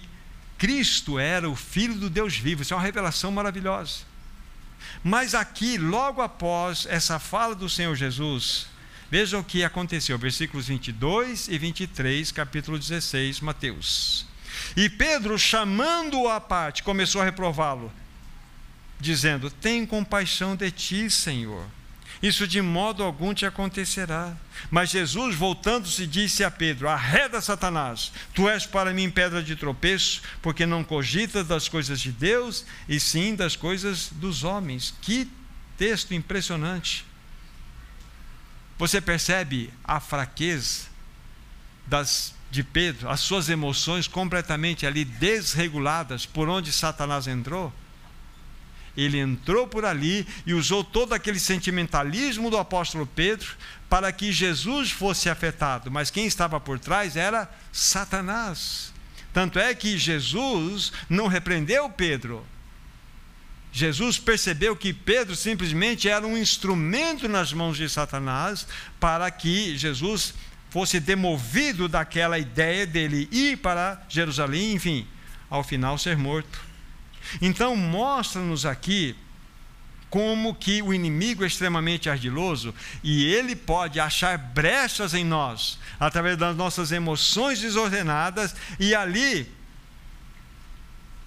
Cristo 0.57 1.19
era 1.19 1.51
o 1.51 1.57
Filho 1.57 1.97
do 1.97 2.09
Deus 2.09 2.37
vivo. 2.37 2.63
Isso 2.63 2.73
é 2.73 2.77
uma 2.77 2.85
revelação 2.85 3.33
maravilhosa. 3.33 4.03
Mas 5.03 5.35
aqui, 5.35 5.77
logo 5.77 6.23
após 6.23 6.87
essa 6.89 7.19
fala 7.19 7.57
do 7.57 7.69
Senhor 7.69 7.97
Jesus, 7.97 8.73
Veja 9.11 9.39
o 9.39 9.45
que 9.45 9.63
aconteceu, 9.63 10.19
versículos 10.19 10.69
22 10.69 11.49
e 11.49 11.59
23, 11.59 12.33
capítulo 12.33 12.79
16, 12.79 13.41
Mateus. 13.41 14.27
E 14.77 14.89
Pedro, 14.89 15.39
chamando-o 15.39 16.29
à 16.29 16.41
parte, 16.41 16.83
começou 16.83 17.21
a 17.21 17.25
reprová-lo. 17.25 17.93
dizendo: 18.99 19.51
Tem 19.51 19.85
compaixão 19.85 20.57
de 20.57 20.71
ti, 20.71 21.11
Senhor. 21.11 21.67
Isso 22.23 22.47
de 22.47 22.63
modo 22.63 23.03
algum 23.03 23.35
te 23.35 23.45
acontecerá. 23.45 24.35
Mas 24.71 24.91
Jesus, 24.91 25.35
voltando-se, 25.35 26.07
disse 26.07 26.43
a 26.43 26.51
Pedro: 26.51 26.89
Arreda, 26.89 27.41
Satanás, 27.41 28.13
tu 28.33 28.49
és 28.49 28.65
para 28.65 28.95
mim 28.95 29.11
pedra 29.11 29.43
de 29.43 29.55
tropeço, 29.57 30.23
porque 30.41 30.65
não 30.65 30.83
cogitas 30.83 31.47
das 31.47 31.69
coisas 31.69 32.01
de 32.01 32.11
Deus, 32.11 32.65
e 32.89 32.99
sim 32.99 33.35
das 33.35 33.57
coisas 33.57 34.09
dos 34.13 34.43
homens. 34.43 34.95
Que 35.03 35.29
texto 35.77 36.15
impressionante. 36.15 37.05
Você 38.79 39.01
percebe 39.01 39.73
a 39.85 40.01
fraqueza 40.01 40.87
das, 41.87 42.35
de 42.51 42.63
Pedro, 42.63 43.09
as 43.09 43.21
suas 43.21 43.49
emoções 43.49 44.09
completamente 44.09 44.87
ali 44.87 45.05
desreguladas 45.05 46.27
por 46.27 46.49
onde 46.49 46.73
Satanás 46.73 47.27
entrou? 47.27 47.73
Ele 48.97 49.19
entrou 49.19 49.67
por 49.67 49.85
ali 49.85 50.27
e 50.47 50.55
usou 50.55 50.85
todo 50.85 51.13
aquele 51.13 51.41
sentimentalismo 51.41 52.49
do 52.51 52.57
apóstolo 52.57 53.07
Pedro 53.07 53.57
para 53.89 54.13
que 54.13 54.33
Jesus 54.33 54.91
fosse 54.91 55.29
afetado, 55.29 55.91
mas 55.91 56.11
quem 56.11 56.27
estava 56.27 56.61
por 56.61 56.79
trás 56.79 57.17
era 57.17 57.51
Satanás. 57.73 58.93
Tanto 59.33 59.59
é 59.59 59.75
que 59.75 59.99
Jesus 59.99 60.93
não 61.09 61.27
repreendeu 61.27 61.91
Pedro. 61.91 62.47
Jesus 63.75 64.21
percebeu 64.21 64.77
que 64.77 64.93
Pedro 64.93 65.35
simplesmente 65.35 66.09
era 66.09 66.25
um 66.25 66.39
instrumento 66.39 67.29
nas 67.29 67.53
mãos 67.53 67.77
de 67.77 67.89
Satanás 67.89 68.69
para 69.01 69.29
que 69.33 69.77
Jesus 69.77 70.33
fosse 70.71 71.01
demovido 71.01 71.89
daquela 71.89 72.39
ideia 72.39 72.87
dele 72.87 73.29
ir 73.33 73.57
para 73.57 74.01
Jerusalém, 74.09 74.75
enfim, 74.75 75.05
ao 75.51 75.65
final 75.65 75.99
ser 75.99 76.17
morto. 76.17 76.61
Então, 77.43 77.75
mostra-nos 77.75 78.65
aqui 78.65 79.17
como 80.09 80.55
que 80.55 80.81
o 80.81 80.95
inimigo 80.95 81.43
é 81.43 81.49
extremamente 81.49 82.09
ardiloso 82.09 82.73
e 83.03 83.25
ele 83.25 83.57
pode 83.57 83.99
achar 83.99 84.39
brechas 84.39 85.15
em 85.15 85.25
nós 85.25 85.81
através 85.99 86.37
das 86.37 86.57
nossas 86.57 86.93
emoções 86.93 87.61
desordenadas 87.61 88.55
e 88.79 88.95
ali 88.95 89.53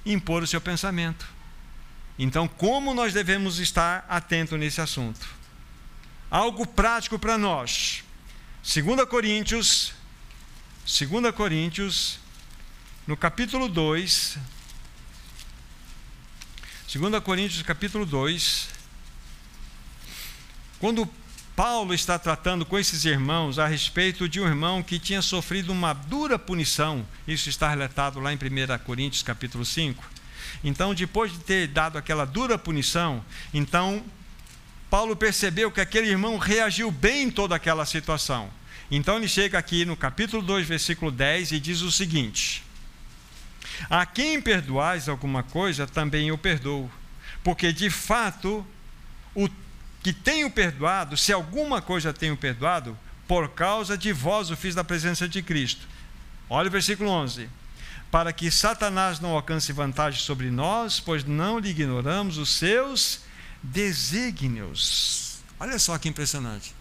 impor 0.05 0.43
o 0.43 0.47
seu 0.47 0.61
pensamento. 0.61 1.35
Então, 2.19 2.47
como 2.47 2.93
nós 2.93 3.13
devemos 3.13 3.59
estar 3.59 4.05
atentos 4.09 4.59
nesse 4.59 4.81
assunto? 4.81 5.27
Algo 6.31 6.65
prático 6.65 7.19
para 7.19 7.37
nós. 7.37 8.03
2 8.63 9.07
Coríntios, 9.07 9.93
2 10.85 11.33
Coríntios, 11.35 12.19
no 13.05 13.15
capítulo 13.15 13.69
2, 13.69 14.37
2 16.93 17.23
Coríntios 17.23 17.61
capítulo 17.61 18.05
2, 18.05 18.69
quando 20.79 21.07
Paulo 21.55 21.93
está 21.93 22.19
tratando 22.19 22.65
com 22.65 22.77
esses 22.77 23.05
irmãos 23.05 23.57
a 23.57 23.67
respeito 23.67 24.27
de 24.27 24.41
um 24.41 24.45
irmão 24.45 24.83
que 24.83 24.99
tinha 24.99 25.21
sofrido 25.21 25.71
uma 25.71 25.93
dura 25.93 26.37
punição, 26.37 27.07
isso 27.27 27.47
está 27.49 27.69
relatado 27.69 28.19
lá 28.19 28.33
em 28.33 28.35
1 28.35 28.39
Coríntios 28.83 29.23
capítulo 29.23 29.63
5. 29.63 30.16
Então, 30.63 30.93
depois 30.93 31.31
de 31.31 31.39
ter 31.39 31.67
dado 31.67 31.97
aquela 31.97 32.25
dura 32.25 32.57
punição, 32.57 33.23
então 33.53 34.03
Paulo 34.89 35.15
percebeu 35.15 35.69
que 35.69 35.81
aquele 35.81 36.07
irmão 36.07 36.37
reagiu 36.37 36.89
bem 36.89 37.23
em 37.23 37.31
toda 37.31 37.55
aquela 37.55 37.85
situação. 37.85 38.49
Então 38.89 39.17
ele 39.17 39.27
chega 39.27 39.57
aqui 39.57 39.83
no 39.83 39.97
capítulo 39.97 40.41
2, 40.41 40.65
versículo 40.65 41.11
10 41.11 41.51
e 41.51 41.59
diz 41.59 41.81
o 41.81 41.91
seguinte: 41.91 42.63
a 43.89 44.05
quem 44.05 44.41
perdoais 44.41 45.09
alguma 45.09 45.43
coisa, 45.43 45.85
também 45.85 46.29
eu 46.29 46.37
perdoo. 46.37 46.89
Porque 47.43 47.73
de 47.73 47.89
fato, 47.89 48.65
o 49.35 49.49
que 50.01 50.13
tenho 50.13 50.49
perdoado, 50.49 51.17
se 51.17 51.33
alguma 51.33 51.81
coisa 51.81 52.13
tenho 52.13 52.37
perdoado, 52.37 52.97
por 53.27 53.49
causa 53.49 53.97
de 53.97 54.13
vós 54.13 54.49
o 54.49 54.55
fiz 54.55 54.73
da 54.73 54.83
presença 54.83 55.27
de 55.27 55.41
Cristo. 55.41 55.85
Olha 56.49 56.69
o 56.69 56.71
versículo 56.71 57.09
11. 57.09 57.49
Para 58.09 58.31
que 58.31 58.49
Satanás 58.49 59.19
não 59.19 59.31
alcance 59.31 59.73
vantagem 59.73 60.19
sobre 60.19 60.49
nós, 60.49 60.99
pois 60.99 61.23
não 61.23 61.59
lhe 61.59 61.69
ignoramos 61.69 62.37
os 62.37 62.49
seus 62.49 63.21
desígnios. 63.61 65.39
Olha 65.59 65.77
só 65.77 65.97
que 65.97 66.07
impressionante. 66.07 66.73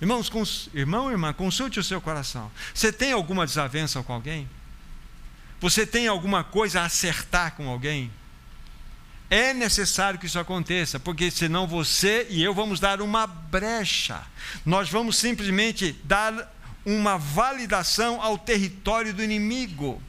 Irmãos, 0.00 0.28
cons... 0.28 0.68
irmão, 0.72 1.10
irmã, 1.10 1.32
consulte 1.32 1.78
o 1.78 1.84
seu 1.84 2.00
coração. 2.00 2.50
Você 2.74 2.92
tem 2.92 3.12
alguma 3.12 3.46
desavença 3.46 4.02
com 4.02 4.12
alguém? 4.12 4.48
Você 5.60 5.86
tem 5.86 6.08
alguma 6.08 6.42
coisa 6.42 6.80
a 6.80 6.86
acertar 6.86 7.54
com 7.54 7.68
alguém? 7.68 8.10
É 9.28 9.52
necessário 9.52 10.18
que 10.18 10.26
isso 10.26 10.38
aconteça, 10.38 10.98
porque 10.98 11.30
senão 11.30 11.66
você 11.66 12.26
e 12.30 12.42
eu 12.42 12.52
vamos 12.54 12.80
dar 12.80 13.00
uma 13.00 13.26
brecha. 13.26 14.22
Nós 14.64 14.88
vamos 14.88 15.16
simplesmente 15.16 15.92
dar 16.02 16.50
uma 16.84 17.18
validação 17.18 18.20
ao 18.20 18.38
território 18.38 19.12
do 19.12 19.22
inimigo. 19.22 20.02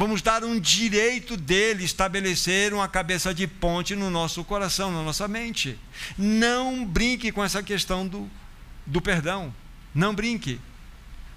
Vamos 0.00 0.22
dar 0.22 0.42
um 0.42 0.58
direito 0.58 1.36
dele 1.36 1.84
estabelecer 1.84 2.72
uma 2.72 2.88
cabeça 2.88 3.34
de 3.34 3.46
ponte 3.46 3.94
no 3.94 4.08
nosso 4.08 4.42
coração, 4.42 4.90
na 4.90 5.02
nossa 5.02 5.28
mente. 5.28 5.78
Não 6.16 6.86
brinque 6.86 7.30
com 7.30 7.44
essa 7.44 7.62
questão 7.62 8.08
do, 8.08 8.26
do 8.86 9.02
perdão. 9.02 9.54
Não 9.94 10.14
brinque. 10.14 10.58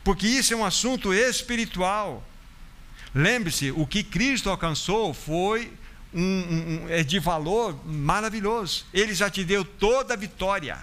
Porque 0.01 0.25
isso 0.25 0.53
é 0.53 0.55
um 0.55 0.63
assunto 0.63 1.13
espiritual. 1.13 2.25
Lembre-se, 3.13 3.69
o 3.71 3.85
que 3.85 4.01
Cristo 4.01 4.49
alcançou 4.49 5.13
foi 5.13 5.73
um, 6.13 6.21
um, 6.21 6.89
é 6.89 7.03
de 7.03 7.19
valor 7.19 7.77
maravilhoso. 7.85 8.85
Ele 8.93 9.13
já 9.13 9.29
te 9.29 9.43
deu 9.43 9.65
toda 9.65 10.13
a 10.13 10.17
vitória. 10.17 10.77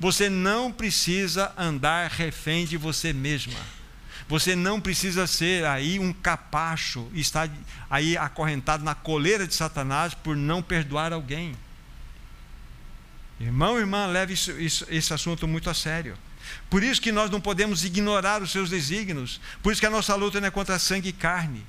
Você 0.00 0.28
não 0.28 0.72
precisa 0.72 1.52
andar 1.56 2.10
refém 2.10 2.66
de 2.66 2.76
você 2.76 3.12
mesma. 3.12 3.83
Você 4.28 4.56
não 4.56 4.80
precisa 4.80 5.26
ser 5.26 5.66
aí 5.66 5.98
um 5.98 6.12
capacho, 6.12 7.10
estar 7.14 7.48
aí 7.90 8.16
acorrentado 8.16 8.82
na 8.82 8.94
coleira 8.94 9.46
de 9.46 9.54
Satanás 9.54 10.14
por 10.14 10.34
não 10.34 10.62
perdoar 10.62 11.12
alguém. 11.12 11.54
Irmão, 13.38 13.78
irmã, 13.78 14.06
leve 14.06 14.32
isso, 14.32 14.52
isso, 14.52 14.86
esse 14.88 15.12
assunto 15.12 15.46
muito 15.46 15.68
a 15.68 15.74
sério. 15.74 16.16
Por 16.70 16.82
isso 16.82 17.00
que 17.00 17.12
nós 17.12 17.30
não 17.30 17.40
podemos 17.40 17.84
ignorar 17.84 18.42
os 18.42 18.50
seus 18.50 18.70
desígnios. 18.70 19.40
Por 19.62 19.72
isso 19.72 19.80
que 19.80 19.86
a 19.86 19.90
nossa 19.90 20.14
luta 20.14 20.40
não 20.40 20.48
é 20.48 20.50
contra 20.50 20.78
sangue 20.78 21.10
e 21.10 21.12
carne. 21.12 21.64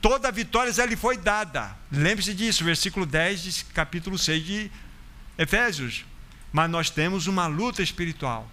Toda 0.00 0.32
vitória 0.32 0.72
já 0.72 0.86
lhe 0.86 0.96
foi 0.96 1.16
dada. 1.16 1.76
Lembre-se 1.90 2.34
disso, 2.34 2.64
versículo 2.64 3.06
10 3.06 3.42
de 3.42 3.64
capítulo 3.66 4.18
6 4.18 4.44
de 4.44 4.70
Efésios. 5.38 6.04
Mas 6.52 6.70
nós 6.70 6.90
temos 6.90 7.26
uma 7.26 7.46
luta 7.46 7.82
espiritual. 7.82 8.50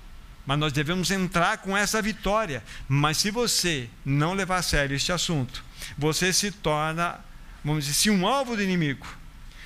Mas 0.49 0.57
nós 0.57 0.73
devemos 0.73 1.11
entrar 1.11 1.59
com 1.59 1.77
essa 1.77 2.01
vitória. 2.01 2.63
Mas 2.87 3.17
se 3.17 3.29
você 3.29 3.87
não 4.03 4.33
levar 4.33 4.57
a 4.57 4.61
sério 4.63 4.95
este 4.95 5.11
assunto, 5.11 5.63
você 5.95 6.33
se 6.33 6.49
torna, 6.49 7.19
vamos 7.63 7.85
dizer, 7.85 7.95
se 7.95 8.09
um 8.09 8.25
alvo 8.25 8.55
do 8.55 8.63
inimigo. 8.63 9.05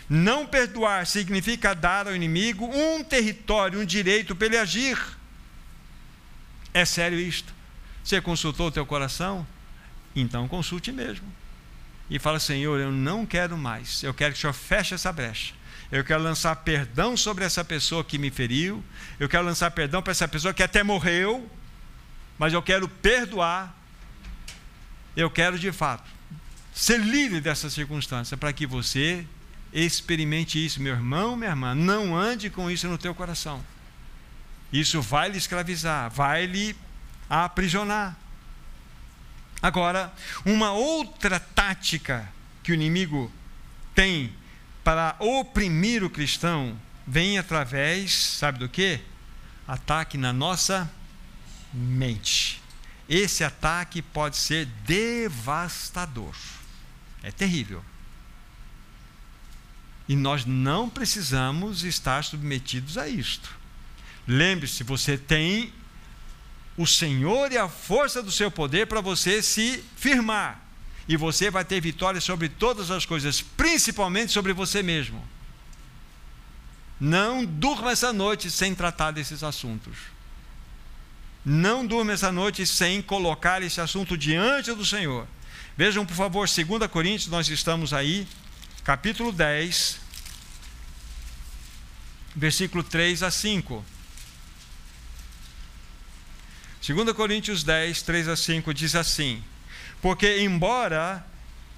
Não 0.09 0.45
perdoar 0.45 1.07
significa 1.07 1.73
dar 1.73 2.07
ao 2.07 2.13
inimigo 2.13 2.65
um 2.65 3.01
território, 3.01 3.79
um 3.79 3.85
direito 3.85 4.35
para 4.35 4.47
ele 4.47 4.57
agir. 4.57 4.99
É 6.73 6.83
sério 6.83 7.17
isto? 7.17 7.53
Você 8.03 8.19
consultou 8.19 8.67
o 8.67 8.71
teu 8.71 8.85
coração? 8.85 9.47
Então 10.13 10.49
consulte 10.49 10.91
mesmo. 10.91 11.25
E 12.09 12.19
fala, 12.19 12.41
Senhor, 12.41 12.77
eu 12.77 12.91
não 12.91 13.25
quero 13.25 13.57
mais. 13.57 14.03
Eu 14.03 14.13
quero 14.13 14.33
que 14.33 14.39
o 14.39 14.41
Senhor 14.41 14.51
feche 14.51 14.93
essa 14.93 15.13
brecha. 15.13 15.53
Eu 15.93 16.03
quero 16.03 16.23
lançar 16.23 16.55
perdão 16.55 17.15
sobre 17.15 17.45
essa 17.45 17.63
pessoa 17.63 18.03
que 18.03 18.17
me 18.17 18.31
feriu. 18.31 18.83
Eu 19.19 19.29
quero 19.29 19.45
lançar 19.45 19.69
perdão 19.69 20.01
para 20.01 20.09
essa 20.09 20.27
pessoa 20.27 20.51
que 20.51 20.63
até 20.63 20.81
morreu. 20.81 21.47
Mas 22.35 22.51
eu 22.51 22.63
quero 22.63 22.89
perdoar. 22.89 23.77
Eu 25.15 25.29
quero, 25.29 25.59
de 25.59 25.71
fato, 25.71 26.09
ser 26.73 26.99
livre 26.99 27.39
dessa 27.39 27.69
circunstância 27.69 28.35
para 28.35 28.51
que 28.51 28.65
você 28.65 29.23
experimente 29.71 30.65
isso, 30.65 30.81
meu 30.81 30.95
irmão, 30.95 31.35
minha 31.35 31.51
irmã. 31.51 31.75
Não 31.75 32.17
ande 32.17 32.49
com 32.49 32.71
isso 32.71 32.87
no 32.87 32.97
teu 32.97 33.13
coração. 33.13 33.63
Isso 34.71 34.99
vai 34.99 35.29
lhe 35.29 35.37
escravizar, 35.37 36.09
vai 36.09 36.47
lhe 36.47 36.75
aprisionar. 37.29 38.17
Agora, 39.61 40.11
uma 40.43 40.71
outra 40.71 41.39
tática 41.39 42.27
que 42.63 42.71
o 42.71 42.73
inimigo 42.73 43.31
tem 43.93 44.33
para 44.83 45.15
oprimir 45.19 46.03
o 46.03 46.09
cristão 46.09 46.77
vem 47.07 47.37
através, 47.37 48.13
sabe 48.13 48.59
do 48.59 48.69
que? 48.69 48.99
Ataque 49.67 50.17
na 50.17 50.33
nossa 50.33 50.91
mente. 51.73 52.61
Esse 53.07 53.43
ataque 53.43 54.01
pode 54.01 54.37
ser 54.37 54.65
devastador. 54.85 56.35
É 57.21 57.31
terrível. 57.31 57.83
E 60.07 60.15
nós 60.15 60.45
não 60.45 60.89
precisamos 60.89 61.83
estar 61.83 62.23
submetidos 62.23 62.97
a 62.97 63.07
isto. 63.07 63.49
Lembre-se, 64.27 64.83
você 64.83 65.17
tem 65.17 65.73
o 66.75 66.87
Senhor 66.87 67.51
e 67.51 67.57
a 67.57 67.69
força 67.69 68.21
do 68.21 68.31
seu 68.31 68.49
poder 68.49 68.87
para 68.87 69.01
você 69.01 69.41
se 69.41 69.83
firmar. 69.95 70.62
E 71.07 71.17
você 71.17 71.49
vai 71.51 71.65
ter 71.65 71.81
vitória 71.81 72.21
sobre 72.21 72.47
todas 72.47 72.89
as 72.89 73.05
coisas, 73.05 73.41
principalmente 73.41 74.31
sobre 74.31 74.53
você 74.53 74.81
mesmo. 74.81 75.23
Não 76.99 77.43
durma 77.43 77.91
essa 77.91 78.13
noite 78.13 78.49
sem 78.49 78.73
tratar 78.73 79.11
desses 79.11 79.43
assuntos. 79.43 79.97
Não 81.43 81.85
durma 81.85 82.13
essa 82.13 82.31
noite 82.31 82.65
sem 82.65 83.01
colocar 83.01 83.61
esse 83.61 83.81
assunto 83.81 84.17
diante 84.17 84.71
do 84.71 84.85
Senhor. 84.85 85.27
Vejam, 85.75 86.05
por 86.05 86.15
favor, 86.15 86.47
2 86.47 86.89
Coríntios, 86.89 87.27
nós 87.27 87.49
estamos 87.49 87.91
aí, 87.91 88.25
capítulo 88.83 89.31
10, 89.31 89.99
versículo 92.33 92.83
3 92.83 93.23
a 93.23 93.31
5. 93.31 93.83
2 96.87 97.13
Coríntios 97.13 97.63
10, 97.63 98.01
3 98.01 98.27
a 98.29 98.35
5 98.35 98.73
diz 98.73 98.95
assim: 98.95 99.43
Porque, 100.03 100.41
embora 100.41 101.25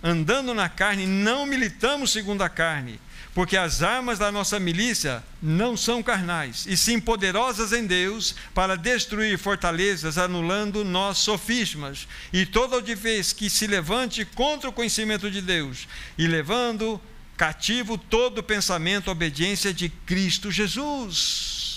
andando 0.01 0.51
na 0.51 0.67
carne, 0.67 1.05
não 1.05 1.45
militamos 1.45 2.11
segundo 2.11 2.41
a 2.41 2.49
carne, 2.49 2.99
porque 3.36 3.55
as 3.55 3.84
armas 3.84 4.17
da 4.17 4.32
nossa 4.32 4.59
milícia 4.59 5.23
não 5.39 5.78
são 5.78 6.01
carnais, 6.01 6.65
e 6.67 6.76
sim 6.76 6.99
poderosas 6.99 7.71
em 7.71 7.86
Deus 7.86 8.34
para 8.51 8.76
destruir 8.76 9.38
fortalezas, 9.38 10.17
anulando 10.17 10.84
nós 10.84 11.19
sofismas 11.19 12.07
e 12.34 12.47
toda 12.47 12.82
vez 12.95 13.32
que 13.32 13.47
se 13.47 13.67
levante 13.67 14.26
contra 14.26 14.71
o 14.71 14.73
conhecimento 14.73 15.30
de 15.30 15.39
Deus, 15.39 15.88
e 16.17 16.26
levando 16.26 16.99
cativo 17.38 17.95
todo 17.95 18.41
pensamento 18.41 19.09
à 19.09 19.11
obediência 19.11 19.71
de 19.71 19.88
Cristo 19.88 20.51
Jesus. 20.51 21.74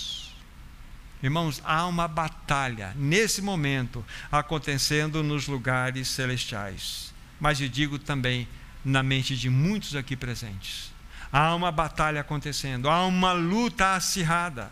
Irmãos, 1.21 1.61
há 1.65 1.85
uma 1.85 2.07
batalha 2.07 2.93
nesse 2.95 3.41
momento 3.41 4.05
acontecendo 4.31 5.21
nos 5.21 5.47
lugares 5.47 6.07
celestiais. 6.07 7.13
Mas 7.39 7.59
eu 7.59 7.67
digo 7.67 7.99
também 7.99 8.47
na 8.83 9.03
mente 9.03 9.35
de 9.35 9.49
muitos 9.49 9.95
aqui 9.95 10.15
presentes. 10.15 10.91
Há 11.31 11.53
uma 11.53 11.71
batalha 11.71 12.21
acontecendo, 12.21 12.89
há 12.89 13.05
uma 13.05 13.33
luta 13.33 13.95
acirrada. 13.95 14.71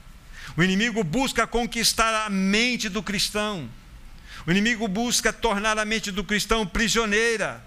O 0.55 0.63
inimigo 0.63 1.03
busca 1.03 1.45
conquistar 1.45 2.25
a 2.25 2.29
mente 2.29 2.87
do 2.87 3.03
cristão. 3.03 3.69
O 4.45 4.51
inimigo 4.51 4.87
busca 4.87 5.33
tornar 5.33 5.77
a 5.77 5.83
mente 5.83 6.11
do 6.11 6.23
cristão 6.23 6.65
prisioneira. 6.65 7.63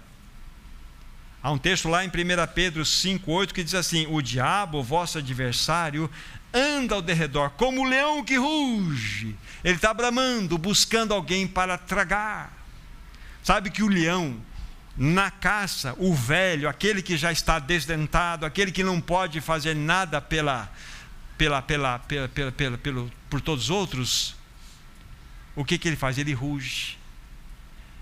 Há 1.43 1.51
um 1.51 1.57
texto 1.57 1.89
lá 1.89 2.03
em 2.03 2.07
1 2.07 2.11
Pedro 2.53 2.83
5,8 2.83 3.51
que 3.51 3.63
diz 3.63 3.73
assim: 3.73 4.05
O 4.09 4.21
diabo, 4.21 4.83
vosso 4.83 5.17
adversário, 5.17 6.09
anda 6.53 6.95
ao 6.95 7.01
derredor, 7.01 7.51
como 7.51 7.81
o 7.81 7.85
leão 7.85 8.23
que 8.23 8.35
ruge. 8.35 9.35
Ele 9.63 9.75
está 9.75 9.93
bramando, 9.93 10.57
buscando 10.57 11.13
alguém 11.13 11.47
para 11.47 11.77
tragar. 11.77 12.51
Sabe 13.43 13.69
que 13.69 13.83
o 13.83 13.87
leão, 13.87 14.39
na 14.97 15.31
caça, 15.31 15.95
o 15.97 16.13
velho, 16.13 16.67
aquele 16.67 17.01
que 17.01 17.17
já 17.17 17.31
está 17.31 17.59
desdentado, 17.59 18.45
aquele 18.45 18.71
que 18.71 18.83
não 18.83 18.99
pode 18.99 19.39
fazer 19.41 19.75
nada 19.75 20.19
pela, 20.21 20.71
pela, 21.37 21.61
pela, 21.61 21.99
pela, 21.99 22.27
pela, 22.27 22.51
pela 22.51 22.77
pelo, 22.77 23.11
por 23.29 23.41
todos 23.41 23.65
os 23.65 23.69
outros, 23.69 24.35
o 25.55 25.65
que, 25.65 25.77
que 25.77 25.87
ele 25.87 25.95
faz? 25.95 26.17
Ele 26.17 26.33
ruge. 26.33 26.97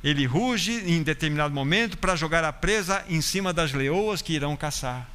Ele 0.03 0.25
ruge 0.25 0.71
em 0.71 1.03
determinado 1.03 1.53
momento 1.53 1.97
para 1.97 2.15
jogar 2.15 2.43
a 2.43 2.53
presa 2.53 3.03
em 3.09 3.21
cima 3.21 3.51
das 3.51 3.73
leoas 3.73 4.21
que 4.21 4.33
irão 4.33 4.55
caçar. 4.55 5.07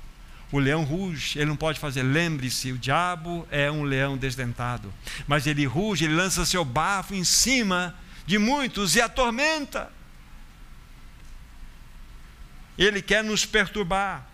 O 0.55 0.61
leão 0.61 0.85
ruge, 0.85 1.37
ele 1.37 1.47
não 1.47 1.57
pode 1.57 1.81
fazer. 1.81 2.05
Lembre-se, 2.05 2.71
o 2.71 2.79
diabo 2.79 3.45
é 3.51 3.69
um 3.73 3.83
leão 3.83 4.17
desdentado. 4.17 4.95
Mas 5.27 5.49
ele 5.49 5.67
ruge, 5.67 6.05
ele 6.05 6.15
lança 6.15 6.47
seu 6.47 6.65
bafo 6.65 7.13
em 7.13 7.25
cima 7.25 7.93
de 8.25 8.39
muitos 8.39 8.95
e 8.95 9.01
atormenta. 9.01 9.91
Ele 12.79 13.03
quer 13.03 13.25
nos 13.25 13.45
perturbar. 13.45 14.25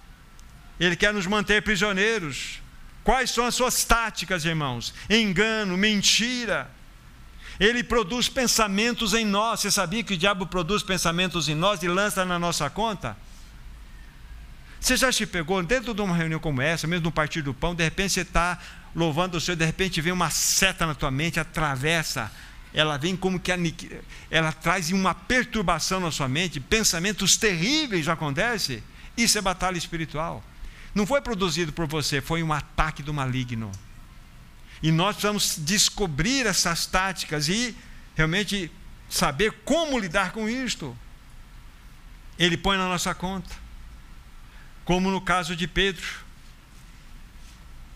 Ele 0.79 0.95
quer 0.95 1.15
nos 1.15 1.27
manter 1.27 1.63
prisioneiros. 1.63 2.61
Quais 3.03 3.31
são 3.31 3.47
as 3.47 3.55
suas 3.55 3.83
táticas, 3.87 4.45
irmãos? 4.45 4.93
Engano, 5.09 5.75
mentira. 5.75 6.71
Ele 7.59 7.83
produz 7.83 8.29
pensamentos 8.29 9.15
em 9.15 9.25
nós. 9.25 9.61
Você 9.61 9.71
sabia 9.71 10.05
que 10.05 10.13
o 10.13 10.19
diabo 10.19 10.47
produz 10.47 10.83
pensamentos 10.83 11.49
em 11.49 11.55
nós 11.55 11.83
e 11.83 11.89
lança 11.89 12.27
na 12.27 12.39
nossa 12.39 12.69
conta? 12.69 13.17
Você 14.81 14.97
já 14.97 15.13
se 15.13 15.27
pegou 15.27 15.63
dentro 15.63 15.93
de 15.93 16.01
uma 16.01 16.17
reunião 16.17 16.41
como 16.41 16.63
essa, 16.63 16.87
mesmo 16.87 17.05
no 17.05 17.13
Partido 17.13 17.47
do 17.47 17.55
Pão, 17.55 17.75
de 17.75 17.85
repente 17.85 18.15
você 18.15 18.23
está 18.23 18.59
louvando 18.97 19.37
o 19.37 19.41
Senhor, 19.41 19.55
de 19.55 19.65
repente 19.65 20.01
vem 20.01 20.13
uma 20.13 20.31
seta 20.31 20.87
na 20.87 20.95
tua 20.95 21.11
mente, 21.11 21.39
atravessa, 21.39 22.33
ela 22.73 22.97
vem 22.97 23.15
como 23.15 23.39
que 23.39 23.53
ela 24.31 24.53
traz 24.53 24.91
uma 24.91 25.15
perturbação 25.15 26.01
na 26.01 26.11
sua 26.11 26.29
mente, 26.29 26.59
pensamentos 26.59 27.37
terríveis 27.37 28.09
acontecem. 28.09 28.83
Isso 29.17 29.37
é 29.37 29.43
batalha 29.43 29.77
espiritual. 29.77 30.43
Não 30.95 31.07
foi 31.07 31.21
produzido 31.21 31.73
por 31.73 31.87
você, 31.87 32.21
foi 32.21 32.43
um 32.43 32.53
ataque 32.53 33.03
do 33.03 33.13
maligno. 33.13 33.71
E 34.83 34.91
nós 34.91 35.17
precisamos 35.17 35.57
descobrir 35.59 36.47
essas 36.47 36.87
táticas 36.87 37.49
e 37.49 37.77
realmente 38.17 38.71
saber 39.11 39.53
como 39.65 39.99
lidar 39.99 40.33
com 40.33 40.49
isto. 40.49 40.97
Ele 42.39 42.57
põe 42.57 42.79
na 42.79 42.89
nossa 42.89 43.15
conta 43.15 43.55
como 44.91 45.09
no 45.09 45.21
caso 45.21 45.55
de 45.55 45.69
Pedro. 45.69 46.05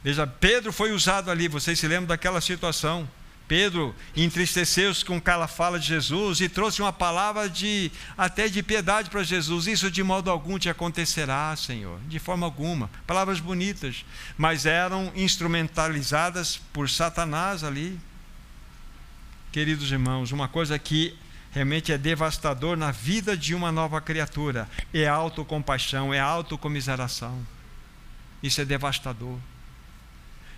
Veja, 0.05 0.29
Pedro 0.29 0.73
foi 0.73 0.93
usado 0.93 1.29
ali, 1.29 1.49
vocês 1.49 1.77
se 1.77 1.89
lembram 1.89 2.07
daquela 2.07 2.41
situação. 2.41 3.11
Pedro 3.49 3.93
entristeceu-se 4.15 5.05
com 5.05 5.17
aquela 5.17 5.49
fala 5.49 5.81
de 5.81 5.89
Jesus 5.89 6.41
e 6.41 6.49
trouxe 6.49 6.81
uma 6.81 6.93
palavra 6.93 7.51
de 7.51 7.91
até 8.17 8.47
de 8.47 8.63
piedade 8.63 9.11
para 9.11 9.25
Jesus. 9.25 9.67
Isso 9.67 9.91
de 9.91 10.05
modo 10.05 10.31
algum 10.31 10.57
te 10.57 10.69
acontecerá, 10.69 11.57
Senhor, 11.57 11.99
de 12.07 12.21
forma 12.21 12.47
alguma. 12.47 12.89
Palavras 13.09 13.41
bonitas, 13.41 14.05
mas 14.39 14.65
eram 14.65 15.11
instrumentalizadas 15.17 16.61
por 16.73 16.89
Satanás 16.89 17.65
ali. 17.65 17.99
Queridos 19.51 19.91
irmãos, 19.91 20.31
uma 20.31 20.47
coisa 20.47 20.79
que 20.79 21.19
realmente 21.55 21.93
é 21.93 21.97
devastador 21.97 22.77
na 22.77 22.91
vida 22.91 23.37
de 23.37 23.55
uma 23.55 23.71
nova 23.71 24.01
criatura. 24.01 24.69
É 24.93 25.07
autocompaixão, 25.07 26.13
é 26.13 26.21
autocomiseração. 26.21 27.47
Isso 28.43 28.61
é 28.61 28.65
devastador. 28.65 29.39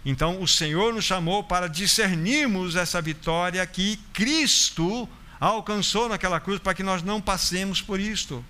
Então, 0.04 0.40
o 0.40 0.48
Senhor 0.48 0.94
nos 0.94 1.04
chamou 1.04 1.44
para 1.44 1.68
discernirmos 1.68 2.74
essa 2.74 3.02
vitória 3.02 3.64
que 3.66 3.98
Cristo 4.12 5.08
alcançou 5.38 6.08
naquela 6.08 6.40
cruz, 6.40 6.58
para 6.58 6.74
que 6.74 6.82
nós 6.82 7.02
não 7.02 7.20
passemos 7.20 7.82
por 7.82 8.00
isto. 8.00 8.44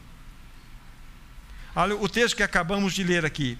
Olha, 1.74 1.96
o 1.96 2.08
texto 2.08 2.36
que 2.36 2.42
acabamos 2.42 2.94
de 2.94 3.02
ler 3.02 3.24
aqui 3.24 3.58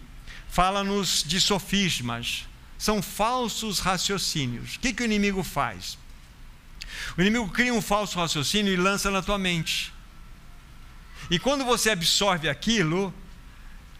fala-nos 0.48 1.22
de 1.22 1.40
sofismas, 1.40 2.46
são 2.78 3.02
falsos 3.02 3.78
raciocínios. 3.78 4.76
O 4.76 4.80
que, 4.80 4.92
que 4.92 5.02
o 5.02 5.04
inimigo 5.04 5.42
faz? 5.42 5.98
O 7.16 7.20
inimigo 7.20 7.48
cria 7.50 7.72
um 7.72 7.82
falso 7.82 8.18
raciocínio 8.18 8.72
e 8.72 8.76
lança 8.76 9.10
na 9.10 9.22
tua 9.22 9.38
mente. 9.38 9.92
E 11.30 11.38
quando 11.38 11.64
você 11.64 11.90
absorve 11.90 12.48
aquilo 12.48 13.12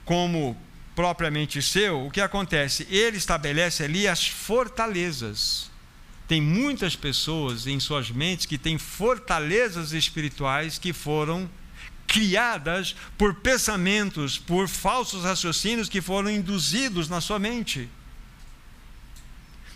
como 0.05 0.57
propriamente 0.95 1.61
seu, 1.61 2.07
o 2.07 2.11
que 2.11 2.21
acontece? 2.21 2.87
Ele 2.91 3.17
estabelece 3.17 3.85
ali 3.85 4.07
as 4.07 4.27
fortalezas. 4.27 5.71
Tem 6.29 6.41
muitas 6.41 6.97
pessoas 6.97 7.67
em 7.67 7.79
suas 7.79 8.11
mentes 8.11 8.47
que 8.47 8.59
têm 8.59 8.79
fortalezas 8.79 9.93
espirituais 9.93 10.79
que 10.79 10.93
foram 10.93 11.49
criadas 12.07 12.97
por 13.19 13.35
pensamentos, 13.35 14.39
por 14.39 14.69
falsos 14.69 15.25
raciocínios 15.25 15.89
que 15.89 16.01
foram 16.01 16.31
induzidos 16.31 17.09
na 17.09 17.21
sua 17.21 17.39
mente. 17.39 17.89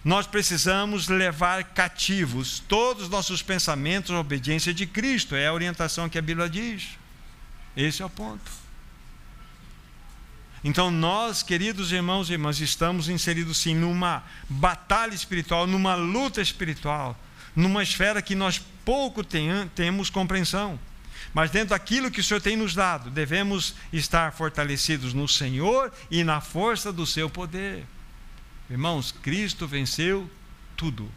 Nós 0.05 0.27
precisamos 0.27 1.09
levar 1.09 1.63
cativos 1.65 2.63
todos 2.67 3.05
os 3.05 3.09
nossos 3.11 3.43
pensamentos 3.43 4.11
à 4.11 4.19
obediência 4.19 4.73
de 4.73 4.87
Cristo. 4.87 5.35
É 5.35 5.47
a 5.47 5.53
orientação 5.53 6.09
que 6.09 6.19
a 6.19 6.23
Bíblia 6.23 6.49
diz. 6.49 6.99
Esse 7.77 8.03
é 8.03 8.07
o 8.07 8.11
ponto. 8.11 8.51
Então, 10.65 10.91
nós, 10.91 11.43
queridos 11.43 11.93
irmãos 11.93 12.29
e 12.29 12.33
irmãs, 12.33 12.61
estamos 12.61 13.09
inseridos 13.09 13.59
sim 13.59 13.75
numa 13.75 14.23
batalha 14.49 15.15
espiritual, 15.15 15.67
numa 15.67 15.95
luta 15.95 16.41
espiritual, 16.41 17.19
numa 17.57 17.83
esfera 17.83 18.21
que 18.21 18.35
nós 18.35 18.61
pouco 18.85 19.23
temos 19.75 20.11
compreensão. 20.11 20.79
Mas 21.33 21.51
dentro 21.51 21.71
daquilo 21.71 22.11
que 22.11 22.21
o 22.21 22.25
Senhor 22.25 22.41
tem 22.41 22.57
nos 22.57 22.75
dado, 22.75 23.11
devemos 23.11 23.75
estar 23.93 24.33
fortalecidos 24.33 25.15
no 25.15 25.29
Senhor 25.29 25.93
e 26.11 26.25
na 26.25 26.41
força 26.41 26.93
do 26.93 27.07
seu 27.07 27.31
poder. 27.31 27.87
Irmãos, 28.71 29.11
Cristo 29.11 29.67
venceu 29.67 30.31
tudo. 30.77 31.11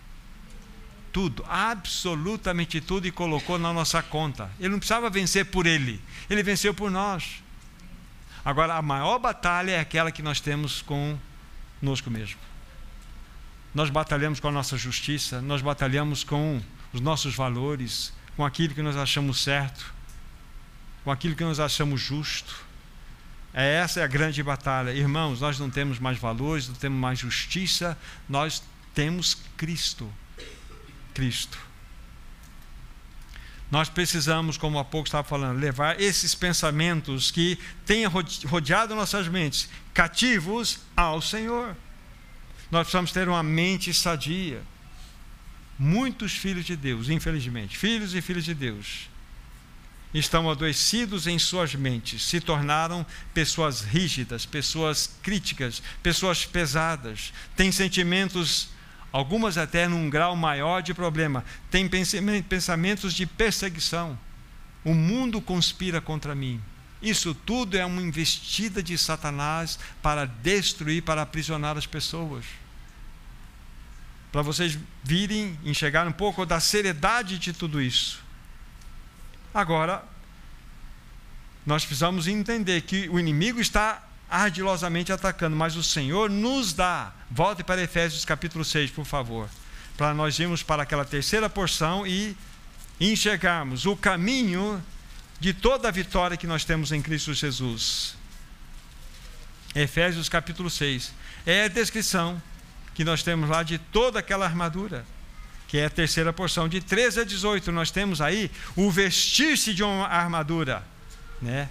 Tudo, 1.11 1.45
absolutamente 1.47 2.81
tudo, 2.81 3.05
e 3.05 3.11
colocou 3.11 3.59
na 3.59 3.71
nossa 3.71 4.01
conta. 4.01 4.49
Ele 4.59 4.69
não 4.69 4.79
precisava 4.79 5.11
vencer 5.11 5.45
por 5.45 5.67
ele, 5.67 6.01
ele 6.27 6.41
venceu 6.41 6.73
por 6.73 6.89
nós. 6.89 7.43
Agora, 8.43 8.73
a 8.75 8.81
maior 8.81 9.19
batalha 9.19 9.71
é 9.71 9.79
aquela 9.79 10.11
que 10.11 10.23
nós 10.23 10.41
temos 10.41 10.81
conosco 10.81 12.09
mesmo. 12.09 12.39
Nós 13.75 13.91
batalhamos 13.91 14.39
com 14.39 14.47
a 14.47 14.51
nossa 14.51 14.75
justiça, 14.75 15.39
nós 15.39 15.61
batalhamos 15.61 16.23
com 16.23 16.59
os 16.91 16.99
nossos 16.99 17.35
valores, 17.35 18.11
com 18.35 18.43
aquilo 18.43 18.73
que 18.73 18.81
nós 18.81 18.97
achamos 18.97 19.41
certo, 19.41 19.93
com 21.03 21.11
aquilo 21.11 21.35
que 21.35 21.43
nós 21.43 21.59
achamos 21.59 22.01
justo. 22.01 22.65
É 23.53 23.75
essa 23.75 23.99
é 23.99 24.03
a 24.03 24.07
grande 24.07 24.41
batalha. 24.41 24.91
Irmãos, 24.91 25.39
nós 25.39 25.59
não 25.59 25.69
temos 25.69 25.99
mais 25.99 26.17
valores, 26.17 26.67
não 26.67 26.75
temos 26.75 26.99
mais 26.99 27.19
justiça, 27.19 27.97
nós 28.27 28.63
temos 28.95 29.37
Cristo. 29.55 30.11
Cristo. 31.13 31.59
Nós 33.69 33.89
precisamos, 33.89 34.57
como 34.57 34.77
há 34.77 34.85
pouco 34.85 35.07
estava 35.07 35.27
falando, 35.27 35.59
levar 35.59 35.99
esses 35.99 36.35
pensamentos 36.35 37.31
que 37.31 37.57
tenham 37.85 38.11
rodeado 38.47 38.95
nossas 38.95 39.27
mentes 39.27 39.69
cativos 39.93 40.79
ao 40.95 41.21
Senhor. 41.21 41.75
Nós 42.69 42.83
precisamos 42.83 43.11
ter 43.11 43.27
uma 43.27 43.41
mente 43.43 43.93
sadia. 43.93 44.61
Muitos 45.77 46.33
filhos 46.33 46.65
de 46.65 46.75
Deus, 46.75 47.09
infelizmente, 47.09 47.77
filhos 47.77 48.13
e 48.13 48.21
filhas 48.21 48.45
de 48.45 48.53
Deus, 48.53 49.09
estão 50.13 50.49
adoecidos 50.49 51.25
em 51.25 51.39
suas 51.39 51.73
mentes, 51.73 52.23
se 52.23 52.39
tornaram 52.39 53.05
pessoas 53.33 53.81
rígidas, 53.81 54.45
pessoas 54.45 55.09
críticas, 55.23 55.81
pessoas 56.03 56.45
pesadas, 56.45 57.33
têm 57.55 57.71
sentimentos, 57.71 58.69
algumas 59.11 59.57
até 59.57 59.87
num 59.87 60.09
grau 60.09 60.35
maior 60.35 60.81
de 60.81 60.93
problema, 60.93 61.43
têm 61.71 61.89
pensamentos 62.43 63.13
de 63.13 63.25
perseguição. 63.25 64.17
O 64.85 64.93
mundo 64.93 65.41
conspira 65.41 65.99
contra 65.99 66.35
mim. 66.35 66.61
Isso 67.01 67.33
tudo 67.33 67.75
é 67.75 67.85
uma 67.85 68.01
investida 68.01 68.81
de 68.81 68.97
Satanás 68.97 69.77
para 70.01 70.25
destruir, 70.25 71.03
para 71.03 71.21
aprisionar 71.21 71.77
as 71.77 71.85
pessoas. 71.85 72.45
Para 74.31 74.41
vocês 74.41 74.79
virem, 75.03 75.59
enxergar 75.63 76.07
um 76.07 76.11
pouco 76.11 76.45
da 76.45 76.59
seriedade 76.59 77.37
de 77.37 77.51
tudo 77.51 77.81
isso. 77.81 78.22
Agora, 79.53 80.03
nós 81.65 81.85
precisamos 81.85 82.27
entender 82.27 82.81
que 82.81 83.07
o 83.09 83.19
inimigo 83.19 83.61
está 83.61 84.03
ardilosamente 84.29 85.11
atacando, 85.11 85.55
mas 85.55 85.75
o 85.75 85.83
Senhor 85.83 86.29
nos 86.29 86.73
dá. 86.73 87.13
Volte 87.29 87.63
para 87.63 87.81
Efésios 87.81 88.25
capítulo 88.25 88.65
6, 88.65 88.89
por 88.91 89.05
favor, 89.05 89.47
para 89.95 90.13
nós 90.13 90.39
irmos 90.39 90.63
para 90.63 90.83
aquela 90.83 91.05
terceira 91.05 91.49
porção 91.49 92.05
e 92.07 92.35
enxergarmos 92.99 93.85
o 93.85 93.95
caminho 93.95 94.83
de 95.39 95.53
toda 95.53 95.87
a 95.87 95.91
vitória 95.91 96.35
que 96.37 96.47
nós 96.47 96.65
temos 96.65 96.91
em 96.91 97.01
Cristo 97.01 97.33
Jesus. 97.33 98.15
Efésios 99.75 100.29
capítulo 100.29 100.69
6 100.69 101.13
é 101.45 101.65
a 101.65 101.67
descrição 101.67 102.41
que 102.95 103.03
nós 103.03 103.23
temos 103.23 103.49
lá 103.49 103.61
de 103.61 103.77
toda 103.77 104.19
aquela 104.19 104.45
armadura 104.45 105.05
que 105.73 105.79
é 105.79 105.85
a 105.85 105.89
terceira 105.89 106.31
porção, 106.31 106.69
de 106.69 106.79
13 106.79 107.21
a 107.21 107.23
18, 107.23 107.71
nós 107.71 107.89
temos 107.89 108.21
aí 108.21 108.51
o 108.75 108.91
vestir-se 108.91 109.73
de 109.73 109.81
uma 109.81 110.05
armadura, 110.05 110.85
né? 111.41 111.67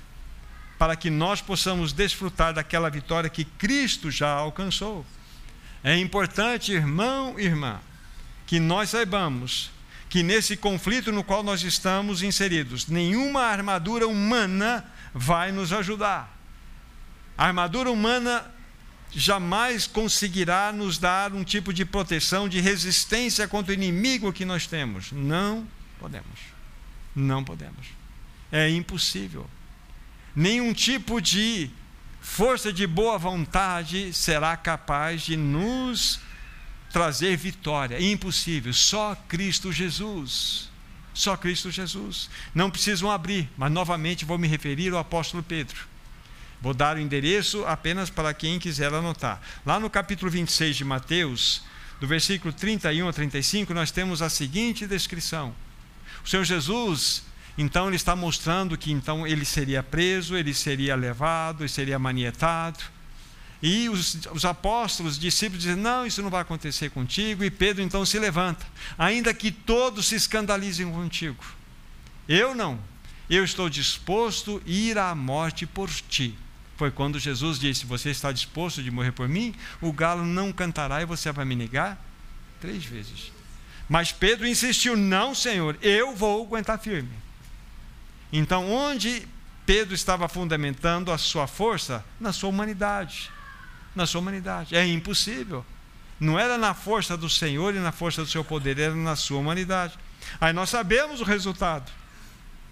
Para 0.77 0.97
que 0.97 1.09
nós 1.09 1.41
possamos 1.41 1.93
desfrutar 1.93 2.53
daquela 2.53 2.91
vitória 2.91 3.31
que 3.31 3.45
Cristo 3.45 4.11
já 4.11 4.29
alcançou. 4.29 5.07
É 5.85 5.97
importante, 5.97 6.73
irmão 6.73 7.39
e 7.39 7.45
irmã, 7.45 7.79
que 8.45 8.59
nós 8.59 8.91
saibamos 8.91 9.71
que 10.09 10.25
nesse 10.25 10.57
conflito 10.57 11.13
no 11.13 11.23
qual 11.23 11.45
nós 11.45 11.63
estamos 11.63 12.25
inseridos, 12.25 12.89
nenhuma 12.89 13.43
armadura 13.43 14.09
humana 14.09 14.85
vai 15.15 15.53
nos 15.53 15.73
ajudar. 15.73 16.37
A 17.39 17.47
armadura 17.47 17.89
humana 17.89 18.52
jamais 19.15 19.87
conseguirá 19.87 20.73
nos 20.73 20.99
dar 20.99 21.33
um 21.33 21.45
tipo 21.45 21.73
de 21.73 21.85
proteção, 21.85 22.49
de 22.49 22.61
resistência 22.61 23.47
contra 23.47 23.73
o 23.73 23.75
inimigo 23.75 24.33
que 24.33 24.45
nós 24.45 24.67
temos. 24.67 25.13
Não 25.13 25.67
podemos. 25.99 26.41
Não 27.15 27.45
podemos. 27.45 27.87
É 28.51 28.69
impossível. 28.71 29.49
Nenhum 30.35 30.73
tipo 30.73 31.21
de 31.21 31.71
força 32.21 32.73
de 32.73 32.87
boa 32.87 33.19
vontade 33.19 34.13
será 34.13 34.57
capaz 34.57 35.23
de 35.23 35.37
nos 35.37 36.21
trazer 36.91 37.37
vitória. 37.37 37.97
É 37.97 38.03
impossível. 38.03 38.73
Só 38.73 39.15
Cristo 39.29 39.71
Jesus. 39.73 40.71
Só 41.13 41.37
Cristo 41.37 41.71
Jesus. 41.71 42.31
Não 42.55 42.71
precisam 42.71 43.11
abrir, 43.11 43.51
mas 43.57 43.71
novamente 43.71 44.25
vou 44.25 44.39
me 44.39 44.49
referir 44.49 44.93
ao 44.93 44.99
apóstolo 44.99 45.43
Pedro. 45.43 45.92
Vou 46.63 46.73
dar 46.73 46.97
o 46.97 47.01
endereço 47.01 47.65
apenas 47.67 48.09
para 48.09 48.33
quem 48.33 48.59
quiser 48.59 48.95
anotar. 48.95 49.43
Lá 49.67 49.81
no 49.81 49.91
capítulo 49.91 50.31
26 50.31 50.77
de 50.77 50.85
Mateus, 50.85 51.63
do 52.01 52.07
versículo 52.07 52.53
31 52.53 53.09
a 53.09 53.13
35, 53.13 53.75
nós 53.75 53.91
temos 53.91 54.23
a 54.23 54.31
seguinte 54.31 54.87
descrição. 54.87 55.53
O 56.25 56.29
Senhor 56.29 56.45
Jesus, 56.45 57.25
então, 57.59 57.89
ele 57.89 57.97
está 57.97 58.17
mostrando 58.17 58.79
que 58.79 58.93
então 58.93 59.27
ele 59.27 59.45
seria 59.45 59.83
preso, 59.83 60.37
ele 60.37 60.55
seria 60.55 60.95
levado, 60.95 61.63
ele 61.63 61.69
seria 61.69 61.99
manietado. 61.99 62.79
E 63.63 63.89
os, 63.89 64.19
os 64.33 64.45
apóstolos, 64.45 65.15
os 65.15 65.19
discípulos 65.19 65.63
dizem: 65.63 65.77
Não, 65.77 66.07
isso 66.07 66.23
não 66.23 66.31
vai 66.31 66.43
acontecer 66.43 66.91
contigo. 66.91 67.45
E 67.45 67.51
Pedro 67.51 67.83
então 67.83 68.07
se 68.07 68.19
levanta, 68.19 68.65
ainda 68.97 69.35
que 69.35 69.51
todos 69.51 70.07
se 70.07 70.15
escandalizem 70.15 70.91
contigo. 70.91 71.45
Eu 72.29 72.55
não. 72.55 72.79
Eu 73.29 73.45
estou 73.45 73.69
disposto 73.69 74.63
a 74.65 74.71
ir 74.71 74.97
à 74.97 75.15
morte 75.15 75.67
por 75.67 75.91
ti. 75.91 76.37
Foi 76.83 76.91
quando 76.91 77.17
Jesus 77.17 77.61
disse: 77.61 77.87
Você 77.87 78.11
está 78.11 78.33
disposto 78.33 78.83
de 78.83 78.91
morrer 78.91 79.13
por 79.13 79.29
mim? 79.29 79.55
O 79.81 79.93
galo 79.93 80.25
não 80.25 80.53
cantará 80.53 81.01
e 81.01 81.07
você 81.07 81.31
vai 81.31 81.45
me 81.45 81.55
negar? 81.55 81.97
Três 82.61 82.85
vezes. 82.85 83.31
Mas 83.89 84.11
Pedro 84.11 84.49
insistiu: 84.49 84.97
Não, 84.97 85.33
Senhor, 85.33 85.79
eu 85.81 86.13
vou 86.17 86.45
aguentar 86.45 86.81
firme. 86.81 87.13
Então, 88.33 88.69
onde 88.69 89.29
Pedro 89.65 89.95
estava 89.95 90.29
fundamentando 90.29 91.13
a 91.13 91.19
sua 91.19 91.47
força? 91.47 92.05
Na 92.19 92.33
sua 92.33 92.49
humanidade. 92.49 93.31
Na 93.95 94.05
sua 94.05 94.21
humanidade. 94.21 94.75
É 94.75 94.85
impossível. 94.85 95.65
Não 96.19 96.37
era 96.37 96.59
na 96.59 96.75
força 96.75 97.17
do 97.17 97.31
Senhor 97.31 97.77
e 97.77 97.79
na 97.79 97.93
força 97.93 98.23
do 98.25 98.29
seu 98.29 98.43
poder, 98.43 98.77
era 98.77 98.97
na 98.97 99.15
sua 99.15 99.39
humanidade. 99.39 99.97
Aí 100.41 100.53
nós 100.53 100.69
sabemos 100.69 101.21
o 101.21 101.25
resultado. 101.25 101.93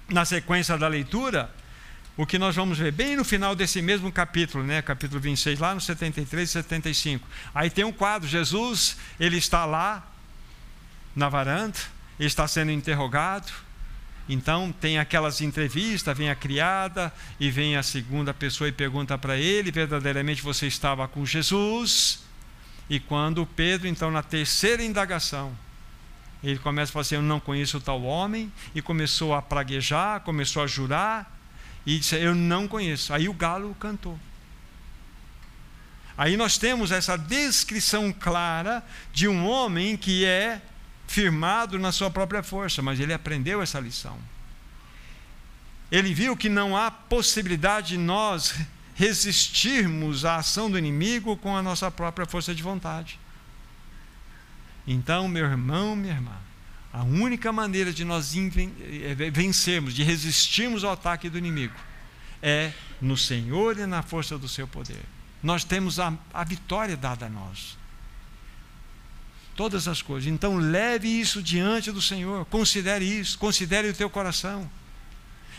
Na 0.09 0.25
sequência 0.25 0.77
da 0.77 0.89
leitura, 0.89 1.49
o 2.17 2.27
que 2.27 2.39
nós 2.39 2.57
vamos 2.57 2.79
ver 2.79 2.93
bem 2.93 3.17
no 3.17 3.25
final 3.25 3.55
desse 3.55 3.81
mesmo 3.81 4.11
capítulo, 4.13 4.65
né, 4.65 4.83
capítulo 4.83 5.21
26, 5.21 5.59
lá 5.59 5.75
no 5.75 5.81
73 5.81 6.49
e 6.49 6.53
75. 6.53 7.27
Aí 7.55 7.71
tem 7.71 7.85
um 7.85 7.93
quadro, 7.93 8.29
Jesus, 8.29 8.97
ele 9.19 9.39
está 9.39 9.65
lá 9.65 10.07
na 11.15 11.29
varanda, 11.29 11.79
está 12.19 12.47
sendo 12.47 12.71
interrogado. 12.71 13.51
Então 14.29 14.73
tem 14.81 14.99
aquelas 14.99 15.41
entrevistas, 15.41 16.17
vem 16.17 16.31
a 16.31 16.35
criada 16.35 17.13
e 17.39 17.51
vem 17.51 17.77
a 17.77 17.83
segunda 17.83 18.33
pessoa 18.33 18.69
e 18.69 18.73
pergunta 18.73 19.19
para 19.19 19.37
ele, 19.37 19.73
verdadeiramente 19.73 20.43
você 20.43 20.67
estava 20.67 21.09
com 21.09 21.27
Jesus? 21.27 22.23
E 22.89 23.01
quando 23.01 23.45
Pedro, 23.45 23.89
então 23.89 24.11
na 24.11 24.23
terceira 24.23 24.85
indagação, 24.85 25.57
ele 26.43 26.59
começa 26.59 26.91
a 26.91 26.93
falar 26.93 27.01
assim, 27.03 27.17
eu 27.17 27.23
não 27.23 27.41
conheço 27.41 27.81
tal 27.81 28.03
homem, 28.03 28.53
e 28.75 28.81
começou 28.81 29.35
a 29.35 29.43
praguejar, 29.43 30.21
começou 30.21 30.63
a 30.63 30.67
jurar, 30.67 31.40
e 31.87 31.99
disse: 31.99 32.17
Eu 32.17 32.35
não 32.35 32.69
conheço. 32.69 33.13
Aí 33.13 33.29
o 33.29 33.35
galo 33.35 33.75
cantou. 33.79 34.19
Aí 36.17 36.37
nós 36.37 36.59
temos 36.59 36.93
essa 36.93 37.17
descrição 37.17 38.13
clara 38.13 38.85
de 39.13 39.27
um 39.27 39.47
homem 39.47 39.97
que 39.97 40.25
é 40.25 40.61
firmado 41.07 41.79
na 41.79 41.91
sua 41.93 42.11
própria 42.11 42.43
força, 42.43 42.83
mas 42.83 43.01
ele 43.01 43.15
aprendeu 43.15 43.63
essa 43.63 43.81
lição. 43.81 44.19
Ele 45.91 46.15
viu 46.15 46.37
que 46.37 46.49
não 46.49 46.77
há 46.77 46.91
possibilidade 46.91 47.89
de 47.89 47.99
nós 47.99 48.55
resistirmos 48.95 50.25
à 50.25 50.37
ação 50.37 50.71
do 50.71 50.79
inimigo 50.79 51.37
com 51.39 51.57
a 51.57 51.63
nossa 51.63 51.91
própria 51.91 52.27
força 52.27 52.55
de 52.55 52.63
vontade. 52.63 53.19
Então, 54.87 55.27
meu 55.27 55.47
irmão, 55.47 55.97
minha 55.97 56.13
irmã, 56.13 56.37
a 56.93 57.03
única 57.05 57.53
maneira 57.53 57.93
de 57.93 58.05
nós 58.05 58.35
eh, 58.37 59.31
vencermos, 59.31 59.95
de 59.95 60.03
resistirmos 60.03 60.83
ao 60.83 60.93
ataque 60.93 61.29
do 61.29 61.39
inimigo, 61.39 61.75
é 62.43 62.73
no 63.01 63.17
Senhor 63.17 63.79
e 63.79 63.87
na 63.87 64.03
força 64.03 64.37
do 64.37 64.49
seu 64.49 64.67
poder. 64.67 65.03
Nós 65.43 65.65
temos 65.65 66.01
a, 66.01 66.13
a 66.35 66.45
vitória 66.45 66.97
dada 66.97 67.27
a 67.27 67.29
nós. 67.29 67.79
Todas 69.55 69.87
as 69.87 70.03
coisas. 70.03 70.31
Então, 70.31 70.57
leve 70.57 71.09
isso 71.09 71.43
diante 71.43 71.93
do 71.93 72.01
Senhor. 72.01 72.45
Considere 72.47 73.05
isso. 73.05 73.39
Considere 73.39 73.89
o 73.89 73.95
teu 73.95 74.09
coração 74.09 74.71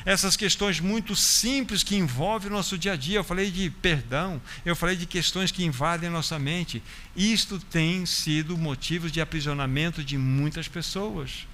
essas 0.05 0.35
questões 0.35 0.79
muito 0.79 1.15
simples 1.15 1.83
que 1.83 1.95
envolvem 1.95 2.49
o 2.49 2.53
nosso 2.53 2.77
dia 2.77 2.93
a 2.93 2.95
dia. 2.95 3.19
Eu 3.19 3.23
falei 3.23 3.51
de 3.51 3.69
perdão, 3.69 4.41
eu 4.65 4.75
falei 4.75 4.95
de 4.95 5.05
questões 5.05 5.51
que 5.51 5.63
invadem 5.63 6.09
a 6.09 6.11
nossa 6.11 6.39
mente. 6.39 6.81
Isto 7.15 7.59
tem 7.59 8.05
sido 8.05 8.57
motivo 8.57 9.09
de 9.09 9.21
aprisionamento 9.21 10.03
de 10.03 10.17
muitas 10.17 10.67
pessoas. 10.67 11.47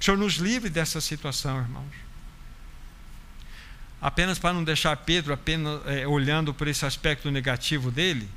O 0.00 0.04
Senhor 0.04 0.16
nos 0.16 0.34
livre 0.34 0.70
dessa 0.70 1.00
situação, 1.00 1.58
irmãos. 1.58 1.94
Apenas 4.00 4.38
para 4.38 4.52
não 4.52 4.64
deixar 4.64 4.96
Pedro 4.96 5.32
apenas 5.32 5.80
é, 5.86 6.06
olhando 6.06 6.52
por 6.52 6.66
esse 6.66 6.84
aspecto 6.84 7.30
negativo 7.30 7.90
dele, 7.90 8.28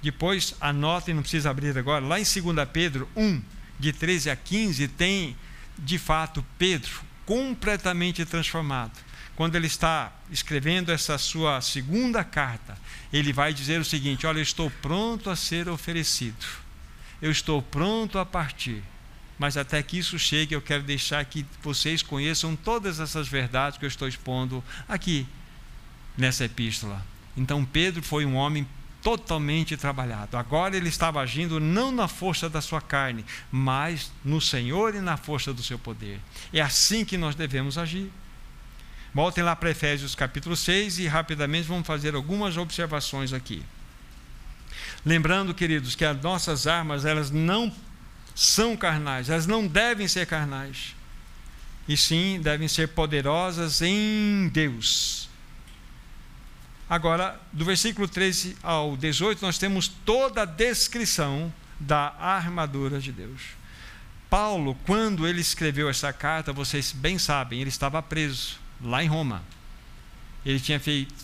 depois 0.00 0.54
anotem, 0.60 1.14
não 1.14 1.20
precisa 1.20 1.50
abrir 1.50 1.76
agora, 1.76 2.04
lá 2.04 2.18
em 2.18 2.24
2 2.24 2.68
Pedro 2.72 3.08
1, 3.14 3.42
de 3.78 3.92
13 3.92 4.30
a 4.30 4.36
15, 4.36 4.88
tem 4.88 5.36
de 5.78 5.98
fato 5.98 6.44
Pedro 6.58 7.11
completamente 7.26 8.24
transformado, 8.24 8.92
quando 9.34 9.56
ele 9.56 9.66
está 9.66 10.12
escrevendo 10.30 10.92
essa 10.92 11.16
sua 11.18 11.60
segunda 11.60 12.22
carta, 12.22 12.76
ele 13.12 13.32
vai 13.32 13.52
dizer 13.52 13.80
o 13.80 13.84
seguinte: 13.84 14.26
Olha, 14.26 14.38
eu 14.38 14.42
estou 14.42 14.70
pronto 14.70 15.30
a 15.30 15.36
ser 15.36 15.68
oferecido, 15.68 16.44
eu 17.20 17.30
estou 17.30 17.62
pronto 17.62 18.18
a 18.18 18.26
partir. 18.26 18.82
Mas 19.38 19.56
até 19.56 19.82
que 19.82 19.98
isso 19.98 20.18
chegue, 20.18 20.54
eu 20.54 20.62
quero 20.62 20.84
deixar 20.84 21.24
que 21.24 21.44
vocês 21.62 22.02
conheçam 22.02 22.54
todas 22.54 23.00
essas 23.00 23.26
verdades 23.26 23.78
que 23.78 23.84
eu 23.84 23.88
estou 23.88 24.06
expondo 24.06 24.62
aqui 24.88 25.26
nessa 26.16 26.44
epístola. 26.44 27.04
Então, 27.36 27.64
Pedro 27.64 28.02
foi 28.02 28.24
um 28.24 28.36
homem 28.36 28.66
totalmente 29.02 29.76
trabalhado. 29.76 30.36
Agora 30.36 30.76
ele 30.76 30.88
estava 30.88 31.20
agindo 31.20 31.58
não 31.58 31.90
na 31.90 32.06
força 32.06 32.48
da 32.48 32.60
sua 32.60 32.80
carne, 32.80 33.24
mas 33.50 34.12
no 34.24 34.40
Senhor 34.40 34.94
e 34.94 35.00
na 35.00 35.16
força 35.16 35.52
do 35.52 35.62
seu 35.62 35.78
poder. 35.78 36.20
É 36.52 36.60
assim 36.60 37.04
que 37.04 37.18
nós 37.18 37.34
devemos 37.34 37.76
agir. 37.76 38.10
Voltem 39.12 39.44
lá 39.44 39.54
para 39.54 39.70
Efésios 39.70 40.14
capítulo 40.14 40.56
6 40.56 41.00
e 41.00 41.06
rapidamente 41.06 41.68
vamos 41.68 41.86
fazer 41.86 42.14
algumas 42.14 42.56
observações 42.56 43.32
aqui. 43.32 43.62
Lembrando, 45.04 45.52
queridos, 45.52 45.94
que 45.94 46.04
as 46.04 46.18
nossas 46.22 46.66
armas, 46.66 47.04
elas 47.04 47.30
não 47.30 47.74
são 48.34 48.76
carnais, 48.76 49.28
elas 49.28 49.46
não 49.46 49.66
devem 49.66 50.06
ser 50.06 50.26
carnais. 50.26 50.94
E 51.88 51.96
sim, 51.96 52.40
devem 52.40 52.68
ser 52.68 52.88
poderosas 52.88 53.82
em 53.82 54.48
Deus 54.48 55.28
Agora, 56.92 57.40
do 57.50 57.64
versículo 57.64 58.06
13 58.06 58.54
ao 58.62 58.98
18, 58.98 59.40
nós 59.40 59.56
temos 59.56 59.88
toda 59.88 60.42
a 60.42 60.44
descrição 60.44 61.50
da 61.80 62.14
armadura 62.18 63.00
de 63.00 63.10
Deus. 63.10 63.40
Paulo, 64.28 64.76
quando 64.84 65.26
ele 65.26 65.40
escreveu 65.40 65.88
essa 65.88 66.12
carta, 66.12 66.52
vocês 66.52 66.92
bem 66.92 67.18
sabem, 67.18 67.62
ele 67.62 67.70
estava 67.70 68.02
preso 68.02 68.58
lá 68.78 69.02
em 69.02 69.06
Roma. 69.06 69.42
Ele 70.44 70.60
tinha 70.60 70.78
feito, 70.78 71.14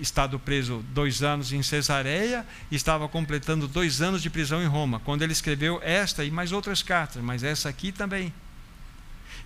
estado 0.00 0.38
preso 0.38 0.82
dois 0.94 1.22
anos 1.22 1.52
em 1.52 1.62
Cesareia 1.62 2.46
e 2.70 2.76
estava 2.76 3.06
completando 3.06 3.68
dois 3.68 4.00
anos 4.00 4.22
de 4.22 4.30
prisão 4.30 4.62
em 4.62 4.66
Roma, 4.66 4.98
quando 4.98 5.20
ele 5.20 5.34
escreveu 5.34 5.78
esta 5.82 6.24
e 6.24 6.30
mais 6.30 6.52
outras 6.52 6.82
cartas, 6.82 7.22
mas 7.22 7.42
essa 7.42 7.68
aqui 7.68 7.92
também. 7.92 8.32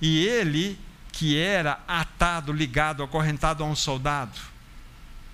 E 0.01 0.25
ele, 0.25 0.79
que 1.11 1.37
era 1.37 1.81
atado, 1.89 2.53
ligado, 2.53 3.03
acorrentado 3.03 3.65
a 3.65 3.67
um 3.67 3.75
soldado, 3.75 4.52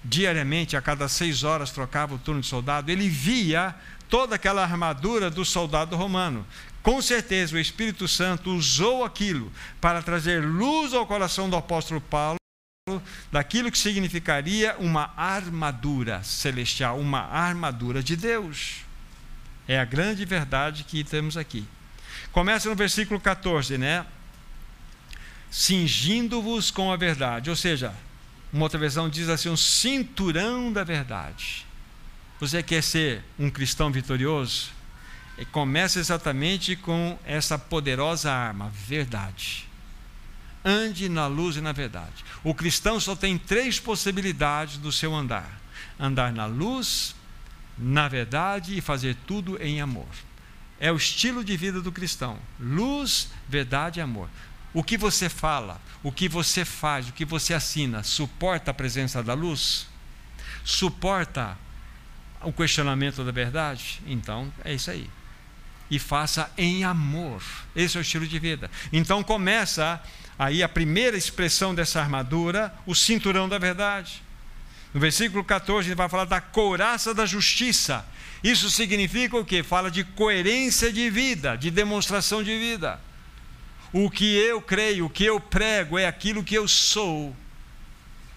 diariamente, 0.04 0.76
a 0.76 0.82
cada 0.82 1.08
seis 1.08 1.42
horas, 1.44 1.70
trocava 1.70 2.14
o 2.14 2.18
turno 2.18 2.40
de 2.40 2.46
soldado, 2.46 2.90
ele 2.90 3.08
via 3.08 3.74
toda 4.08 4.36
aquela 4.36 4.62
armadura 4.62 5.30
do 5.30 5.44
soldado 5.44 5.96
romano. 5.96 6.46
Com 6.82 7.02
certeza 7.02 7.56
o 7.56 7.58
Espírito 7.58 8.08
Santo 8.08 8.50
usou 8.50 9.04
aquilo 9.04 9.52
para 9.80 10.00
trazer 10.00 10.42
luz 10.42 10.94
ao 10.94 11.06
coração 11.06 11.50
do 11.50 11.56
apóstolo 11.56 12.00
Paulo 12.00 12.38
daquilo 13.30 13.70
que 13.70 13.76
significaria 13.76 14.74
uma 14.78 15.12
armadura 15.16 16.22
celestial, 16.22 16.98
uma 16.98 17.20
armadura 17.20 18.02
de 18.02 18.16
Deus. 18.16 18.78
É 19.66 19.78
a 19.78 19.84
grande 19.84 20.24
verdade 20.24 20.84
que 20.84 21.04
temos 21.04 21.36
aqui. 21.36 21.66
Começa 22.32 22.68
no 22.70 22.74
versículo 22.74 23.20
14, 23.20 23.76
né? 23.76 24.06
Cingindo-vos 25.50 26.70
com 26.70 26.90
a 26.90 26.96
verdade, 26.96 27.50
ou 27.50 27.56
seja, 27.56 27.94
uma 28.52 28.64
outra 28.64 28.78
versão 28.78 29.08
diz 29.08 29.28
assim: 29.28 29.48
um 29.48 29.56
cinturão 29.56 30.72
da 30.72 30.84
verdade. 30.84 31.66
Você 32.40 32.62
quer 32.62 32.82
ser 32.82 33.24
um 33.38 33.50
cristão 33.50 33.90
vitorioso? 33.90 34.70
E 35.36 35.44
começa 35.44 35.98
exatamente 35.98 36.74
com 36.74 37.18
essa 37.24 37.58
poderosa 37.58 38.32
arma, 38.32 38.70
verdade. 38.74 39.68
Ande 40.64 41.08
na 41.08 41.26
luz 41.26 41.56
e 41.56 41.60
na 41.60 41.72
verdade. 41.72 42.24
O 42.42 42.54
cristão 42.54 42.98
só 42.98 43.14
tem 43.14 43.38
três 43.38 43.78
possibilidades 43.78 44.78
do 44.78 44.90
seu 44.90 45.14
andar: 45.14 45.60
andar 45.98 46.32
na 46.32 46.46
luz, 46.46 47.14
na 47.76 48.08
verdade 48.08 48.76
e 48.76 48.80
fazer 48.80 49.16
tudo 49.26 49.60
em 49.62 49.80
amor. 49.80 50.08
É 50.80 50.92
o 50.92 50.96
estilo 50.96 51.44
de 51.44 51.56
vida 51.56 51.80
do 51.80 51.92
cristão: 51.92 52.38
luz, 52.58 53.28
verdade 53.48 54.00
e 54.00 54.02
amor. 54.02 54.28
O 54.72 54.82
que 54.82 54.98
você 54.98 55.28
fala, 55.28 55.80
o 56.02 56.12
que 56.12 56.28
você 56.28 56.64
faz, 56.64 57.08
o 57.08 57.12
que 57.12 57.24
você 57.24 57.54
assina, 57.54 58.02
suporta 58.02 58.70
a 58.70 58.74
presença 58.74 59.22
da 59.22 59.34
luz? 59.34 59.86
Suporta 60.64 61.56
o 62.42 62.52
questionamento 62.52 63.24
da 63.24 63.32
verdade? 63.32 64.00
Então, 64.06 64.52
é 64.64 64.74
isso 64.74 64.90
aí. 64.90 65.08
E 65.90 65.98
faça 65.98 66.50
em 66.56 66.84
amor. 66.84 67.42
Esse 67.74 67.96
é 67.96 68.00
o 68.00 68.02
estilo 68.02 68.26
de 68.26 68.38
vida. 68.38 68.70
Então 68.92 69.22
começa 69.22 70.00
aí 70.38 70.62
a 70.62 70.68
primeira 70.68 71.16
expressão 71.16 71.74
dessa 71.74 72.00
armadura, 72.00 72.74
o 72.86 72.94
cinturão 72.94 73.48
da 73.48 73.58
verdade. 73.58 74.22
No 74.92 75.00
versículo 75.00 75.42
14 75.42 75.88
ele 75.88 75.94
vai 75.94 76.08
falar 76.08 76.26
da 76.26 76.40
couraça 76.40 77.14
da 77.14 77.24
justiça. 77.24 78.06
Isso 78.44 78.70
significa 78.70 79.36
o 79.36 79.44
quê? 79.44 79.62
Fala 79.62 79.90
de 79.90 80.04
coerência 80.04 80.92
de 80.92 81.08
vida, 81.08 81.56
de 81.56 81.70
demonstração 81.70 82.42
de 82.42 82.56
vida. 82.56 83.00
O 83.92 84.10
que 84.10 84.36
eu 84.36 84.60
creio, 84.60 85.06
o 85.06 85.10
que 85.10 85.24
eu 85.24 85.40
prego 85.40 85.98
é 85.98 86.06
aquilo 86.06 86.44
que 86.44 86.54
eu 86.54 86.68
sou. 86.68 87.34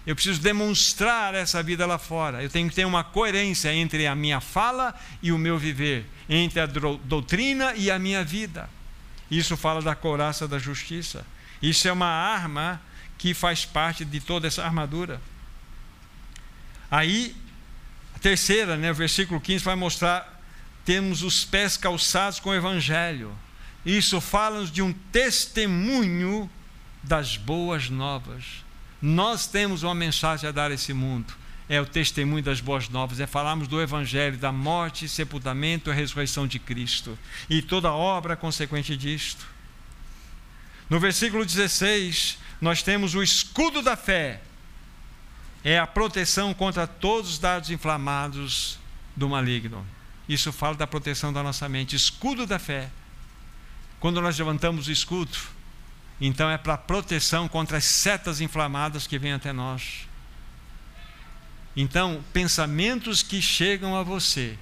Eu 0.06 0.16
preciso 0.16 0.42
demonstrar 0.42 1.36
essa 1.36 1.62
vida 1.62 1.86
lá 1.86 1.98
fora. 1.98 2.42
Eu 2.42 2.50
tenho 2.50 2.70
que 2.70 2.76
ter 2.76 2.86
uma 2.86 3.04
coerência 3.04 3.74
entre 3.74 4.08
a 4.08 4.16
minha 4.16 4.40
fala 4.40 4.96
e 5.22 5.32
o 5.32 5.38
meu 5.38 5.58
viver, 5.58 6.06
entre 6.28 6.60
a 6.60 6.66
doutrina 6.66 7.74
e 7.76 7.92
a 7.92 8.00
minha 8.00 8.24
vida. 8.24 8.70
Isso 9.30 9.56
fala 9.56 9.82
da 9.82 9.94
couraça 9.94 10.48
da 10.48 10.58
justiça. 10.58 11.26
Isso 11.62 11.88
é 11.88 11.92
uma 11.92 12.08
arma 12.08 12.82
que 13.18 13.34
faz 13.34 13.66
parte 13.66 14.04
de 14.04 14.20
toda 14.20 14.48
essa 14.48 14.64
armadura. 14.64 15.22
Aí, 16.90 17.36
a 18.16 18.20
terceira, 18.20 18.76
né, 18.76 18.92
o 18.92 18.96
versículo 18.96 19.40
15 19.40 19.64
vai 19.64 19.76
mostrar 19.76 20.42
temos 20.84 21.22
os 21.22 21.46
pés 21.46 21.78
calçados 21.78 22.40
com 22.40 22.50
o 22.50 22.56
evangelho. 22.56 23.32
Isso 23.86 24.22
fala-nos 24.22 24.72
de 24.72 24.82
um 24.82 24.94
testemunho 24.94 26.50
das 27.02 27.36
boas 27.36 27.90
novas. 27.90 28.64
Nós 29.02 29.48
temos 29.48 29.82
uma 29.84 29.96
mensagem 29.96 30.48
a 30.48 30.52
dar 30.52 30.70
a 30.70 30.76
esse 30.76 30.94
mundo. 30.94 31.34
É 31.68 31.80
o 31.82 31.86
testemunho 31.86 32.44
das 32.44 32.60
boas 32.60 32.90
novas, 32.90 33.20
é 33.20 33.26
falarmos 33.26 33.68
do 33.68 33.82
Evangelho, 33.82 34.38
da 34.38 34.52
morte, 34.52 35.08
sepultamento 35.08 35.90
e 35.90 35.94
ressurreição 35.94 36.46
de 36.46 36.60
Cristo 36.60 37.18
e 37.50 37.62
toda 37.62 37.88
a 37.88 37.94
obra 37.94 38.36
consequente 38.36 38.96
disto. 38.98 39.48
No 40.90 41.00
versículo 41.00 41.46
16, 41.46 42.38
nós 42.60 42.84
temos 42.84 43.16
o 43.16 43.24
escudo 43.24 43.82
da 43.82 43.96
fé, 43.96 44.42
é 45.64 45.80
a 45.80 45.88
proteção 45.88 46.54
contra 46.54 46.86
todos 46.86 47.32
os 47.32 47.40
dados 47.40 47.70
inflamados 47.70 48.78
do 49.16 49.30
maligno. 49.30 49.88
Isso 50.28 50.52
fala 50.52 50.76
da 50.76 50.86
proteção 50.86 51.32
da 51.32 51.42
nossa 51.42 51.70
mente, 51.70 51.96
escudo 51.96 52.46
da 52.46 52.60
fé 52.60 52.90
quando 54.02 54.20
nós 54.20 54.38
levantamos 54.38 54.88
o 54.88 54.92
escudo, 54.92 55.38
então 56.20 56.50
é 56.50 56.58
para 56.58 56.76
proteção 56.76 57.48
contra 57.48 57.78
as 57.78 57.86
setas 57.86 58.42
inflamadas 58.42 59.06
que 59.06 59.20
vêm 59.20 59.34
até 59.34 59.54
nós. 59.54 60.08
Então, 61.78 62.24
pensamentos 62.34 63.22
que 63.22 63.40
chegam 63.40 63.96
a 63.96 64.02
você, 64.02 64.58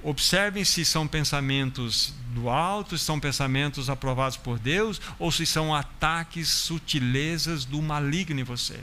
observem 0.00 0.64
se 0.64 0.84
são 0.84 1.08
pensamentos 1.08 2.14
do 2.28 2.48
alto, 2.48 2.96
se 2.96 3.04
são 3.04 3.18
pensamentos 3.18 3.90
aprovados 3.90 4.36
por 4.36 4.60
Deus, 4.60 5.00
ou 5.18 5.32
se 5.32 5.44
são 5.44 5.74
ataques, 5.74 6.48
sutilezas 6.48 7.64
do 7.64 7.82
maligno 7.82 8.38
em 8.38 8.44
você. 8.44 8.78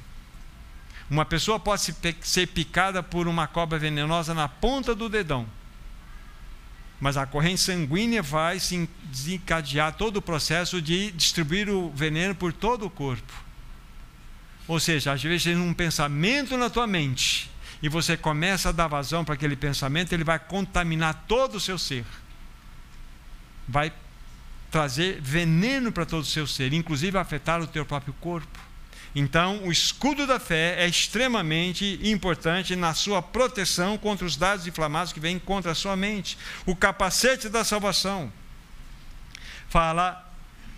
Uma 1.09 1.23
pessoa 1.23 1.57
pode 1.57 1.95
ser 2.19 2.47
picada 2.47 3.01
por 3.01 3.29
uma 3.29 3.47
cobra 3.47 3.79
venenosa 3.79 4.33
na 4.33 4.49
ponta 4.49 4.93
do 4.93 5.07
dedão 5.07 5.47
mas 6.99 7.15
a 7.15 7.25
corrente 7.25 7.61
sanguínea 7.61 8.23
vai 8.23 8.59
se 8.59 8.89
desencadear 9.05 9.93
todo 9.93 10.17
o 10.17 10.21
processo 10.21 10.81
de 10.81 11.11
distribuir 11.11 11.69
o 11.69 11.91
veneno 11.91 12.33
por 12.33 12.51
todo 12.51 12.85
o 12.85 12.89
corpo. 12.89 13.33
Ou 14.67 14.79
seja, 14.79 15.13
às 15.13 15.21
vezes 15.21 15.43
tem 15.43 15.57
um 15.57 15.73
pensamento 15.73 16.57
na 16.57 16.69
tua 16.69 16.87
mente 16.87 17.49
e 17.81 17.87
você 17.87 18.17
começa 18.17 18.69
a 18.69 18.71
dar 18.71 18.87
vazão 18.87 19.23
para 19.23 19.35
aquele 19.35 19.55
pensamento, 19.55 20.11
ele 20.11 20.23
vai 20.23 20.39
contaminar 20.39 21.25
todo 21.27 21.55
o 21.55 21.59
seu 21.59 21.77
ser. 21.77 22.03
Vai 23.67 23.93
trazer 24.71 25.21
veneno 25.21 25.91
para 25.91 26.05
todo 26.05 26.23
o 26.23 26.25
seu 26.25 26.47
ser, 26.47 26.73
inclusive 26.73 27.17
afetar 27.17 27.61
o 27.61 27.67
teu 27.67 27.85
próprio 27.85 28.13
corpo. 28.19 28.66
Então, 29.19 29.63
o 29.63 29.71
escudo 29.71 30.27
da 30.27 30.39
fé 30.39 30.75
é 30.77 30.87
extremamente 30.87 31.99
importante 32.03 32.75
na 32.75 32.93
sua 32.93 33.19
proteção 33.19 33.97
contra 33.97 34.27
os 34.27 34.37
dados 34.37 34.67
inflamados 34.67 35.11
que 35.11 35.19
vêm 35.19 35.39
contra 35.39 35.71
a 35.71 35.75
sua 35.75 35.95
mente. 35.95 36.37
O 36.67 36.75
capacete 36.75 37.49
da 37.49 37.63
salvação 37.63 38.31
fala 39.69 40.23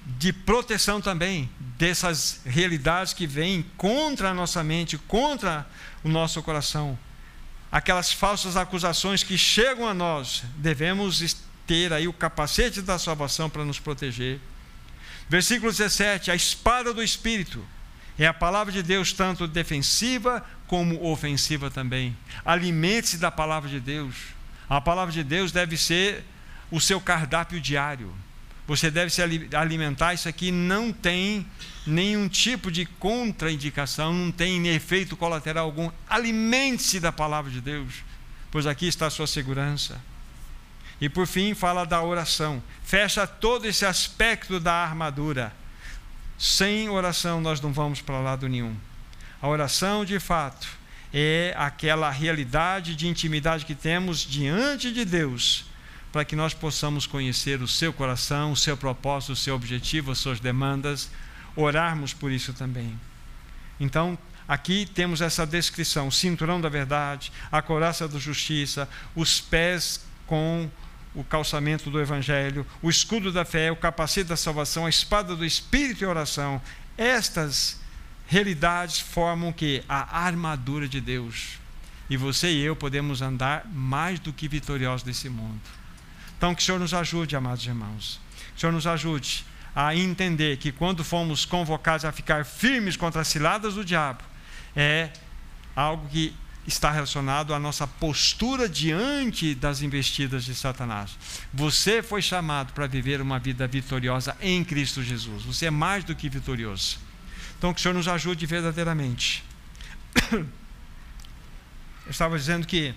de 0.06 0.32
proteção 0.32 1.02
também 1.02 1.50
dessas 1.60 2.40
realidades 2.46 3.12
que 3.12 3.28
vêm 3.28 3.66
contra 3.76 4.30
a 4.30 4.34
nossa 4.34 4.64
mente, 4.64 4.98
contra 4.98 5.68
o 6.02 6.08
nosso 6.08 6.42
coração. 6.42 6.98
Aquelas 7.70 8.14
falsas 8.14 8.56
acusações 8.56 9.22
que 9.22 9.38
chegam 9.38 9.86
a 9.86 9.94
nós, 9.94 10.44
devemos 10.56 11.44
ter 11.68 11.92
aí 11.92 12.08
o 12.08 12.14
capacete 12.14 12.82
da 12.82 12.98
salvação 12.98 13.50
para 13.50 13.66
nos 13.66 13.80
proteger. 13.80 14.40
Versículo 15.28 15.70
17: 15.74 16.32
a 16.32 16.36
espada 16.36 16.94
do 16.94 17.04
Espírito 17.04 17.62
É 18.20 18.28
a 18.28 18.34
palavra 18.34 18.74
de 18.74 18.84
Deus 18.84 19.13
tanto 19.13 19.47
defensiva 19.47 20.45
como 20.67 21.09
ofensiva 21.09 21.72
também. 21.72 22.15
Alimente-se 22.43 23.17
da 23.17 23.32
palavra 23.32 23.70
de 23.70 23.80
Deus. 23.80 24.13
A 24.70 24.82
palavra 24.82 25.13
de 25.13 25.24
Deus 25.24 25.53
deve 25.53 25.78
ser 25.78 26.26
o 26.70 26.82
seu 26.82 26.99
cardápio 26.99 27.61
diário. 27.61 28.13
Você 28.67 28.91
deve 28.91 29.09
se 29.09 29.22
alimentar. 29.55 30.13
Isso 30.13 30.28
aqui 30.28 30.51
não 30.51 30.91
tem 30.91 31.47
nenhum 31.88 32.28
tipo 32.28 32.70
de 32.70 32.86
contraindicação, 32.86 34.13
não 34.13 34.32
tem 34.34 34.67
efeito 34.67 35.15
colateral 35.15 35.65
algum. 35.65 35.89
Alimente-se 36.07 36.99
da 36.99 37.13
palavra 37.13 37.49
de 37.49 37.61
Deus, 37.61 38.03
pois 38.51 38.67
aqui 38.67 38.88
está 38.88 39.07
a 39.07 39.09
sua 39.09 39.28
segurança. 39.28 39.99
E 40.99 41.07
por 41.07 41.26
fim, 41.26 41.53
fala 41.53 41.86
da 41.86 42.03
oração. 42.03 42.61
Fecha 42.84 43.26
todo 43.26 43.65
esse 43.65 43.86
aspecto 43.86 44.59
da 44.59 44.74
armadura. 44.74 45.53
Sem 46.40 46.88
oração, 46.88 47.42
nós 47.42 47.60
não 47.60 47.74
vamos 47.74 48.00
para 48.00 48.18
lado 48.22 48.48
nenhum. 48.48 48.74
A 49.42 49.48
oração, 49.50 50.06
de 50.06 50.22
fato, 50.22 50.70
é 51.14 51.54
aquela 51.58 52.10
realidade 52.10 52.96
de 52.96 53.10
intimidade 53.10 53.66
que 53.66 53.76
temos 53.76 54.20
diante 54.20 54.94
de 54.94 55.04
Deus, 55.04 55.66
para 56.14 56.24
que 56.24 56.38
nós 56.38 56.54
possamos 56.54 57.06
conhecer 57.06 57.62
o 57.62 57.68
seu 57.68 57.92
coração, 57.92 58.54
o 58.54 58.56
seu 58.56 58.78
propósito, 58.78 59.34
o 59.34 59.36
seu 59.36 59.54
objetivo, 59.54 60.12
as 60.12 60.20
suas 60.20 60.40
demandas, 60.40 61.12
orarmos 61.58 62.14
por 62.14 62.32
isso 62.32 62.54
também. 62.54 62.98
Então, 63.78 64.18
aqui 64.48 64.86
temos 64.86 65.20
essa 65.20 65.46
descrição: 65.46 66.08
o 66.08 66.12
cinturão 66.12 66.62
da 66.62 66.70
verdade, 66.70 67.34
a 67.52 67.62
coraça 67.62 68.08
da 68.08 68.18
justiça, 68.18 68.88
os 69.14 69.42
pés 69.42 70.06
com 70.26 70.70
o 71.16 71.24
calçamento 71.24 71.89
do 71.89 71.99
Evangelho, 71.99 72.66
o 72.82 72.89
escudo 72.89 73.32
da 73.32 73.43
fé, 73.43 73.72
o 73.72 73.76
capacete 73.76 74.30
da 74.30 74.38
salvação, 74.38 74.86
a 74.86 74.89
espada 74.89 75.36
do 75.36 75.45
Espírito 75.45 76.03
e 76.03 76.07
oração. 76.07 76.62
Estas 76.97 77.80
realidades 78.28 78.99
formam 78.99 79.51
que 79.51 79.84
a 79.89 80.26
armadura 80.26 80.88
de 80.88 81.01
Deus. 81.01 81.57
E 82.10 82.18
você 82.18 82.51
e 82.51 82.62
eu 82.62 82.76
podemos 82.76 83.22
andar 83.22 83.66
mais 83.72 84.20
do 84.20 84.32
que 84.32 84.47
vitoriosos 84.47 85.03
desse 85.03 85.30
mundo. 85.30 85.62
Então, 86.38 86.55
que 86.55 86.62
o 86.62 86.66
Senhor 86.66 86.80
nos 86.80 86.93
ajude, 86.93 87.36
amados 87.36 87.66
irmãos. 87.66 88.20
Que 88.51 88.57
o 88.57 88.60
Senhor 88.60 88.72
nos 88.72 88.88
ajude 88.88 89.45
a 89.76 89.95
entender 89.95 90.57
que 90.57 90.72
quando 90.72 91.03
fomos 91.03 91.45
convocados 91.45 92.05
a 92.05 92.12
ficar 92.12 92.45
firmes 92.45 92.95
contra 92.95 93.22
as 93.22 93.28
ciladas 93.28 93.76
do 93.76 93.86
diabo, 93.86 94.24
é 94.76 95.10
algo 95.76 96.07
que 96.10 96.36
está 96.70 96.91
relacionado 96.91 97.53
à 97.53 97.59
nossa 97.59 97.88
postura 97.88 98.70
diante 98.70 99.55
das 99.55 99.82
investidas 99.82 100.45
de 100.45 100.53
Satanás. 100.53 101.17
Você 101.53 102.01
foi 102.03 102.22
chamado 102.22 102.74
para 102.74 102.88
viver 102.88 103.22
uma 103.22 103.39
vida 103.39 103.67
vitoriosa 103.67 104.38
em 104.39 104.63
Cristo 104.63 105.03
Jesus. 105.03 105.43
Você 105.43 105.65
é 105.65 105.72
mais 105.72 106.03
do 106.03 106.15
que 106.15 106.30
vitorioso. 106.30 106.99
Então, 107.57 107.74
que 107.74 107.80
o 107.80 107.82
Senhor 107.82 107.93
nos 107.93 108.07
ajude 108.07 108.45
verdadeiramente. 108.45 109.43
Eu 110.32 110.47
estava 112.11 112.38
dizendo 112.38 112.65
que, 112.65 112.93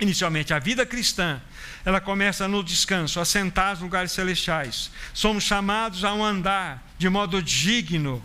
inicialmente, 0.00 0.52
a 0.52 0.58
vida 0.58 0.84
cristã, 0.84 1.40
ela 1.84 2.00
começa 2.00 2.46
no 2.46 2.62
descanso, 2.62 3.20
assentados 3.20 3.80
nos 3.80 3.84
lugares 3.84 4.12
celestiais. 4.12 4.90
Somos 5.14 5.44
chamados 5.44 6.04
a 6.04 6.12
um 6.12 6.24
andar 6.24 6.86
de 6.98 7.08
modo 7.08 7.42
digno 7.42 8.22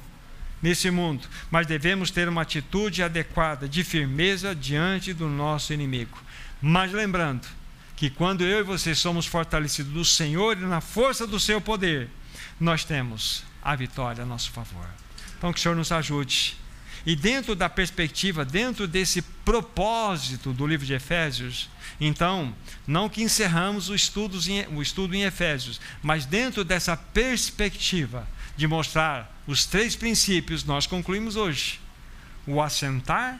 nesse 0.61 0.91
mundo, 0.91 1.27
mas 1.49 1.65
devemos 1.65 2.11
ter 2.11 2.29
uma 2.29 2.43
atitude 2.43 3.01
adequada 3.01 3.67
de 3.67 3.83
firmeza 3.83 4.53
diante 4.53 5.13
do 5.13 5.27
nosso 5.27 5.73
inimigo. 5.73 6.17
Mas 6.61 6.91
lembrando 6.91 7.47
que 7.95 8.09
quando 8.09 8.43
eu 8.43 8.59
e 8.59 8.63
você 8.63 8.93
somos 8.93 9.25
fortalecidos 9.25 9.93
no 9.93 10.05
Senhor 10.05 10.57
e 10.57 10.61
na 10.61 10.81
força 10.81 11.25
do 11.25 11.39
seu 11.39 11.59
poder, 11.59 12.09
nós 12.59 12.83
temos 12.83 13.43
a 13.61 13.75
vitória 13.75 14.23
a 14.23 14.25
nosso 14.25 14.51
favor. 14.51 14.87
Então 15.37 15.51
que 15.51 15.59
o 15.59 15.61
Senhor 15.61 15.75
nos 15.75 15.91
ajude. 15.91 16.57
E 17.05 17.15
dentro 17.15 17.55
da 17.55 17.67
perspectiva, 17.67 18.45
dentro 18.45 18.87
desse 18.87 19.21
propósito 19.21 20.53
do 20.53 20.67
livro 20.67 20.85
de 20.85 20.93
Efésios, 20.93 21.67
então, 21.99 22.55
não 22.87 23.07
que 23.07 23.21
encerramos 23.21 23.89
o, 23.89 23.95
estudo 23.95 25.15
em 25.15 25.23
Efésios, 25.23 25.79
mas 26.01 26.25
dentro 26.25 26.63
dessa 26.63 26.97
perspectiva, 26.97 28.27
de 28.55 28.67
mostrar 28.67 29.31
os 29.47 29.65
três 29.65 29.95
princípios, 29.95 30.63
nós 30.63 30.85
concluímos 30.85 31.35
hoje: 31.35 31.79
o 32.45 32.61
assentar, 32.61 33.39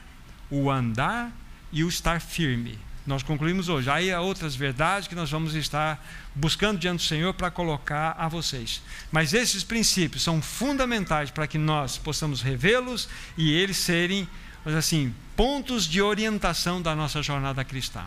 o 0.50 0.70
andar 0.70 1.32
e 1.72 1.84
o 1.84 1.88
estar 1.88 2.20
firme. 2.20 2.78
Nós 3.04 3.22
concluímos 3.22 3.68
hoje. 3.68 3.90
Aí 3.90 4.12
há 4.12 4.20
outras 4.20 4.54
verdades 4.54 5.08
que 5.08 5.14
nós 5.14 5.30
vamos 5.30 5.54
estar 5.54 6.04
buscando 6.34 6.78
diante 6.78 7.00
do 7.00 7.08
Senhor 7.08 7.34
para 7.34 7.50
colocar 7.50 8.14
a 8.16 8.28
vocês. 8.28 8.80
Mas 9.10 9.34
esses 9.34 9.64
princípios 9.64 10.22
são 10.22 10.40
fundamentais 10.40 11.30
para 11.30 11.48
que 11.48 11.58
nós 11.58 11.98
possamos 11.98 12.42
revê-los 12.42 13.08
e 13.36 13.52
eles 13.52 13.76
serem, 13.76 14.28
assim, 14.64 15.12
pontos 15.34 15.88
de 15.88 16.00
orientação 16.00 16.80
da 16.80 16.94
nossa 16.94 17.20
jornada 17.22 17.64
cristã. 17.64 18.04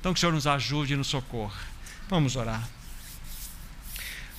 Então 0.00 0.14
que 0.14 0.18
o 0.18 0.20
Senhor 0.20 0.32
nos 0.32 0.46
ajude 0.46 0.94
e 0.94 0.96
nos 0.96 1.08
socorra. 1.08 1.60
Vamos 2.08 2.34
orar. 2.34 2.66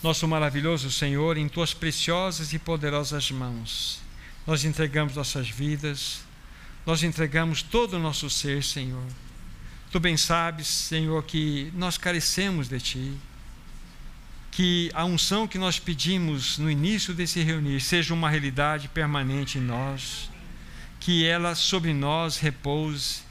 Nosso 0.04 0.28
maravilhoso 0.28 0.92
Senhor, 0.92 1.38
em 1.38 1.48
tuas 1.50 1.74
preciosas 1.74 2.54
e 2.54 2.60
poderosas 2.60 3.32
mãos, 3.32 4.00
nós 4.46 4.64
entregamos 4.64 5.16
nossas 5.16 5.50
vidas, 5.50 6.22
nós 6.86 7.02
entregamos 7.02 7.62
todo 7.64 7.96
o 7.96 8.00
nosso 8.00 8.30
ser, 8.30 8.64
Senhor. 8.64 9.04
Tu 9.92 10.00
bem 10.00 10.16
sabes, 10.16 10.68
Senhor, 10.68 11.24
que 11.24 11.72
nós 11.74 11.98
carecemos 11.98 12.68
de 12.68 12.80
Ti, 12.80 13.14
que 14.52 14.92
a 14.94 15.04
unção 15.04 15.48
que 15.48 15.58
nós 15.58 15.80
pedimos 15.80 16.58
no 16.58 16.70
início 16.70 17.14
desse 17.14 17.42
reunir 17.42 17.82
seja 17.82 18.14
uma 18.14 18.30
realidade 18.30 18.88
permanente 18.88 19.58
em 19.58 19.62
nós, 19.62 20.30
que 21.00 21.26
ela 21.26 21.56
sobre 21.56 21.94
nós 21.94 22.38
repouse 22.38 23.25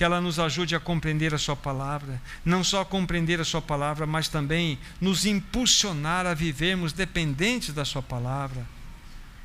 que 0.00 0.04
ela 0.04 0.18
nos 0.18 0.38
ajude 0.38 0.74
a 0.74 0.80
compreender 0.80 1.34
a 1.34 1.38
Sua 1.38 1.54
palavra, 1.54 2.22
não 2.42 2.64
só 2.64 2.86
compreender 2.86 3.38
a 3.38 3.44
Sua 3.44 3.60
palavra, 3.60 4.06
mas 4.06 4.28
também 4.28 4.78
nos 4.98 5.26
impulsionar 5.26 6.24
a 6.24 6.32
vivermos 6.32 6.94
dependentes 6.94 7.74
da 7.74 7.84
Sua 7.84 8.00
palavra. 8.00 8.66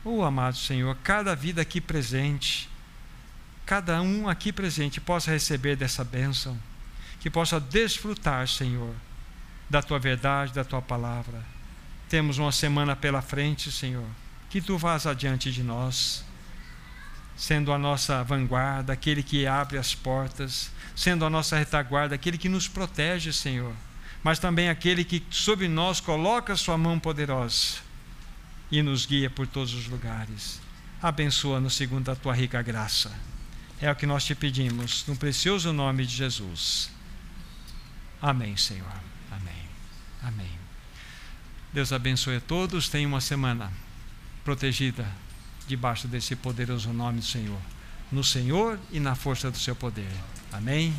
Oh, 0.01 0.23
amado 0.23 0.55
Senhor, 0.55 0.95
cada 1.03 1.35
vida 1.35 1.61
aqui 1.61 1.81
presente, 1.81 2.69
cada 3.65 4.01
um 4.01 4.29
aqui 4.29 4.53
presente 4.53 5.01
possa 5.01 5.29
receber 5.29 5.75
dessa 5.75 6.05
bênção, 6.05 6.57
que 7.19 7.29
possa 7.29 7.59
desfrutar, 7.59 8.47
Senhor, 8.47 8.95
da 9.69 9.81
Tua 9.81 9.99
verdade, 9.99 10.53
da 10.53 10.63
Tua 10.63 10.81
palavra. 10.81 11.43
Temos 12.07 12.37
uma 12.37 12.53
semana 12.53 12.95
pela 12.95 13.21
frente, 13.21 13.69
Senhor, 13.73 14.07
que 14.49 14.61
Tu 14.61 14.77
vás 14.77 15.05
adiante 15.05 15.51
de 15.51 15.61
nós 15.61 16.23
sendo 17.35 17.71
a 17.71 17.77
nossa 17.77 18.23
vanguarda, 18.23 18.93
aquele 18.93 19.21
que 19.21 19.45
abre 19.45 19.77
as 19.77 19.93
portas, 19.93 20.71
sendo 20.95 21.25
a 21.25 21.29
nossa 21.29 21.57
retaguarda, 21.57 22.15
aquele 22.15 22.37
que 22.37 22.47
nos 22.47 22.67
protege, 22.67 23.33
Senhor, 23.33 23.73
mas 24.23 24.39
também 24.39 24.69
aquele 24.69 25.03
que 25.03 25.23
sobre 25.29 25.67
nós 25.67 25.99
coloca 25.99 26.53
a 26.53 26.57
sua 26.57 26.77
mão 26.77 26.99
poderosa 26.99 27.77
e 28.71 28.81
nos 28.81 29.05
guia 29.05 29.29
por 29.29 29.45
todos 29.45 29.73
os 29.73 29.87
lugares. 29.87 30.61
Abençoa-nos 31.01 31.75
segundo 31.75 32.09
a 32.09 32.15
tua 32.15 32.33
rica 32.33 32.61
graça. 32.61 33.11
É 33.81 33.91
o 33.91 33.95
que 33.95 34.05
nós 34.05 34.23
te 34.23 34.33
pedimos, 34.33 35.05
no 35.05 35.15
precioso 35.15 35.73
nome 35.73 36.05
de 36.05 36.15
Jesus. 36.15 36.89
Amém, 38.21 38.55
Senhor. 38.55 38.87
Amém. 39.29 39.69
Amém. 40.23 40.51
Deus 41.73 41.91
abençoe 41.91 42.37
a 42.37 42.41
todos. 42.41 42.87
Tenha 42.87 43.07
uma 43.07 43.19
semana 43.19 43.71
protegida 44.43 45.05
debaixo 45.67 46.07
desse 46.07 46.35
poderoso 46.35 46.91
nome 46.93 47.19
do 47.19 47.25
Senhor. 47.25 47.59
No 48.11 48.23
Senhor 48.23 48.79
e 48.91 48.99
na 48.99 49.15
força 49.15 49.49
do 49.49 49.57
seu 49.57 49.75
poder. 49.75 50.11
Amém. 50.51 50.93